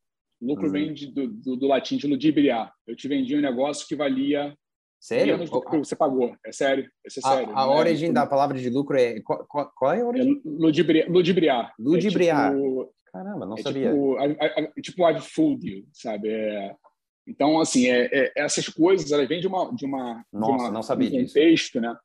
[0.41, 0.73] Lucro uhum.
[0.73, 2.73] vem de, do, do, do, latim de ludibriar.
[2.87, 4.55] Eu te vendi um negócio que valia
[5.01, 5.39] Sério?
[5.47, 6.35] Você pagou.
[6.45, 6.91] É sério.
[7.05, 7.51] É sério.
[7.55, 9.21] A, a origem é, da palavra de lucro é.
[9.21, 10.43] Qual, qual é a origem?
[10.45, 11.09] É ludibriar.
[11.09, 11.75] Ludibriar.
[11.79, 12.53] ludibriar.
[12.53, 13.91] É tipo, Caramba, não é sabia.
[13.91, 16.29] Tipo, a, tipo I've fooled you, sabe?
[16.29, 16.75] É,
[17.27, 20.71] então, assim, é, é, essas coisas, elas vêm de uma, de uma, Nossa, de uma,
[20.71, 21.81] não sabia um contexto, disso.
[21.81, 21.97] né?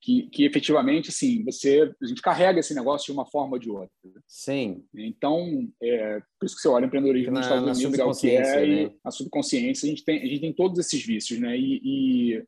[0.00, 3.70] Que, que efetivamente, assim, você, a gente carrega esse negócio de uma forma ou de
[3.70, 3.90] outra.
[4.26, 4.84] Sim.
[4.94, 8.66] Então, é, por isso que você olha empreendedorismo nos Estados Unidos, é o que é,
[8.66, 8.94] né?
[9.04, 11.56] a subconsciência, a gente tem, a gente tem todos esses vícios, né?
[11.58, 12.44] E, e,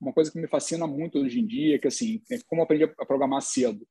[0.00, 2.64] uma coisa que me fascina muito hoje em dia é que, assim, é como eu
[2.64, 3.86] aprendi a programar cedo.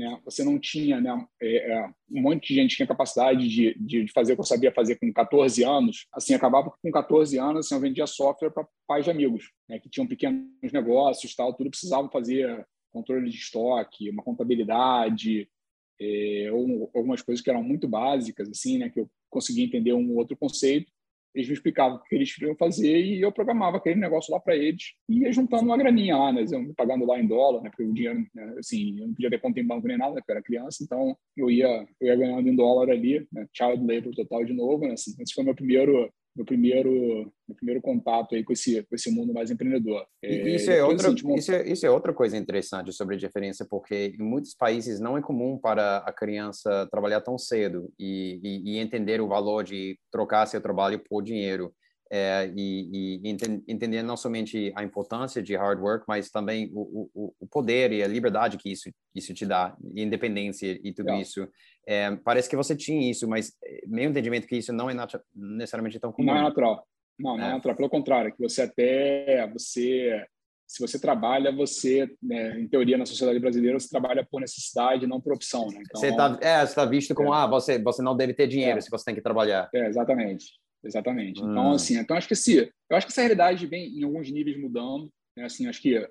[0.00, 0.18] Né?
[0.24, 1.26] Você não tinha, né?
[1.42, 4.46] É, é, um monte de gente tinha capacidade de, de, de, fazer o que eu
[4.46, 6.06] sabia fazer com 14 anos.
[6.10, 9.78] Assim, acabava com 14 anos, assim, eu vendia software para pais de amigos, né?
[9.78, 15.46] que tinham pequenos negócios, tal, tudo precisavam fazer controle de estoque, uma contabilidade,
[16.00, 18.88] é, ou algumas coisas que eram muito básicas, assim, né?
[18.88, 20.90] Que eu conseguia entender um outro conceito
[21.34, 24.56] eles me explicavam o que eles queriam fazer e eu programava aquele negócio lá para
[24.56, 26.44] eles e ia juntando uma graninha lá, né?
[26.50, 27.70] Eu me pagando lá em dólar, né?
[27.70, 28.54] Porque o dinheiro, né?
[28.58, 30.20] assim, eu não podia ter conta em banco nem nada, né?
[30.20, 33.46] porque eu era criança, então eu ia, eu ia ganhando em dólar ali, né?
[33.52, 34.92] Child labor total de novo, né?
[34.92, 39.10] Assim, esse foi meu primeiro meu primeiro meu primeiro contato aí com esse com esse
[39.10, 40.06] mundo mais empreendedor.
[40.22, 43.66] É, isso é outra assim, isso, é, isso é outra coisa interessante sobre a diferença
[43.68, 48.72] porque em muitos países não é comum para a criança trabalhar tão cedo e, e,
[48.72, 51.74] e entender o valor de trocar seu trabalho por dinheiro
[52.10, 53.36] é, e, e,
[53.68, 58.02] entender não somente a importância de hard work, mas também o, o, o poder e
[58.02, 61.48] a liberdade que isso, isso te dá, independência e tudo isso.
[61.86, 64.94] É, parece que você tinha isso, mas é, meu entendimento é que isso não é
[65.34, 66.26] necessariamente tão comum.
[66.26, 66.84] Não é natural.
[67.18, 67.76] Não, não é, é natural.
[67.76, 70.26] Pelo contrário, que você até você
[70.70, 75.20] se você trabalha, você, né, em teoria, na sociedade brasileira, você trabalha por necessidade, não
[75.20, 75.66] por opção.
[75.66, 75.80] Né?
[75.80, 77.38] Então, você está é, tá visto como, é.
[77.38, 78.80] ah, você, você não deve ter dinheiro é.
[78.80, 79.68] se você tem que trabalhar.
[79.74, 80.60] É, exatamente.
[80.84, 81.42] Exatamente.
[81.42, 81.50] Hum.
[81.50, 84.58] Então, assim, então acho que esse, eu acho que essa realidade vem em alguns níveis
[84.58, 85.44] mudando, né?
[85.44, 86.08] Assim, acho que,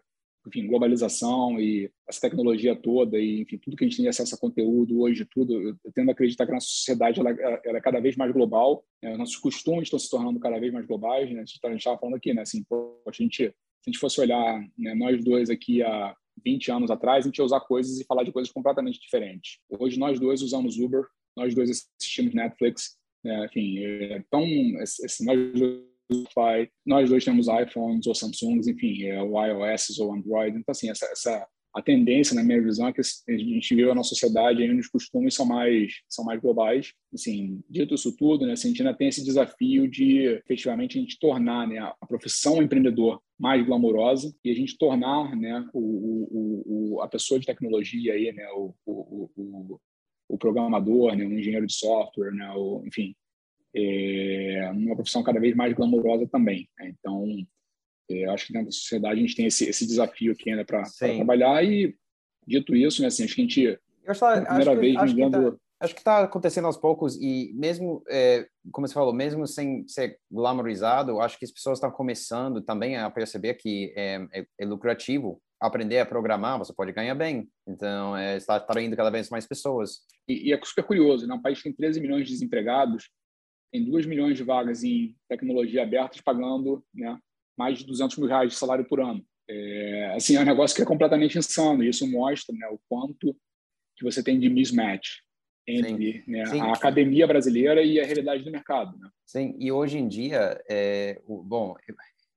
[0.48, 4.38] enfim, globalização e essa tecnologia toda e, enfim, tudo que a gente tem acesso a
[4.38, 8.00] conteúdo hoje, tudo, eu tendo a acreditar que a nossa sociedade ela, ela é cada
[8.00, 9.18] vez mais global, né?
[9.18, 11.38] nossos costumes estão se tornando cada vez mais globais, né?
[11.42, 12.44] A gente estava tá, falando aqui, né?
[12.44, 13.54] Assim, pô, a gente, se
[13.88, 17.46] a gente fosse olhar, né, nós dois aqui há 20 anos atrás, a gente ia
[17.46, 19.60] usar coisas e falar de coisas completamente diferentes.
[19.70, 21.06] Hoje nós dois usamos Uber,
[21.36, 23.80] nós dois assistimos Netflix, é, enfim,
[24.16, 24.44] então,
[24.82, 30.58] esse, nós, dois, nós dois temos iPhones ou Samsungs, enfim, é, o iOS ou Android.
[30.58, 34.04] Então, assim, essa, essa a tendência, na minha visão, é que a gente vive na
[34.04, 36.94] sociedade onde os costumes são mais são mais globais.
[37.14, 41.02] Assim, dito isso tudo, né, assim, a gente ainda tem esse desafio de, efetivamente, a
[41.02, 46.96] gente tornar né, a profissão empreendedor mais glamourosa e a gente tornar né, o, o,
[46.96, 49.80] o, a pessoa de tecnologia aí, né, o, o, o
[50.38, 53.16] programador, né, um engenheiro de software, né, ou, enfim,
[53.76, 56.68] é uma profissão cada vez mais glamourosa também.
[56.80, 56.94] Né?
[57.00, 57.26] Então,
[58.10, 61.64] é, acho que da sociedade a gente tem esse, esse desafio aqui ainda para trabalhar
[61.64, 61.96] e,
[62.46, 63.80] dito isso, né, assim, acho que a gente, eu
[64.12, 68.04] acho, primeira acho vez, que, acho tá, acho que está acontecendo aos poucos e mesmo,
[68.10, 72.98] é, como você falou, mesmo sem ser glamourizado, acho que as pessoas estão começando também
[72.98, 77.50] a perceber que é, é, é lucrativo aprender a programar, você pode ganhar bem.
[77.68, 80.02] Então, é, está atraindo cada vez mais pessoas.
[80.28, 81.34] E, e, é super curioso, né?
[81.34, 83.10] Um país que tem 13 milhões de desempregados,
[83.72, 87.18] tem 2 milhões de vagas em tecnologia abertas, pagando né,
[87.58, 89.24] mais de 200 mil reais de salário por ano.
[89.50, 91.84] É, assim, é um negócio que é completamente insano.
[91.84, 93.36] E isso mostra né, o quanto
[93.98, 95.20] que você tem de mismatch
[95.68, 98.98] entre né, a academia brasileira e a realidade do mercado.
[98.98, 99.10] Né?
[99.26, 101.76] Sim, e hoje em dia, é, o, bom,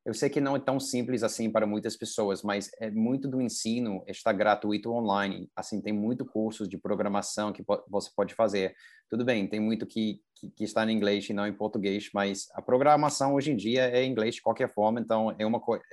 [0.05, 3.41] eu sei que não é tão simples assim para muitas pessoas, mas é muito do
[3.41, 5.49] ensino está gratuito online.
[5.55, 8.75] Assim, tem muito cursos de programação que você pode fazer.
[9.09, 12.49] Tudo bem, tem muito que, que, que, está em inglês e não em português, mas
[12.55, 15.85] a programação hoje em dia é em inglês de qualquer forma, então é uma coisa,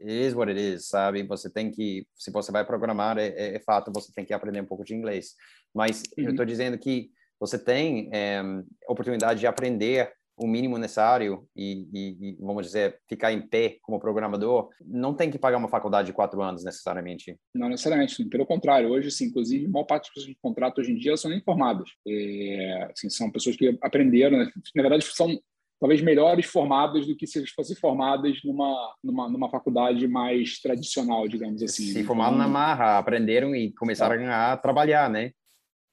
[0.00, 1.22] is what it is, sabe?
[1.24, 4.62] Você tem que, se você vai programar, é, é, é fato, você tem que aprender
[4.62, 5.34] um pouco de inglês.
[5.74, 6.24] Mas uhum.
[6.24, 8.40] eu estou dizendo que você tem é,
[8.88, 14.00] oportunidade de aprender o mínimo necessário e, e, e, vamos dizer, ficar em pé como
[14.00, 17.36] programador, não tem que pagar uma faculdade de quatro anos necessariamente.
[17.54, 18.90] Não necessariamente, pelo contrário.
[18.90, 21.88] Hoje, sim, inclusive, maior parte das pessoas de contrato hoje em dia são nem formadas.
[22.06, 24.50] É, assim, são pessoas que aprenderam, né?
[24.74, 25.38] na verdade, são
[25.82, 31.60] talvez melhores formadas do que se fossem formadas numa, numa, numa faculdade mais tradicional, digamos
[31.60, 31.86] assim.
[31.86, 34.32] Se formaram na marra, aprenderam e começram é.
[34.32, 35.32] a trabalhar, né?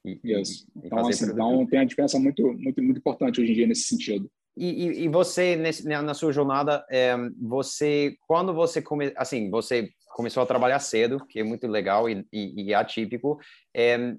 [0.05, 0.65] E, Isso.
[0.75, 3.83] E, então, assim, então tem uma diferença muito, muito, muito importante hoje em dia nesse
[3.83, 4.29] sentido.
[4.57, 10.43] E, e, você nesse, na sua jornada, é, você quando você come, assim, você começou
[10.43, 13.39] a trabalhar cedo, que é muito legal e, e, e atípico.
[13.73, 14.15] É,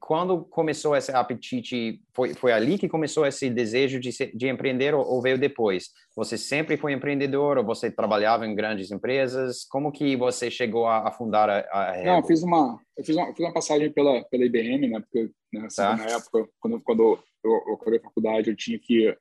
[0.00, 5.06] quando começou esse apetite, foi, foi ali que começou esse desejo de, de empreender ou,
[5.06, 5.90] ou, veio depois?
[6.16, 9.64] Você sempre foi empreendedor ou você trabalhava em grandes empresas?
[9.64, 13.16] Como que você chegou a, a fundar a, a Não, eu fiz uma, eu fiz
[13.16, 15.00] uma, fiz uma passagem pela, pela IBM, né?
[15.00, 15.96] Porque né, assim, tá.
[15.96, 19.16] na época, quando, quando eu, eu acabei a faculdade, eu tinha que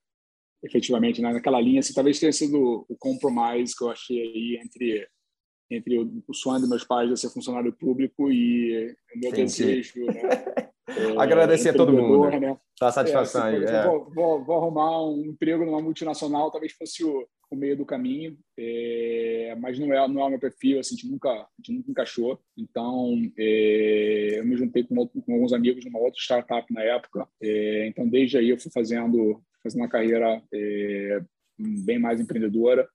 [0.63, 5.07] efetivamente né, naquela linha, assim, talvez tenha sido o compromise que eu achei aí entre
[5.69, 9.43] entre o, sonho dos meus pais de ser funcionário público e o meu Entendi.
[9.43, 10.21] desejo, né?
[10.85, 12.29] É, Agradecer a todo mundo.
[12.29, 12.57] Né?
[12.77, 13.63] Tá satisfação é, aí.
[13.63, 13.87] É.
[13.87, 18.37] Vou, vou, vou, arrumar um emprego numa multinacional, talvez fosse o, o meio do caminho,
[18.57, 21.77] é, mas não é, não é o meu perfil, assim, a gente nunca, a gente
[21.77, 22.37] nunca encaixou.
[22.57, 27.27] Então, é, eu me juntei com, outro, com, alguns amigos numa outra startup na época.
[27.41, 30.43] É, então, desde aí eu fui fazendo, fazendo uma carreira
[31.57, 32.87] bem mais empreendedora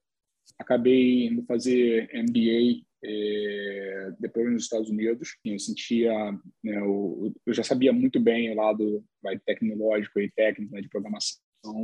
[0.58, 5.36] acabei indo fazer MBA é, depois nos Estados Unidos.
[5.44, 6.12] Eu sentia,
[6.62, 10.88] né, eu, eu, já sabia muito bem o lado vai, tecnológico e técnico né, de
[10.88, 11.40] programação,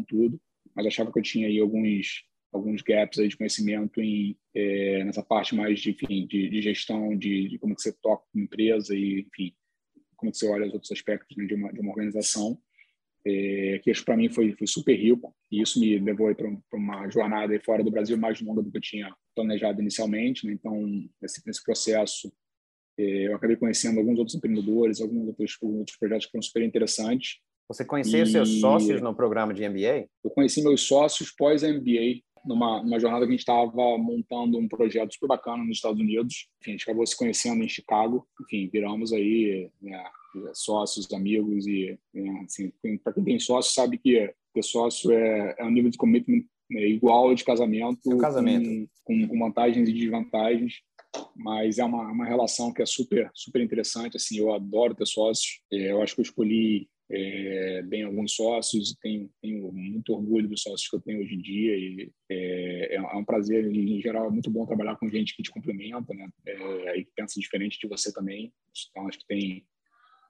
[0.08, 0.40] tudo,
[0.74, 5.24] mas achava que eu tinha aí alguns alguns gaps aí de conhecimento em é, nessa
[5.24, 8.94] parte mais de, enfim, de, de gestão, de, de, como que você toca uma empresa
[8.94, 9.52] e, enfim,
[10.16, 12.56] como que você olha os outros aspectos né, de, uma, de uma organização
[13.26, 17.08] é, que isso para mim foi, foi super rico e isso me levou para uma
[17.08, 20.46] jornada fora do Brasil mais longa do que eu tinha planejado inicialmente.
[20.46, 20.52] Né?
[20.52, 20.82] Então,
[21.20, 22.32] nesse, nesse processo,
[22.98, 27.38] é, eu acabei conhecendo alguns outros empreendedores, alguns outros, outros projetos que foram super interessantes.
[27.68, 28.26] Você conhecia e...
[28.26, 30.06] seus sócios no programa de MBA?
[30.22, 35.14] Eu conheci meus sócios pós-MBA, numa, numa jornada que a gente estava montando um projeto
[35.14, 36.48] super bacana nos Estados Unidos.
[36.60, 38.26] Enfim, a gente acabou se conhecendo em Chicago.
[38.42, 40.04] Enfim, viramos aí né,
[40.52, 42.72] sócios, amigos e né, assim,
[43.02, 46.88] para quem tem sócio sabe que ter sócio é, é um nível de commitment né,
[46.88, 48.90] igual de casamento, é casamento.
[49.04, 50.80] Com, com, vantagens e desvantagens,
[51.36, 54.16] mas é uma, uma relação que é super super interessante.
[54.16, 55.60] Assim, eu adoro ter sócios.
[55.72, 60.48] É, eu acho que eu escolhi é, bem alguns sócios e tenho, tenho, muito orgulho
[60.48, 64.00] dos sócios que eu tenho hoje em dia e é, é, é um prazer em
[64.00, 67.38] geral é muito bom trabalhar com gente que te complementa né é, e que pensa
[67.38, 68.50] diferente de você também
[68.90, 69.66] então acho que tem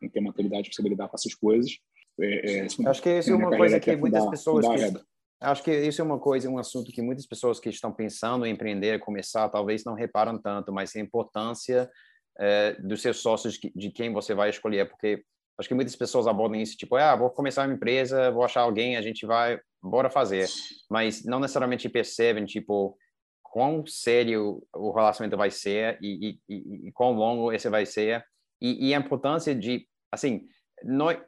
[0.01, 1.79] tem que ter maturidade para saber lidar com essas coisas.
[2.21, 5.07] É, é, acho que isso é uma coisa que muitas fundar, pessoas fundar que,
[5.41, 8.53] acho que isso é uma coisa, um assunto que muitas pessoas que estão pensando em
[8.53, 11.91] empreender, começar, talvez não reparam tanto, mas a importância
[12.39, 15.25] é, dos seus sócios de quem você vai escolher, porque
[15.59, 18.97] acho que muitas pessoas abordam isso tipo, ah, vou começar uma empresa, vou achar alguém,
[18.97, 20.49] a gente vai, bora fazer,
[20.91, 22.97] mas não necessariamente percebem tipo
[23.43, 28.25] quão sério o relacionamento vai ser e, e, e, e quão longo esse vai ser
[28.65, 30.47] e, e a importância de assim,
[30.85, 31.19] nós,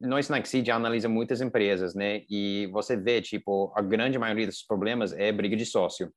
[0.00, 2.22] nós na Exceed analisa muitas empresas, né?
[2.30, 6.12] E você vê, tipo, a grande maioria dos problemas é briga de sócio.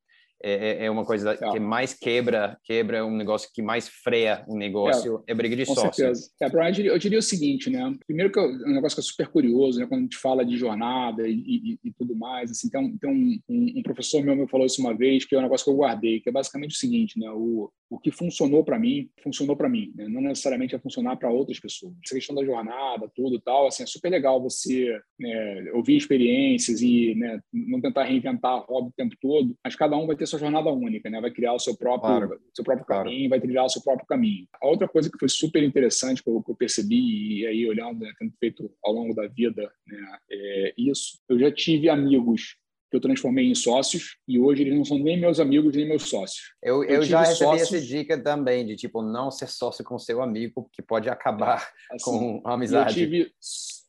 [0.45, 4.57] É, é, é uma coisa que mais quebra, quebra um negócio que mais freia um
[4.57, 5.93] negócio, é, é briga de com sócio.
[5.93, 6.29] Certeza.
[6.41, 7.95] É, Brian, eu, diria, eu diria o seguinte, né?
[8.05, 9.85] Primeiro que é um negócio que é super curioso, né?
[9.85, 13.09] Quando a gente fala de jornada e, e, e tudo mais, assim, tem, um, tem
[13.09, 15.71] um, um, um, professor meu me falou isso uma vez, que é um negócio que
[15.71, 17.31] eu guardei, que é basicamente o seguinte, né?
[17.31, 20.07] O, o que funcionou para mim, funcionou para mim, né?
[20.07, 21.93] não necessariamente vai funcionar para outras pessoas.
[22.03, 27.13] Essa questão da jornada, tudo tal, assim, é super legal você né, ouvir experiências e
[27.13, 30.39] né, não tentar reinventar a roda o tempo todo, mas cada um vai ter sua
[30.39, 31.21] jornada única, né?
[31.21, 32.41] vai criar o seu próprio, claro.
[32.55, 33.29] seu próprio caminho, claro.
[33.29, 34.47] vai trilhar o seu próprio caminho.
[34.59, 37.99] A outra coisa que foi super interessante que eu, que eu percebi, e aí olhando,
[37.99, 42.57] né, tendo feito ao longo da vida né, é isso, eu já tive amigos
[42.93, 46.03] que eu transformei em sócios e hoje eles não são nem meus amigos nem meus
[46.03, 46.53] sócios.
[46.61, 47.73] Eu, eu, eu já recebi sócios...
[47.73, 52.03] essa dica também de tipo não ser sócio com seu amigo porque pode acabar assim,
[52.03, 53.01] com a amizade.
[53.01, 53.31] Eu, tive,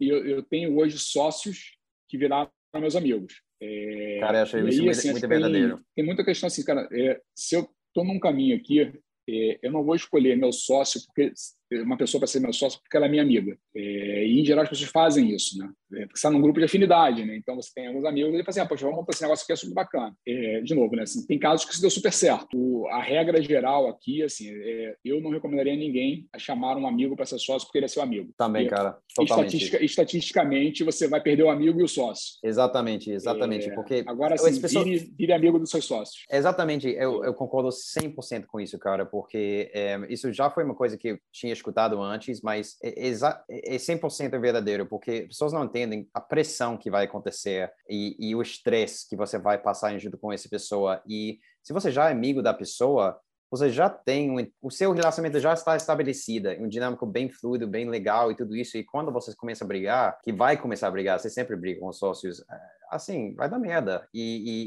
[0.00, 1.76] eu, eu tenho hoje sócios
[2.08, 3.42] que viraram meus amigos.
[3.62, 5.76] É, cara, eu achei isso assim, muito, verdadeiro.
[5.76, 8.80] Tem, tem, muita questão assim, cara, é, se eu estou num caminho aqui,
[9.28, 11.30] é, eu não vou escolher meu sócio porque
[11.72, 13.56] uma pessoa para ser meu sócio porque ela é minha amiga.
[13.74, 15.70] É, e, em geral, as pessoas fazem isso, né?
[15.92, 17.36] É, porque você está num grupo de afinidade, né?
[17.36, 19.52] Então, você tem alguns amigos e fala assim, ah, poxa, vamos montar esse negócio aqui,
[19.52, 20.14] é super bacana.
[20.26, 21.02] É, de novo, né?
[21.02, 22.86] Assim, tem casos que isso deu super certo.
[22.88, 27.26] A regra geral aqui, assim, é, eu não recomendaria ninguém a chamar um amigo para
[27.26, 28.32] ser sócio porque ele é seu amigo.
[28.36, 28.98] Também, porque, cara.
[29.14, 29.46] Totalmente.
[29.54, 32.34] Estatistica, estatisticamente, você vai perder o amigo e o sócio.
[32.42, 33.68] Exatamente, exatamente.
[33.68, 34.84] É, porque agora, assim, pessoas...
[34.84, 36.24] vire, vire, amigo dos seus sócios.
[36.30, 36.88] Exatamente.
[36.88, 41.18] Eu, eu concordo 100% com isso, cara, porque é, isso já foi uma coisa que
[41.32, 46.90] tinha escutado antes, mas é, é 100% verdadeiro, porque pessoas não entendem a pressão que
[46.90, 51.02] vai acontecer e, e o estresse que você vai passar junto com essa pessoa.
[51.08, 53.18] E se você já é amigo da pessoa,
[53.50, 57.88] você já tem um, o seu relacionamento já está estabelecido, um dinâmico bem fluido, bem
[57.88, 58.76] legal e tudo isso.
[58.76, 61.88] E quando vocês começam a brigar, que vai começar a brigar, você sempre briga com
[61.88, 64.20] os sócios, é, assim, vai dar merda e,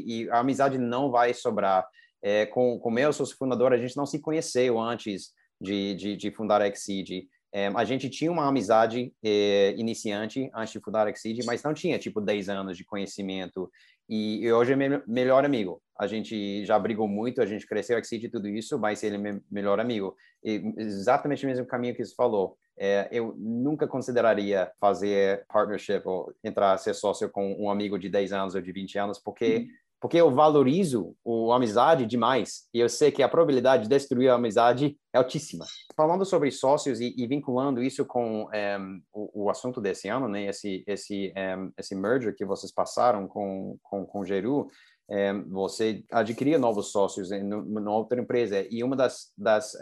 [0.08, 1.86] e, e a amizade não vai sobrar.
[2.20, 6.32] É, com com meu sócio fundador, a gente não se conheceu antes de, de, de
[6.32, 7.28] fundar a Exceed.
[7.54, 11.74] É, a gente tinha uma amizade é, iniciante antes de fundar a Exceed, mas não
[11.74, 13.72] tinha, tipo, 10 anos de conhecimento.
[14.10, 15.82] E, hoje é meu melhor amigo.
[15.98, 19.16] A gente já brigou muito, a gente cresceu a Exceed e tudo isso, mas ele
[19.16, 20.16] é meu melhor amigo.
[20.44, 22.58] E exatamente o mesmo caminho que você falou.
[22.80, 28.34] É, eu nunca consideraria fazer partnership ou entrar, ser sócio com um amigo de 10
[28.34, 29.58] anos ou de 20 anos, porque...
[29.58, 31.16] Uhum porque eu valorizo
[31.52, 35.66] a amizade demais e eu sei que a probabilidade de destruir a amizade é altíssima.
[35.96, 38.78] Falando sobre sócios e, e vinculando isso com um, eh,
[39.12, 43.28] o, o, assunto desse ano, né, esse esse um, eh, esse merger que vocês passaram
[43.28, 44.68] com com, com Geru,
[45.10, 49.74] um, eh, você adquiria novos sócios em uma outra empresa e uma das das,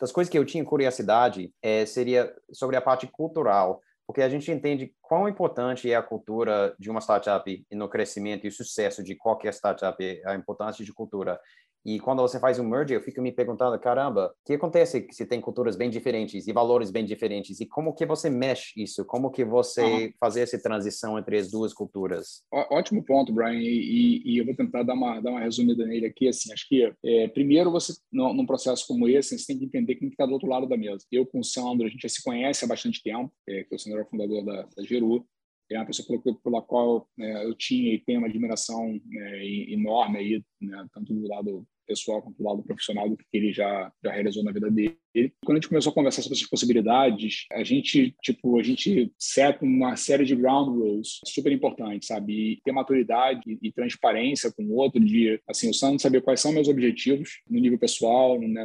[0.00, 4.50] das coisas que eu tinha curiosidade é, seria sobre a parte cultural porque a gente
[4.50, 9.52] entende quão importante é a cultura de uma startup no crescimento e sucesso de qualquer
[9.52, 11.38] startup, a importância de cultura.
[11.84, 15.26] E quando você faz um merger, eu fico me perguntando, caramba, o que acontece se
[15.26, 17.60] tem culturas bem diferentes e valores bem diferentes?
[17.60, 19.04] E como que você mexe isso?
[19.04, 20.12] Como que você uhum.
[20.20, 22.42] fazer essa transição entre as duas culturas?
[22.52, 23.58] Ó, ótimo ponto, Brian.
[23.60, 26.28] E, e, eu vou tentar dar uma, dar uma resumida nele aqui.
[26.28, 30.08] Assim, acho que, é, primeiro, você, num processo como esse, você tem que entender quem
[30.08, 31.04] está do outro lado da mesa.
[31.10, 33.78] Eu com o Sandro, a gente já se conhece há bastante tempo, é, que o
[33.78, 35.26] Sandro é o fundador da, da Geru
[35.70, 40.18] é uma pessoa pela, pela qual né, eu tinha e tenho uma admiração né, enorme
[40.18, 44.12] aí, né, tanto do lado pessoal quanto do lado profissional do que ele já, já
[44.12, 44.98] realizou na vida dele.
[45.44, 49.64] Quando a gente começou a conversar sobre essas possibilidades, a gente, tipo, a gente seta
[49.64, 52.32] uma série de ground rules super importantes, sabe?
[52.32, 56.52] E ter maturidade e transparência com o outro de, assim, o Sandro saber quais são
[56.52, 58.64] meus objetivos no nível pessoal, né,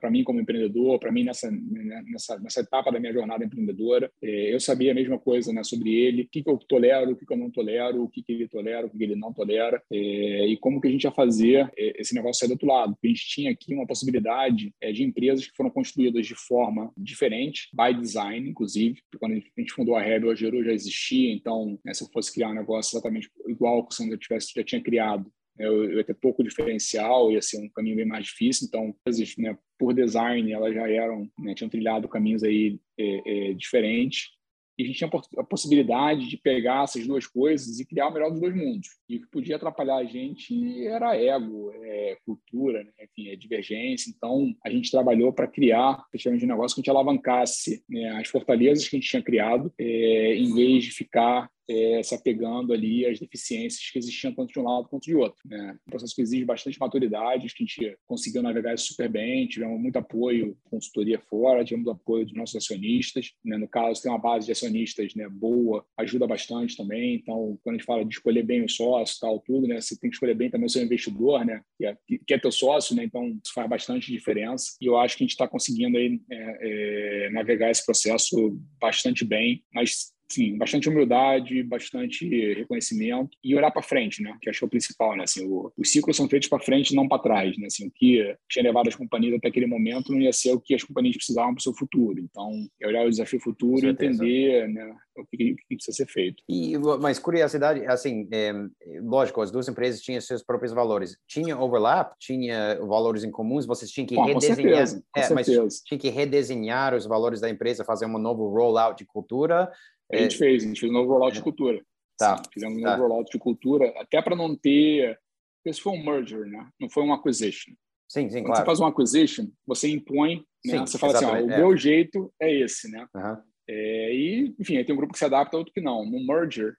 [0.00, 4.10] para mim como empreendedor, para mim nessa, né, nessa, nessa etapa da minha jornada empreendedora.
[4.22, 7.16] É, eu sabia a mesma coisa, né, sobre ele, o que, que eu tolero, o
[7.16, 9.32] que, que eu não tolero, o que, que ele tolera, o que, que ele não
[9.32, 12.52] tolera, é, e como que a gente ia fazer fazer é, esse negócio sair do
[12.52, 12.96] outro lado.
[13.02, 17.68] A gente tinha aqui uma possibilidade é, de empresas que foram construídas de forma diferente,
[17.72, 19.00] by design, inclusive.
[19.18, 22.32] Quando a gente fundou a Rebel, a Geru já existia, então né, se eu fosse
[22.32, 25.24] criar um negócio exatamente igual que o Sandra tivesse, já tinha criado,
[25.58, 28.66] né, eu, eu ia ter pouco diferencial, ia ser um caminho bem mais difícil.
[28.66, 28.94] Então,
[29.38, 34.34] né, por design, elas já eram, né, tinham trilhado caminhos aí é, é, diferentes
[34.76, 38.30] e a gente tinha a possibilidade de pegar essas duas coisas e criar o melhor
[38.30, 38.88] dos dois mundos.
[39.08, 42.90] E o que podia atrapalhar a gente era ego, é, cultura, né?
[43.02, 44.10] enfim, é divergência.
[44.10, 48.28] Então, a gente trabalhou para criar fechamento de negócio que a gente alavancasse né, as
[48.28, 53.06] fortalezas que a gente tinha criado, é, em vez de ficar é, se apegando ali
[53.06, 55.40] às deficiências que existiam tanto de um lado quanto de outro.
[55.44, 55.76] Né?
[55.86, 59.80] Um processo que exige bastante maturidade, que a gente conseguiu navegar isso super bem, tivemos
[59.80, 63.32] muito apoio, consultoria fora, tivemos apoio dos nossos acionistas.
[63.44, 63.56] Né?
[63.56, 67.16] No caso, tem uma base de acionistas né, boa, ajuda bastante também.
[67.16, 69.80] Então, quando a gente fala de escolher bem o sócio, tal, tudo, né?
[69.80, 71.62] você tem que escolher bem também o seu investidor, né?
[71.76, 71.96] que, é,
[72.26, 73.04] que é teu sócio, né?
[73.04, 74.76] então isso faz bastante diferença.
[74.80, 79.24] E eu acho que a gente está conseguindo aí, é, é, navegar esse processo bastante
[79.24, 84.36] bem, mas sim, bastante humildade, bastante reconhecimento e olhar para frente, né?
[84.40, 85.24] Que acho que é o principal, né?
[85.24, 87.66] Assim, o, os ciclos são feitos para frente, não para trás, né?
[87.66, 90.74] Assim, o que tinha levado as companhias até aquele momento não ia ser o que
[90.74, 92.18] as companhias precisavam para o seu futuro.
[92.18, 92.50] Então,
[92.80, 94.94] é olhar o desafio futuro e entender, né?
[95.16, 96.42] O que, o que, precisa ser feito.
[96.48, 98.52] E, mas curiosidade, assim, é,
[99.00, 101.16] lógico, as duas empresas tinham seus próprios valores.
[101.28, 102.14] Tinha overlap?
[102.18, 103.64] Tinha valores em comuns?
[103.64, 104.56] Vocês tinham que redesenhar?
[104.56, 105.62] Com certeza, com é, certeza.
[105.62, 109.70] mas tinha que redesenhar os valores da empresa, fazer um novo rollout de cultura
[110.12, 110.38] a gente é.
[110.38, 111.42] fez, a gente fez um novo rollout de é.
[111.42, 111.84] cultura.
[112.16, 112.40] Tá.
[112.52, 112.90] fizemos um tá.
[112.90, 115.18] novo rollout de cultura, até para não ter.
[115.64, 116.68] Esse foi um merger, né?
[116.78, 117.72] Não foi um acquisition.
[118.08, 118.60] Sim, sim, Quando claro.
[118.60, 120.78] você faz um acquisition, você impõe, né?
[120.78, 121.58] Sim, você fala assim, ó, o é.
[121.58, 123.06] meu jeito é esse, né?
[123.14, 123.36] Uhum.
[123.68, 126.04] É, e, enfim, aí tem um grupo que se adapta, outro que não.
[126.04, 126.76] No merger,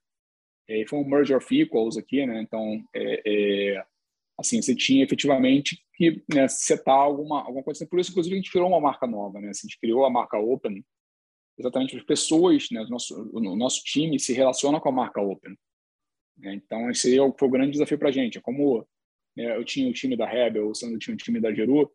[0.70, 2.42] É, foi um merger of equals aqui, né?
[2.42, 3.86] Então, é, é,
[4.40, 7.86] assim, você tinha efetivamente que né, setar alguma, alguma coisa.
[7.88, 9.50] Por isso, inclusive, a gente criou uma marca nova, né?
[9.50, 10.84] Assim, a gente criou a marca Open,
[11.58, 12.82] exatamente as pessoas, né?
[12.82, 15.56] O nosso, o nosso time se relaciona com a marca Open.
[16.38, 16.56] Né?
[16.56, 18.38] Então, esse foi o grande desafio para a gente.
[18.38, 18.86] É como
[19.36, 21.92] né, eu tinha o time da Rebel, o Sandro tinha o time da Geru,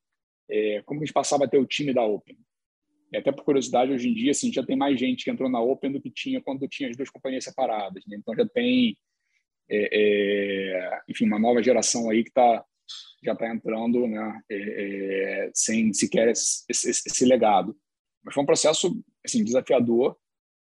[0.49, 2.37] é, como a gente passava a ter o time da Open.
[3.13, 5.61] E até por curiosidade, hoje em dia, assim, já tem mais gente que entrou na
[5.61, 8.05] Open do que tinha quando tinha as duas companhias separadas.
[8.07, 8.17] Né?
[8.17, 8.97] Então já tem,
[9.69, 12.65] é, é, enfim, uma nova geração aí que tá,
[13.23, 14.41] já está entrando né?
[14.49, 14.57] É,
[15.47, 17.77] é, sem sequer esse, esse, esse, legado.
[18.23, 20.17] Mas foi um processo assim, desafiador,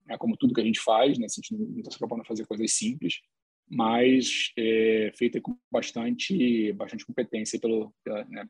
[0.06, 0.18] né?
[0.18, 1.26] como tudo que a gente faz, né?
[1.26, 3.20] a gente não está se propondo a fazer coisas simples,
[3.68, 7.94] mas é, feita com bastante, bastante competência pelo,
[8.30, 8.48] né?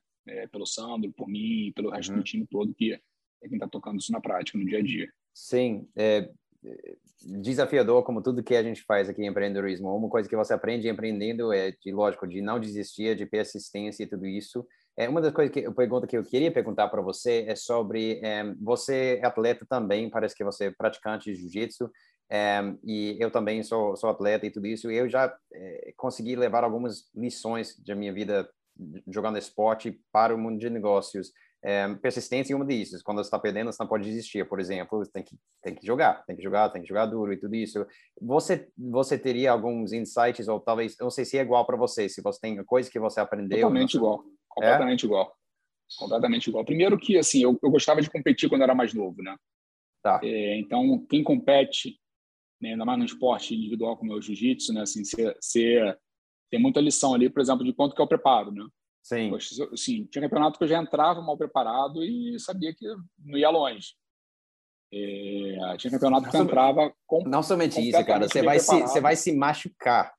[0.52, 2.18] pelo Sandro, por mim, pelo resto uhum.
[2.18, 5.12] do time todo que é quem está tocando isso na prática, no dia a dia.
[5.34, 6.30] Sim, é
[7.22, 9.96] desafiador como tudo que a gente faz aqui em empreendedorismo.
[9.96, 14.08] Uma coisa que você aprende empreendendo é, de lógico, de não desistir, de persistência e
[14.08, 14.66] tudo isso.
[15.00, 18.54] É uma das coisas que pergunta que eu queria perguntar para você é sobre é,
[18.62, 21.90] você é atleta também, parece que você é praticante de jiu-jitsu.
[22.30, 24.92] É, e eu também sou, sou atleta e tudo isso.
[24.92, 28.50] Eu já é, consegui levar algumas lições da minha vida
[29.08, 31.32] jogando esporte para o mundo de negócios
[31.64, 33.00] é, persistência em uma disso.
[33.02, 35.00] Quando você está perdendo, você não pode desistir, por exemplo.
[35.00, 37.56] Você tem que, tem que jogar, tem que jogar, tem que jogar duro e tudo
[37.56, 37.86] isso.
[38.22, 42.22] Você, você teria alguns insights, ou talvez, não sei se é igual para você, se
[42.22, 43.60] você tem coisa que você aprendeu.
[43.60, 44.24] Totalmente igual,
[44.60, 45.08] completamente é?
[45.08, 45.36] igual.
[45.98, 46.66] Completamente igual.
[46.66, 49.36] Primeiro que, assim, eu, eu gostava de competir quando era mais novo, né?
[50.04, 50.20] Tá.
[50.24, 52.00] É, então, quem compete,
[52.62, 54.82] né, ainda mais no esporte individual como é o jiu-jitsu, né?
[54.82, 55.98] Assim, você
[56.50, 58.66] tem muita lição ali, por exemplo, de quanto que é o preparo, né?
[59.04, 59.34] Sim.
[59.74, 62.86] Assim, tinha campeonato que eu já entrava mal preparado e sabia que
[63.18, 63.94] não ia longe.
[64.92, 67.24] É, tinha campeonato não que eu entrava com.
[67.24, 68.28] Não somente isso, cara.
[68.28, 70.14] Você vai, se, você vai se machucar.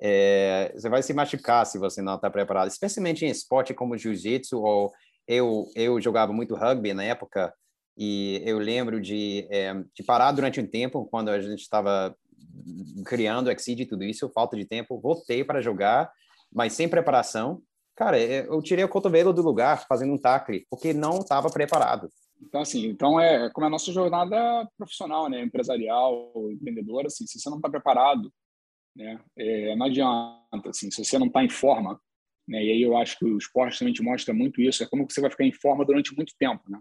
[0.00, 4.58] É, você vai se machucar se você não está preparado, especialmente em esporte como jiu-jitsu
[4.60, 4.92] ou
[5.28, 7.52] eu eu jogava muito rugby na época
[7.96, 12.14] e eu lembro de, é, de parar durante um tempo quando a gente estava
[13.04, 16.10] criando Exceed e tudo isso, falta de tempo, voltei para jogar,
[16.52, 17.62] mas sem preparação
[18.00, 22.08] Cara, é, eu tirei o cotovelo do lugar fazendo um tacle, porque não estava preparado.
[22.40, 27.38] Então, assim, então é como é a nossa jornada profissional, né, empresarial, empreendedora, assim, se
[27.38, 28.32] você não está preparado,
[28.96, 32.00] né, é, não adianta, assim, se você não está em forma,
[32.48, 35.08] né, e aí eu acho que o esporte também te mostra muito isso, é como
[35.08, 36.78] você vai ficar em forma durante muito tempo, né.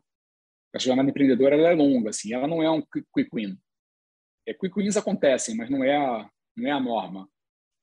[0.74, 3.58] Essa jornada empreendedora, ela é longa, assim, ela não é um quick win.
[4.48, 7.28] É, quick wins acontecem, mas não é a, não é a norma.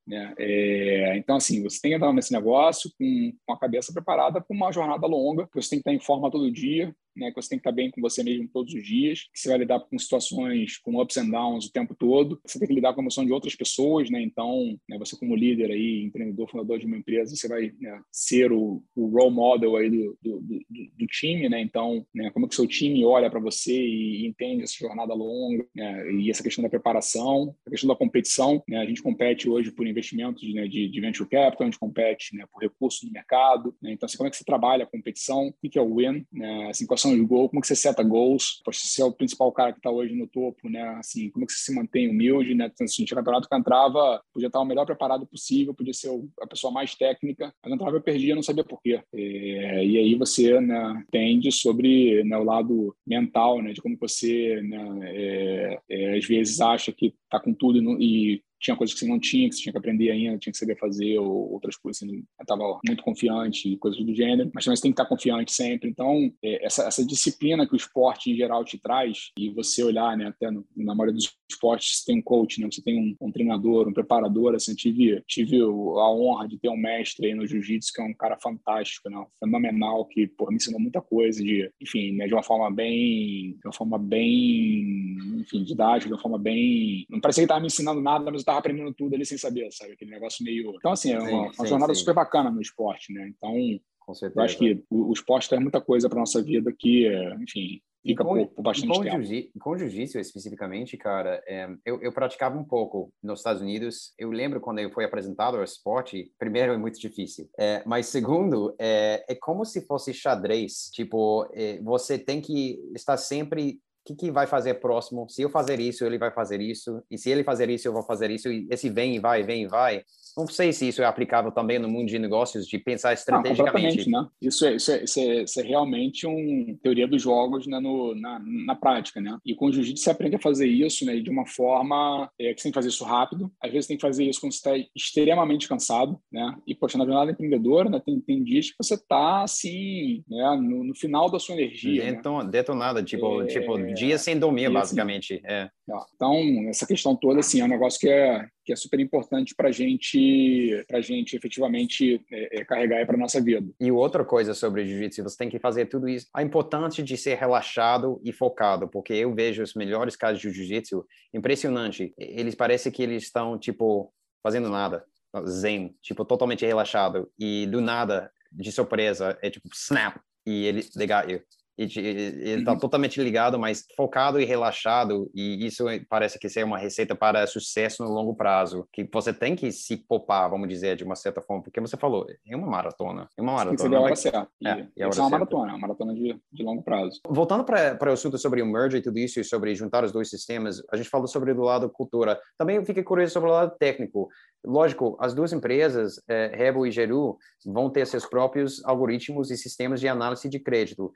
[0.06, 0.34] Né?
[0.38, 4.56] É, então, assim, você tem que entrar nesse negócio com, com a cabeça preparada para
[4.56, 7.58] uma jornada longa, você tem que estar em forma todo dia, né, que você tem
[7.58, 10.78] que estar bem com você mesmo todos os dias, que você vai lidar com situações,
[10.78, 13.32] com ups and downs o tempo todo, você tem que lidar com a emoção de
[13.32, 17.48] outras pessoas, né, então, né, você como líder aí, empreendedor, fundador de uma empresa, você
[17.48, 20.64] vai né, ser o, o, role model aí do, do, do,
[20.98, 24.26] do time, né, então, né, como é que o seu time olha para você e,
[24.26, 28.78] entende essa jornada longa, né, e essa questão da preparação, a questão da competição, né,
[28.78, 32.44] a gente compete hoje por investimentos né, de, de venture capital, a gente compete né,
[32.52, 35.70] por recursos no mercado, né, então, assim, como é que você trabalha a competição, o
[35.70, 38.72] que é o win, né, assim, quais de gol, como que você seta gols, para
[38.72, 40.82] ser o principal cara que está hoje no topo, né?
[40.98, 42.70] Assim, como que você se mantém humilde, né?
[42.72, 46.10] Então, assim, tinha campeonato que entrava, podia estar o melhor preparado possível, podia ser
[46.40, 49.00] a pessoa mais técnica, mas entrava e perdia, não sabia por quê.
[49.14, 53.72] É, e aí você, né, entende sobre né, o lado mental, né?
[53.72, 58.42] De como você, né, é, é, às vezes acha que está com tudo e, e
[58.60, 60.76] tinha coisas que você não tinha, que você tinha que aprender ainda, tinha que saber
[60.78, 64.92] fazer, ou outras coisas, você estava muito confiante, coisas do gênero, mas também você tem
[64.92, 65.88] que estar confiante sempre.
[65.88, 70.16] Então, é, essa, essa disciplina que o esporte em geral te traz, e você olhar,
[70.16, 73.26] né, até no, na maioria dos esportes, você tem um coach, né, você tem um,
[73.26, 77.46] um treinador, um preparador, assim, tive, tive a honra de ter um mestre aí no
[77.46, 81.70] jiu-jitsu, que é um cara fantástico, né, fenomenal, que, por me ensinou muita coisa, de,
[81.80, 86.38] enfim, né, de uma forma bem, de uma forma bem, enfim, didática, de uma forma
[86.38, 89.70] bem, não parecia que estava me ensinando nada, mas estava aprendendo tudo ali sem saber,
[89.72, 89.92] sabe?
[89.92, 90.72] Aquele negócio meio.
[90.76, 92.00] Então, assim, é uma, sim, uma jornada sim.
[92.00, 93.28] super bacana no esporte, né?
[93.28, 97.08] Então, eu acho que o, o esporte traz muita coisa para nossa vida que,
[97.42, 99.22] enfim, fica com, por, por, bastante com tempo.
[99.22, 104.12] Jiu com jiu-jitsu, especificamente, cara, é, eu, eu, praticava um pouco nos Estados Unidos.
[104.18, 108.74] Eu lembro quando eu fui apresentado ao esporte, primeiro é muito difícil, é, mas segundo,
[108.78, 110.90] é, é como se fosse xadrez.
[110.92, 115.28] Tipo, é, você tem que estar sempre que, que vai fazer próximo?
[115.28, 117.02] Se eu fazer isso, ele vai fazer isso.
[117.10, 118.48] E se ele fazer isso, eu vou fazer isso.
[118.48, 120.02] E esse vem e vai, vem e vai.
[120.36, 124.08] Não sei se isso é aplicável também no mundo de negócios, de pensar estrategicamente.
[124.08, 124.28] Não, né?
[124.40, 128.14] Isso é, isso, é, isso, é, isso é realmente uma teoria dos jogos né, no,
[128.14, 129.36] na, na prática, né?
[129.44, 132.60] E com o jiu-jitsu você aprende a fazer isso né, de uma forma é, que
[132.60, 133.50] você tem que fazer isso rápido.
[133.60, 136.54] Às vezes tem que fazer isso quando você está extremamente cansado, né?
[136.66, 140.84] E, poxa, na jornada empreendedora, né, tem, tem dias que você está, assim, né, no,
[140.84, 142.12] no, final da sua energia.
[142.12, 142.50] Deton, né?
[142.50, 145.34] Detonada, tipo, é, tipo, dia sem dormir, basicamente.
[145.34, 145.70] Assim, é.
[146.14, 149.70] Então, essa questão toda, assim, é um negócio que é, que é super importante para
[149.70, 153.68] gente, a gente efetivamente é, é, carregar para nossa vida.
[153.80, 156.26] E outra coisa sobre jiu-jitsu, você tem que fazer tudo isso.
[156.34, 161.04] A importância de ser relaxado e focado, porque eu vejo os melhores casos de jiu-jitsu,
[161.32, 162.12] impressionante.
[162.18, 164.12] Eles parecem que eles estão, tipo,
[164.42, 165.04] fazendo nada,
[165.46, 167.30] zen, tipo, totalmente relaxado.
[167.38, 170.16] E do nada, de surpresa, é tipo, snap,
[170.46, 171.40] e ele ligar eu
[171.78, 172.78] ele está uhum.
[172.78, 178.02] totalmente ligado, mas focado e relaxado, e isso parece que ser uma receita para sucesso
[178.02, 181.62] no longo prazo, que você tem que se poupar, vamos dizer, de uma certa forma,
[181.62, 183.76] porque você falou, é uma maratona, é uma maratona.
[183.76, 184.48] Tem que a hora certa.
[184.64, 187.20] É, é, é uma maratona, uma maratona de, de longo prazo.
[187.28, 190.30] Voltando para o assunto sobre o merge e tudo isso, e sobre juntar os dois
[190.30, 194.28] sistemas, a gente falou sobre do lado cultura, também fiquei curioso sobre o lado técnico,
[194.64, 196.52] lógico, as duas empresas, é,
[196.86, 201.12] e Geru, vão ter seus próprios algoritmos e sistemas de análise de crédito.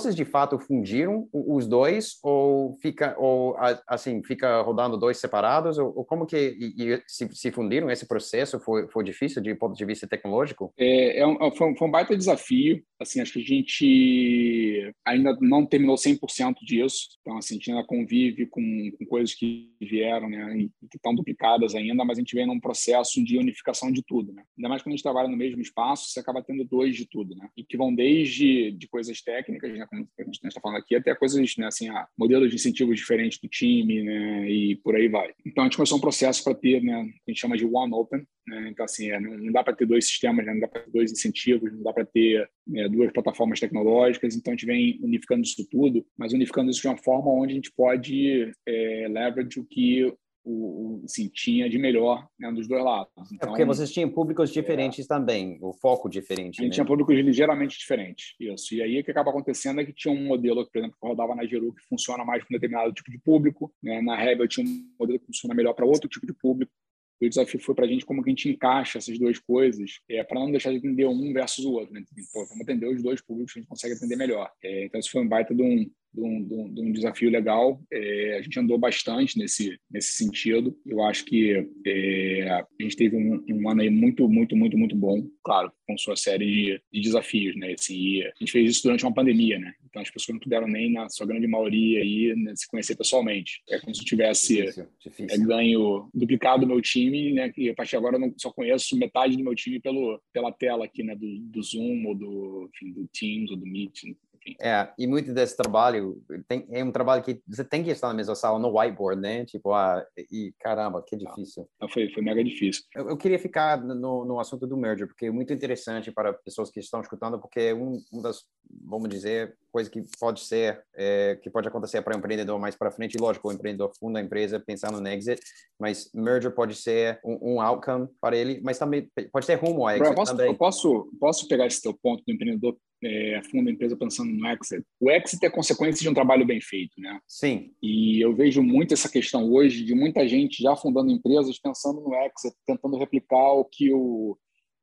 [0.00, 3.54] Vocês de fato fundiram os dois ou fica ou
[3.86, 8.06] assim fica rodando dois separados ou, ou como que e, e se, se, fundiram esse
[8.06, 10.72] processo foi, foi difícil de ponto de vista tecnológico?
[10.78, 12.82] É, é um, é, foi, um, foi um baita desafio.
[13.00, 17.08] Assim, acho que a gente ainda não terminou 100% disso.
[17.22, 21.14] Então, assim, a gente ainda convive com, com coisas que vieram, né, e que estão
[21.14, 24.42] duplicadas ainda, mas a gente vem num processo de unificação de tudo, né?
[24.58, 27.34] Ainda mais quando a gente trabalha no mesmo espaço, você acaba tendo dois de tudo,
[27.34, 27.48] né?
[27.56, 31.56] E que vão desde de coisas técnicas né, a gente está falando aqui, até coisas,
[31.56, 35.32] né, assim, ah, modelos de incentivos diferentes do time, né, e por aí vai.
[35.44, 38.24] Então, a gente começou um processo para ter, né, a gente chama de One Open,
[38.46, 40.82] né, então, assim, é, não, não, dá para ter dois sistemas, né, não dá para
[40.82, 44.98] ter dois incentivos, não dá para ter né, duas plataformas tecnológicas, então a gente vem
[45.02, 49.58] unificando isso tudo, mas unificando isso de uma forma onde a gente pode é, leverage
[49.58, 50.12] o que
[50.44, 53.12] o, o assim, tinha de melhor né, dos dois lados.
[53.32, 56.60] Então, é porque vocês tinham públicos diferentes é, também, o foco diferente.
[56.60, 56.74] A gente né?
[56.74, 58.74] tinha públicos ligeiramente diferentes, isso.
[58.74, 61.34] E aí o que acaba acontecendo é que tinha um modelo, por exemplo, que rodava
[61.34, 64.00] na Geru que funciona mais para um determinado tipo de público, né?
[64.00, 66.72] na Rebel tinha um modelo que funciona melhor para outro tipo de público.
[67.20, 70.00] E o desafio foi para a gente como que a gente encaixa essas duas coisas
[70.08, 71.92] é, para não deixar de atender um versus o outro.
[71.92, 72.02] Né?
[72.32, 74.50] Pô, vamos atender os dois públicos que a gente consegue atender melhor.
[74.64, 77.30] É, então, isso foi um baita de um, de um, de um, de um desafio
[77.30, 77.80] legal.
[77.92, 80.76] É, a gente andou bastante nesse, nesse sentido.
[80.84, 84.96] Eu acho que é, a gente teve um, um, ano aí muito, muito, muito, muito
[84.96, 85.26] bom.
[85.42, 87.72] Claro, com sua série de, de desafios, né?
[87.72, 89.72] Assim, a gente fez isso durante uma pandemia, né?
[89.88, 93.62] Então as pessoas não puderam nem, na sua grande maioria, aí, né, se conhecer pessoalmente.
[93.68, 95.42] É como se eu tivesse difícil, difícil.
[95.42, 97.50] É, ganho duplicado do meu time, né?
[97.50, 100.52] Que a partir de agora eu não, só conheço metade do meu time pelo, pela
[100.52, 101.14] tela aqui, né?
[101.14, 104.04] Do, do Zoom ou do, enfim, do Teams ou do Meet,
[104.50, 104.56] enfim.
[104.60, 108.14] É, e muito desse trabalho tem, é um trabalho que você tem que estar na
[108.14, 109.44] mesma sala, no whiteboard, né?
[109.44, 111.68] Tipo, ah, e caramba, que difícil.
[111.80, 112.84] Não, foi, foi mega difícil.
[112.94, 116.70] Eu, eu queria ficar no, no assunto do merger, porque é muito interessante para pessoas
[116.70, 118.44] que estão escutando, porque é um, um das,
[118.84, 122.74] vamos dizer, coisa que pode ser, é, que pode acontecer para o um empreendedor mais
[122.74, 123.18] para frente.
[123.18, 125.40] Lógico, o empreendedor funda a empresa pensando no exit,
[125.78, 129.90] mas merger pode ser um, um outcome para ele, mas também pode ser rumo ao
[129.90, 130.46] exit eu posso, também.
[130.48, 134.46] Eu posso, posso pegar esse teu ponto do empreendedor é, funda a empresa pensando no
[134.48, 134.84] exit.
[135.00, 137.18] O exit é consequência de um trabalho bem feito, né?
[137.26, 137.72] Sim.
[137.82, 142.14] E eu vejo muito essa questão hoje de muita gente já fundando empresas pensando no
[142.14, 144.36] exit, tentando replicar o que o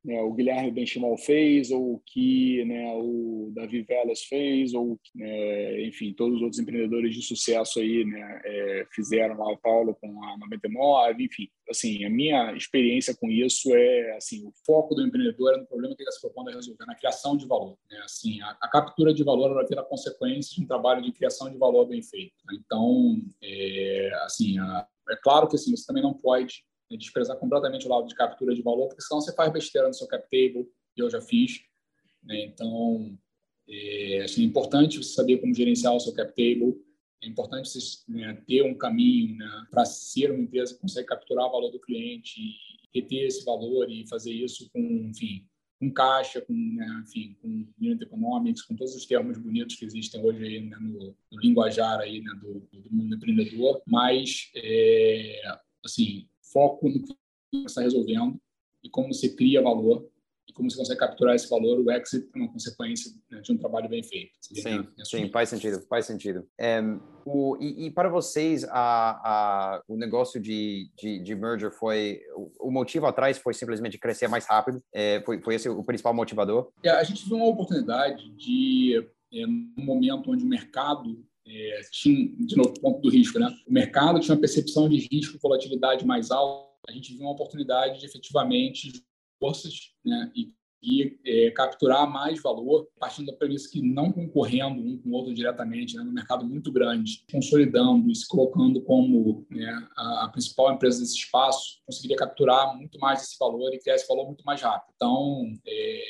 [0.04, 5.86] né, o Guilherme Benchimol fez, ou o que né, o Davi Velas fez, ou né,
[5.86, 10.24] enfim, todos os outros empreendedores de sucesso aí né, é, fizeram lá o Paulo com
[10.24, 11.48] a 99, enfim.
[11.68, 15.94] Assim, a minha experiência com isso é assim, o foco do empreendedor é no problema
[15.94, 17.76] que ele se propondo a resolver, na criação de valor.
[17.90, 17.98] Né?
[18.04, 21.50] Assim, a, a, captura de valor vai ter a consequência de um trabalho de criação
[21.50, 22.34] de valor bem feito.
[22.52, 27.86] Então, é, assim, a, é claro que assim, você também não pode né, desprezar completamente
[27.86, 30.68] o lado de captura de valor, porque senão você faz besteira no seu cap table,
[30.96, 31.60] e eu já fiz.
[32.22, 32.46] Né?
[32.46, 33.18] Então,
[33.68, 36.76] é, assim, é importante você saber como gerenciar o seu cap table,
[37.22, 37.78] é importante você
[38.08, 41.80] né, ter um caminho né, para ser uma empresa que consegue capturar o valor do
[41.80, 42.40] cliente
[42.94, 45.44] reter esse valor e fazer isso com, enfim,
[45.78, 50.24] com caixa, com, né, enfim, com unit economics, com todos os termos bonitos que existem
[50.24, 55.42] hoje aí, né, no, no, linguajar aí, né, do, do mundo empreendedor, mas é,
[55.84, 57.14] assim foco no que
[57.52, 58.38] você está resolvendo
[58.82, 60.08] e como você cria valor
[60.48, 63.58] e como você consegue capturar esse valor, o exit é uma consequência né, de um
[63.58, 64.32] trabalho bem feito.
[64.40, 66.48] Sim, sim, faz sentido, faz sentido.
[66.58, 66.80] É,
[67.26, 72.68] o, e, e, para vocês, a, a, o negócio de, de, de merger foi, o,
[72.68, 74.82] o, motivo atrás foi simplesmente crescer mais rápido?
[74.92, 76.70] É, foi, foi esse o principal motivador?
[76.82, 82.28] É, a gente viu uma oportunidade de, é, no momento onde o mercado é, tinha,
[82.38, 83.48] de novo, ponto do risco, né?
[83.66, 86.68] O mercado tinha uma percepção de risco e volatilidade mais alta.
[86.88, 88.92] A gente viu uma oportunidade de efetivamente
[89.38, 90.52] forças né, e,
[90.82, 95.34] e é, capturar mais valor, partindo da premissa que não concorrendo um com o outro
[95.34, 100.72] diretamente, né, no mercado muito grande, consolidando e se colocando como né, a, a, principal
[100.72, 104.60] empresa desse espaço, conseguiria capturar muito mais esse valor e criar esse valor muito mais
[104.60, 104.92] rápido.
[104.96, 106.02] Então, é,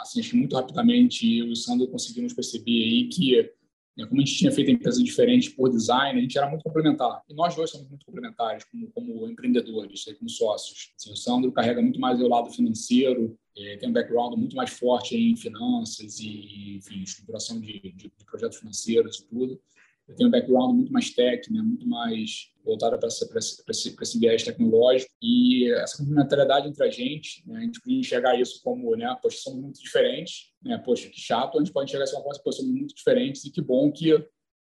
[0.00, 3.55] assim, acho que muito rapidamente eu e o Sandro conseguimos perceber aí que
[4.04, 7.22] como a gente tinha feito empresas diferentes por design, a gente era muito complementar.
[7.28, 10.92] E nós dois somos muito complementares como, como empreendedores, né, como sócios.
[10.96, 14.70] Assim, o Sandro carrega muito mais o lado financeiro, é, tem um background muito mais
[14.70, 19.60] forte em finanças e, enfim, estruturação de, de, de projetos financeiros e tudo
[20.08, 23.24] eu tenho um background muito mais técnico, né, muito mais voltado para esse,
[23.68, 28.40] esse, esse, viés tecnológico e essa complementariedade entre a gente, né, a gente pode enxergar
[28.40, 32.04] isso como, né, poxa, somos muito diferentes, né, poxa, que chato, a gente pode enxergar
[32.04, 34.12] isso como, poxa, somos muito diferentes e que bom que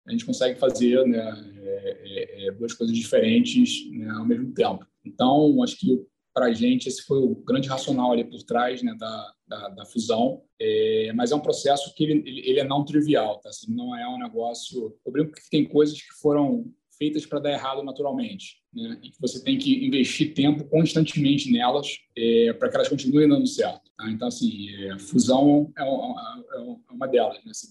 [0.07, 4.85] a gente consegue fazer né, é, é, é, duas coisas diferentes né, ao mesmo tempo.
[5.05, 6.03] Então, acho que
[6.39, 9.85] para a gente esse foi o grande racional ali por trás né, da, da, da
[9.85, 13.49] fusão, é, mas é um processo que ele, ele é não trivial, tá?
[13.49, 14.95] Assim, não é um negócio.
[15.05, 18.97] Eu brinco que tem coisas que foram feitas para dar errado naturalmente, né?
[19.03, 23.45] E que você tem que investir tempo constantemente nelas é, para que elas continuem dando
[23.45, 23.91] certo.
[23.97, 24.09] Tá?
[24.09, 27.43] Então, assim, é, fusão é, uma, é, é uma delas.
[27.43, 27.51] Né?
[27.51, 27.67] Assim,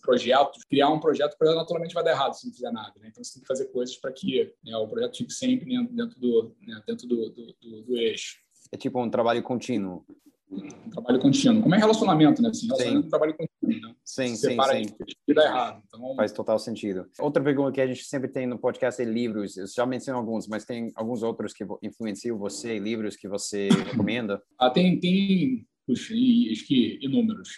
[0.69, 2.93] criar um projeto, o projeto naturalmente vai dar errado se não fizer nada.
[3.01, 3.09] Né?
[3.09, 6.55] Então, você tem que fazer coisas para que né, o projeto fique sempre dentro do,
[6.61, 8.48] né, dentro do, do, do, do eixo.
[8.73, 10.05] É tipo um trabalho contínuo
[10.51, 11.62] um trabalho contínuo.
[11.62, 12.49] Como é relacionamento, né?
[12.49, 13.95] Assim, relacionamento é um trabalho contínuo, né?
[14.05, 14.86] Sim, Se sim, separa sim.
[15.27, 15.82] e dá errado.
[15.86, 16.15] Então...
[16.16, 17.07] Faz total sentido.
[17.19, 19.57] Outra pergunta que a gente sempre tem no podcast é livros.
[19.57, 24.43] Eu já menciono alguns, mas tem alguns outros que influenciam você, livros que você recomenda?
[24.59, 27.51] Ah, tem, tem, puxa, acho que inúmeros.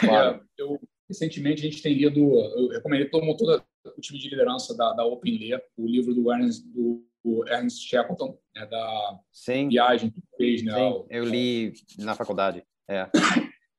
[0.00, 0.42] Claro.
[0.58, 4.30] É, eu, recentemente a gente tem lido, eu recomendei todo mundo, todo o time de
[4.30, 9.18] liderança da, da Open Ler, o livro do Ernest, do o Ernst Shackleton, né, da
[9.32, 9.68] Sim.
[9.70, 10.62] viagem que fez.
[10.62, 12.62] Né, Sim, eu li na faculdade.
[12.86, 13.08] É.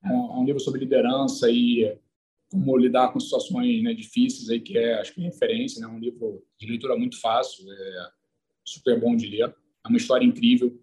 [0.03, 1.95] É um, é um, livro sobre liderança e
[2.51, 5.79] como lidar com situações né, difíceis, aí, que é, acho que, referência.
[5.79, 8.09] Né, um livro de leitura muito fácil, é
[8.63, 9.53] super bom de ler.
[9.85, 10.79] É uma história incrível.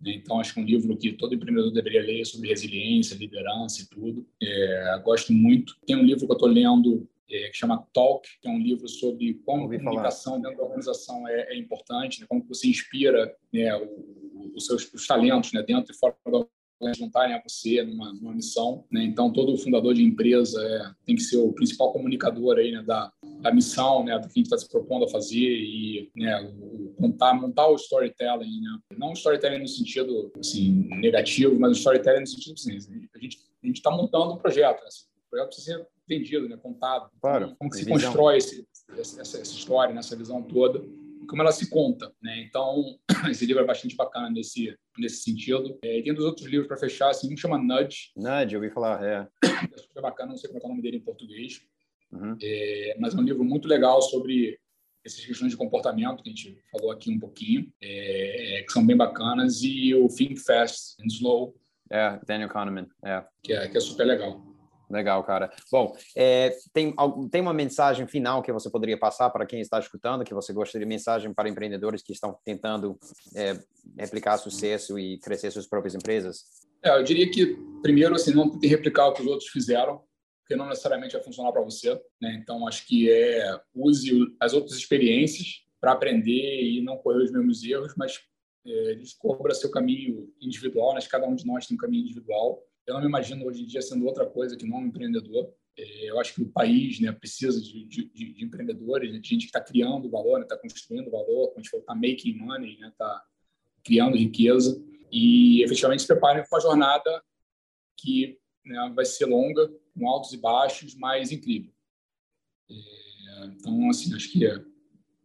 [0.00, 3.82] Né, então, acho que é um livro que todo empreendedor deveria ler sobre resiliência, liderança
[3.82, 4.26] e tudo.
[4.42, 5.76] É, gosto muito.
[5.86, 8.88] Tem um livro que eu estou lendo é, que chama Talk, que é um livro
[8.88, 10.42] sobre como a comunicação falar.
[10.44, 12.26] dentro da organização é, é importante, né?
[12.28, 13.70] como você inspira né,
[14.54, 16.46] os seus os talentos né, dentro e fora da
[16.96, 18.84] juntarem a você numa, numa missão.
[18.90, 19.02] Né?
[19.02, 23.12] Então, todo fundador de empresa é, tem que ser o principal comunicador aí, né, da,
[23.40, 26.94] da missão, né, do que a gente está se propondo a fazer e né, o,
[26.96, 28.60] contar, montar o storytelling.
[28.60, 28.78] Né?
[28.96, 32.76] Não o storytelling no sentido assim, negativo, mas o storytelling no sentido assim,
[33.14, 34.80] a gente a está montando um projeto.
[34.80, 34.86] Né?
[34.86, 37.10] Assim, o projeto precisa ser vendido, né, contado.
[37.20, 37.54] Claro.
[37.58, 38.00] Como que se visão.
[38.00, 38.66] constrói esse,
[38.96, 40.82] essa, essa, história, né, essa visão toda,
[41.28, 42.40] como ela se conta, né?
[42.40, 42.98] Então,
[43.30, 45.78] esse livro é bastante bacana nesse nesse sentido.
[45.82, 48.10] É, e tem dos outros livros para fechar, assim, um chama Nudge.
[48.16, 49.28] Nudge, eu ouvi falar, é.
[49.44, 51.60] É super bacana, não sei como é, é o nome dele em português.
[52.12, 52.36] Uhum.
[52.42, 54.58] É, mas é um livro muito legal sobre
[55.04, 58.96] essas questões de comportamento que a gente falou aqui um pouquinho, é, que são bem
[58.96, 61.54] bacanas, e o Think Fast and Slow.
[61.90, 63.24] É, Daniel Kahneman, é.
[63.42, 64.47] Que é, que é super legal.
[64.90, 65.50] Legal, cara.
[65.70, 66.94] Bom, é, tem,
[67.30, 70.86] tem uma mensagem final que você poderia passar para quem está escutando, que você gostaria
[70.86, 72.98] de mensagem para empreendedores que estão tentando
[73.34, 73.58] é,
[73.98, 76.44] replicar sucesso e crescer suas próprias empresas?
[76.82, 80.02] É, eu diria que, primeiro, assim, não replicar o que os outros fizeram,
[80.40, 81.94] porque não necessariamente vai funcionar para você.
[82.20, 82.38] Né?
[82.40, 84.10] Então, acho que é use
[84.40, 88.18] as outras experiências para aprender e não correr os mesmos erros, mas
[88.66, 90.94] é, descubra seu caminho individual.
[90.94, 91.00] Né?
[91.10, 93.82] Cada um de nós tem um caminho individual eu não me imagino hoje em dia
[93.82, 95.52] sendo outra coisa que não um empreendedor.
[95.76, 99.46] É, eu acho que o país né, precisa de, de, de empreendedores, de gente que
[99.46, 102.86] está criando valor, está né, construindo valor, como a gente falou, está making money, está
[102.86, 103.24] né, tá
[103.84, 104.82] criando riqueza.
[105.12, 107.22] E efetivamente se preparem para uma jornada
[107.96, 111.72] que né, vai ser longa, com altos e baixos, mas incrível.
[112.70, 114.46] É, então, assim, acho que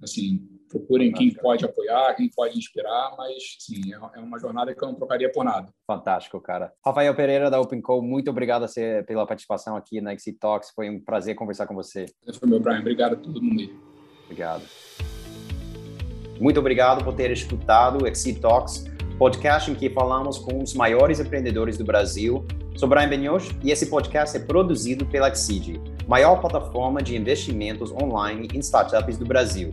[0.01, 4.83] assim, procurem quem pode apoiar, quem pode inspirar, mas sim, é, é uma jornada que
[4.83, 5.69] eu não trocaria por nada.
[5.85, 6.73] Fantástico, cara.
[6.83, 8.65] Rafael Pereira da OpenCo, muito obrigado
[9.05, 12.05] pela participação aqui na Exit Talks, foi um prazer conversar com você.
[12.39, 13.73] Foi meu, Brian, obrigado a todo mundo aí.
[14.25, 14.63] Obrigado.
[16.39, 18.85] Muito obrigado por ter escutado o Exit Talks,
[19.19, 22.45] podcast em que falamos com os maiores empreendedores do Brasil
[22.75, 28.47] Sou Brian Benioch e esse podcast é produzido pela Exceed, maior plataforma de investimentos online
[28.51, 29.71] em startups do Brasil.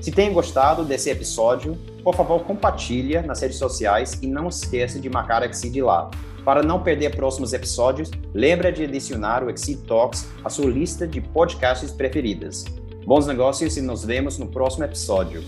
[0.00, 5.08] Se tem gostado desse episódio, por favor compartilha nas redes sociais e não esqueça de
[5.08, 6.10] marcar a Exceed lá.
[6.44, 11.20] Para não perder próximos episódios, lembra de adicionar o Exceed Talks à sua lista de
[11.20, 12.64] podcasts preferidas.
[13.04, 15.42] Bons negócios e nos vemos no próximo episódio.